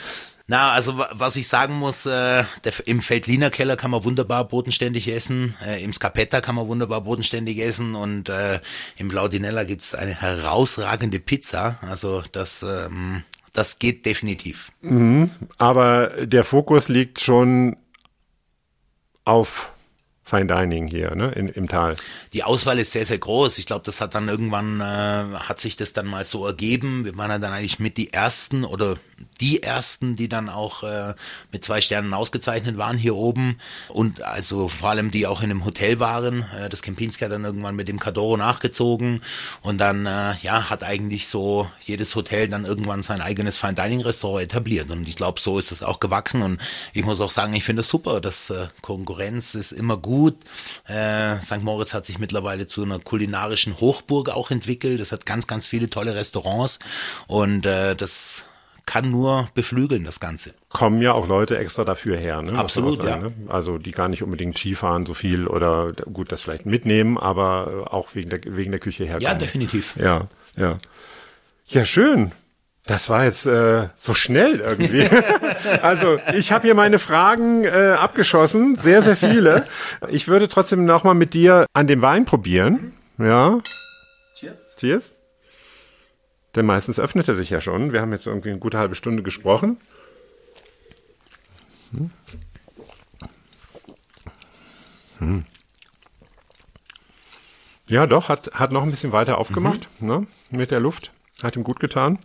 Na, 0.49 0.71
also 0.71 0.97
was 0.97 1.35
ich 1.35 1.49
sagen 1.49 1.75
muss, 1.75 2.07
äh, 2.07 2.45
der, 2.63 2.73
im 2.87 3.03
Feldliner 3.03 3.51
Keller 3.51 3.77
kann 3.77 3.91
man 3.91 4.05
wunderbar 4.05 4.47
bodenständig 4.47 5.09
essen, 5.09 5.57
äh, 5.67 5.83
im 5.83 5.93
Scapetta 5.93 6.41
kann 6.41 6.55
man 6.55 6.69
wunderbar 6.69 7.01
bodenständig 7.01 7.59
essen 7.59 7.97
und 7.97 8.29
äh, 8.29 8.61
im 8.97 9.11
Laudinella 9.11 9.65
gibt's 9.65 9.93
eine 9.93 10.15
herausragende 10.15 11.19
Pizza. 11.19 11.79
Also 11.83 12.23
das, 12.31 12.63
ähm, 12.63 13.25
das 13.53 13.81
geht 13.81 14.07
definitiv. 14.07 14.71
Mhm, 14.83 15.31
aber 15.59 16.27
der 16.27 16.45
Fokus 16.45 16.89
liegt 16.89 17.21
schon 17.21 17.77
auf 19.25 19.73
Fine 20.29 20.47
Dining 20.47 20.89
hier, 20.89 21.15
ne, 21.15 21.31
in, 21.31 21.49
im 21.49 21.69
Tal. 21.69 21.95
Die 22.33 22.43
Auswahl 22.43 22.81
ist 22.81 22.91
sehr, 22.91 23.07
sehr 23.07 23.19
groß. 23.19 23.59
Ich 23.59 23.67
glaube, 23.67 23.85
das 23.85 24.01
hat 24.01 24.17
dann 24.17 24.27
irgendwann, 24.27 24.81
äh, 24.81 25.39
hat 25.39 25.61
sich 25.61 25.77
das 25.77 25.93
dann 25.93 26.07
mal 26.07 26.25
so 26.25 26.45
ergeben. 26.45 27.05
Wir 27.05 27.17
waren 27.17 27.41
dann 27.41 27.53
eigentlich 27.53 27.79
mit 27.79 27.97
die 27.97 28.13
ersten 28.13 28.65
oder 28.65 28.97
die 29.41 29.63
ersten, 29.63 30.17
die 30.17 30.29
dann 30.29 30.49
auch 30.49 30.83
äh, 30.83 31.15
mit 31.53 31.63
zwei 31.63 31.81
Sternen 31.81 32.13
ausgezeichnet 32.13 32.77
waren 32.77 32.99
hier 32.99 33.15
oben 33.15 33.59
und 33.89 34.23
also 34.23 34.67
vor 34.67 34.91
allem 34.91 35.11
die 35.11 35.29
auch 35.29 35.43
in 35.43 35.51
einem 35.51 35.65
Hotel 35.65 36.01
waren. 36.01 36.45
Äh, 36.59 36.69
das 36.71 36.83
Kempinski 36.83 37.25
hat 37.25 37.31
dann 37.31 37.45
irgendwann 37.45 37.77
mit 37.77 37.87
dem 37.87 38.01
Cadoro 38.01 38.37
nachgezogen 38.37 39.23
und 39.63 39.79
dann 39.79 40.07
äh, 40.07 40.35
ja 40.43 40.71
hat 40.71 40.83
eigentlich 40.83 41.29
so 41.29 41.71
jedes 41.83 42.17
Hotel 42.17 42.49
dann 42.49 42.65
irgendwann 42.65 43.03
sein 43.03 43.21
eigenes 43.21 43.59
Fine 43.59 43.75
Dining 43.75 44.01
Restaurant 44.01 44.43
etabliert 44.43 44.91
und 44.91 45.07
ich 45.07 45.17
glaube, 45.17 45.41
so 45.41 45.59
ist 45.59 45.71
das 45.71 45.85
auch 45.85 46.01
gewachsen 46.01 46.43
und 46.43 46.61
ich 46.93 47.05
muss 47.05 47.21
auch 47.21 47.31
sagen, 47.31 47.55
ich 47.55 47.65
finde 47.65 47.81
es 47.81 47.89
super, 47.89 48.21
dass 48.21 48.51
äh, 48.51 48.67
Konkurrenz 48.83 49.55
ist 49.55 49.71
immer 49.73 49.97
gut. 49.97 50.16
Äh, 50.89 51.37
St. 51.41 51.63
Moritz 51.63 51.95
hat 51.95 52.07
sich 52.07 52.19
mittlerweile 52.19 52.67
zu 52.67 52.83
einer 52.83 52.99
kulinarischen 52.99 53.81
Hochburg 53.81 54.31
auch 54.31 54.51
entwickelt. 54.51 55.01
Es 55.01 55.13
hat 55.13 55.27
ganz, 55.27 55.47
ganz 55.47 55.67
viele 55.67 55.91
tolle 55.91 56.15
Restaurants 56.15 56.79
und 57.27 57.67
äh, 57.67 57.95
das 57.95 58.45
kann 58.87 59.11
nur 59.11 59.49
beflügeln, 59.55 60.05
das 60.05 60.21
Ganze. 60.21 60.55
Kommen 60.69 61.03
ja 61.03 61.13
auch 61.13 61.27
Leute 61.27 61.59
extra 61.59 61.85
dafür 61.85 62.17
her, 62.17 62.41
ne? 62.43 62.57
Absolut, 62.57 62.99
sagen, 62.99 63.09
ja. 63.09 63.17
Ne? 63.17 63.33
Also 63.49 63.79
die 63.79 63.91
gar 63.91 64.09
nicht 64.09 64.23
unbedingt 64.23 64.57
Skifahren 64.57 65.05
so 65.05 65.13
viel 65.13 65.49
oder 65.49 65.93
gut, 65.93 66.31
das 66.31 66.43
vielleicht 66.43 66.67
mitnehmen, 66.67 67.19
aber 67.19 67.93
auch 67.93 68.15
wegen 68.15 68.31
der, 68.31 68.41
wegen 68.45 68.71
der 68.71 68.81
Küche 68.81 69.05
herkommen. 69.05 69.25
Ja, 69.25 69.35
definitiv. 69.35 69.97
Ja, 69.97 70.29
ja. 70.57 70.79
Ja, 71.67 71.85
schön. 71.85 72.31
Das 72.87 73.11
war 73.11 73.25
jetzt 73.25 73.47
äh, 73.47 73.89
so 73.97 74.15
schnell 74.15 74.61
irgendwie. 74.61 75.09
also 75.83 76.19
ich 76.37 76.53
habe 76.53 76.67
hier 76.67 76.77
meine 76.77 77.01
Fragen 77.01 77.65
äh, 77.65 77.97
abgeschossen, 77.99 78.77
sehr, 78.77 79.03
sehr 79.03 79.17
viele. 79.17 79.67
Ich 80.09 80.29
würde 80.29 80.47
trotzdem 80.47 80.85
nochmal 80.85 81.17
mit 81.17 81.35
dir 81.35 81.67
an 81.75 81.89
dem 81.89 82.01
Wein 82.01 82.25
probieren. 82.25 82.93
Ja. 83.19 83.59
Cheers. 84.35 84.77
Cheers. 84.79 85.15
Denn 86.55 86.65
meistens 86.65 87.01
öffnet 87.01 87.27
er 87.27 87.35
sich 87.35 87.51
ja 87.51 87.61
schon. 87.61 87.93
Wir 87.93 88.01
haben 88.01 88.13
jetzt 88.13 88.27
irgendwie 88.27 88.51
eine 88.51 88.59
gute 88.61 88.79
halbe 88.79 88.95
Stunde 88.95 89.25
gesprochen. 89.25 89.79
Hm. 91.91 92.11
Hm. 95.19 95.45
Ja, 97.89 98.07
doch, 98.07 98.29
hat, 98.29 98.53
hat 98.55 98.73
noch 98.73 98.83
ein 98.83 98.91
bisschen 98.91 99.13
weiter 99.13 99.39
aufgemacht 99.39 99.89
mhm. 99.99 100.09
ne, 100.09 100.27
mit 100.51 100.71
der 100.71 100.81
Luft. 100.81 101.13
Hat 101.43 101.57
ihm 101.57 101.63
gut 101.63 101.81
getan. 101.81 102.19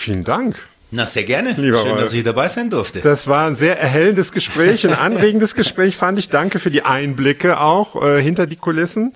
Vielen 0.00 0.24
Dank. 0.24 0.56
Na, 0.92 1.06
sehr 1.06 1.24
gerne. 1.24 1.52
Lieber 1.52 1.78
Schön, 1.78 1.90
Rolf. 1.90 2.02
dass 2.02 2.12
ich 2.14 2.24
dabei 2.24 2.48
sein 2.48 2.70
durfte. 2.70 3.00
Das 3.00 3.28
war 3.28 3.46
ein 3.46 3.54
sehr 3.54 3.78
erhellendes 3.78 4.32
Gespräch, 4.32 4.84
ein 4.86 4.94
anregendes 4.94 5.54
Gespräch, 5.54 5.96
fand 5.96 6.18
ich. 6.18 6.30
Danke 6.30 6.58
für 6.58 6.70
die 6.70 6.82
Einblicke 6.82 7.60
auch 7.60 8.02
äh, 8.02 8.20
hinter 8.20 8.46
die 8.46 8.56
Kulissen. 8.56 9.12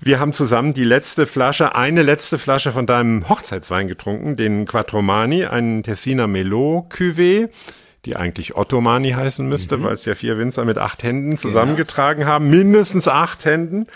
Wir 0.00 0.20
haben 0.20 0.32
zusammen 0.32 0.72
die 0.72 0.84
letzte 0.84 1.26
Flasche, 1.26 1.74
eine 1.74 2.02
letzte 2.02 2.38
Flasche 2.38 2.72
von 2.72 2.86
deinem 2.86 3.28
Hochzeitswein 3.28 3.88
getrunken, 3.88 4.36
den 4.36 4.66
Quattromani, 4.66 5.46
einen 5.46 5.82
Tessiner 5.82 6.26
Melo 6.26 6.86
Cuvée 6.90 7.48
die 8.06 8.16
eigentlich 8.16 8.56
Ottomani 8.56 9.10
heißen 9.10 9.46
müsste, 9.46 9.76
mhm. 9.76 9.82
weil 9.82 9.92
es 9.92 10.06
ja 10.06 10.14
vier 10.14 10.38
Winzer 10.38 10.64
mit 10.64 10.78
acht 10.78 11.02
Händen 11.02 11.30
genau. 11.30 11.40
zusammengetragen 11.42 12.20
genau. 12.20 12.32
haben, 12.32 12.48
mindestens 12.48 13.08
acht 13.08 13.44
Händen. 13.44 13.88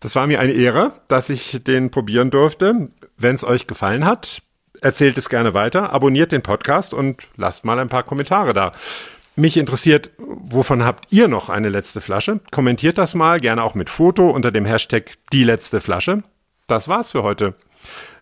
Das 0.00 0.14
war 0.14 0.26
mir 0.26 0.40
eine 0.40 0.52
Ehre, 0.52 0.92
dass 1.08 1.30
ich 1.30 1.62
den 1.64 1.90
probieren 1.90 2.30
durfte. 2.30 2.90
Wenn 3.16 3.34
es 3.34 3.44
euch 3.44 3.66
gefallen 3.66 4.04
hat, 4.04 4.42
erzählt 4.80 5.18
es 5.18 5.28
gerne 5.28 5.54
weiter, 5.54 5.92
abonniert 5.92 6.32
den 6.32 6.42
Podcast 6.42 6.94
und 6.94 7.22
lasst 7.36 7.64
mal 7.64 7.78
ein 7.78 7.88
paar 7.88 8.02
Kommentare 8.02 8.52
da. 8.52 8.72
Mich 9.36 9.56
interessiert, 9.56 10.10
wovon 10.18 10.84
habt 10.84 11.06
ihr 11.10 11.28
noch 11.28 11.48
eine 11.48 11.68
letzte 11.68 12.00
Flasche? 12.00 12.40
Kommentiert 12.50 12.98
das 12.98 13.14
mal, 13.14 13.40
gerne 13.40 13.62
auch 13.62 13.74
mit 13.74 13.88
Foto 13.88 14.30
unter 14.30 14.50
dem 14.50 14.64
Hashtag 14.64 15.16
die 15.32 15.44
letzte 15.44 15.80
Flasche. 15.80 16.22
Das 16.66 16.88
war's 16.88 17.12
für 17.12 17.22
heute. 17.22 17.54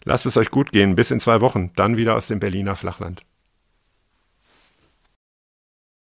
Lasst 0.05 0.27
es 0.27 0.37
euch 0.37 0.51
gut 0.51 0.73
gehen. 0.73 0.95
Bis 0.95 1.11
in 1.11 1.21
zwei 1.21 1.41
Wochen. 1.41 1.71
Dann 1.77 1.97
wieder 1.97 2.15
aus 2.15 2.29
dem 2.29 2.39
Berliner 2.39 2.77
Flachland. 2.77 3.23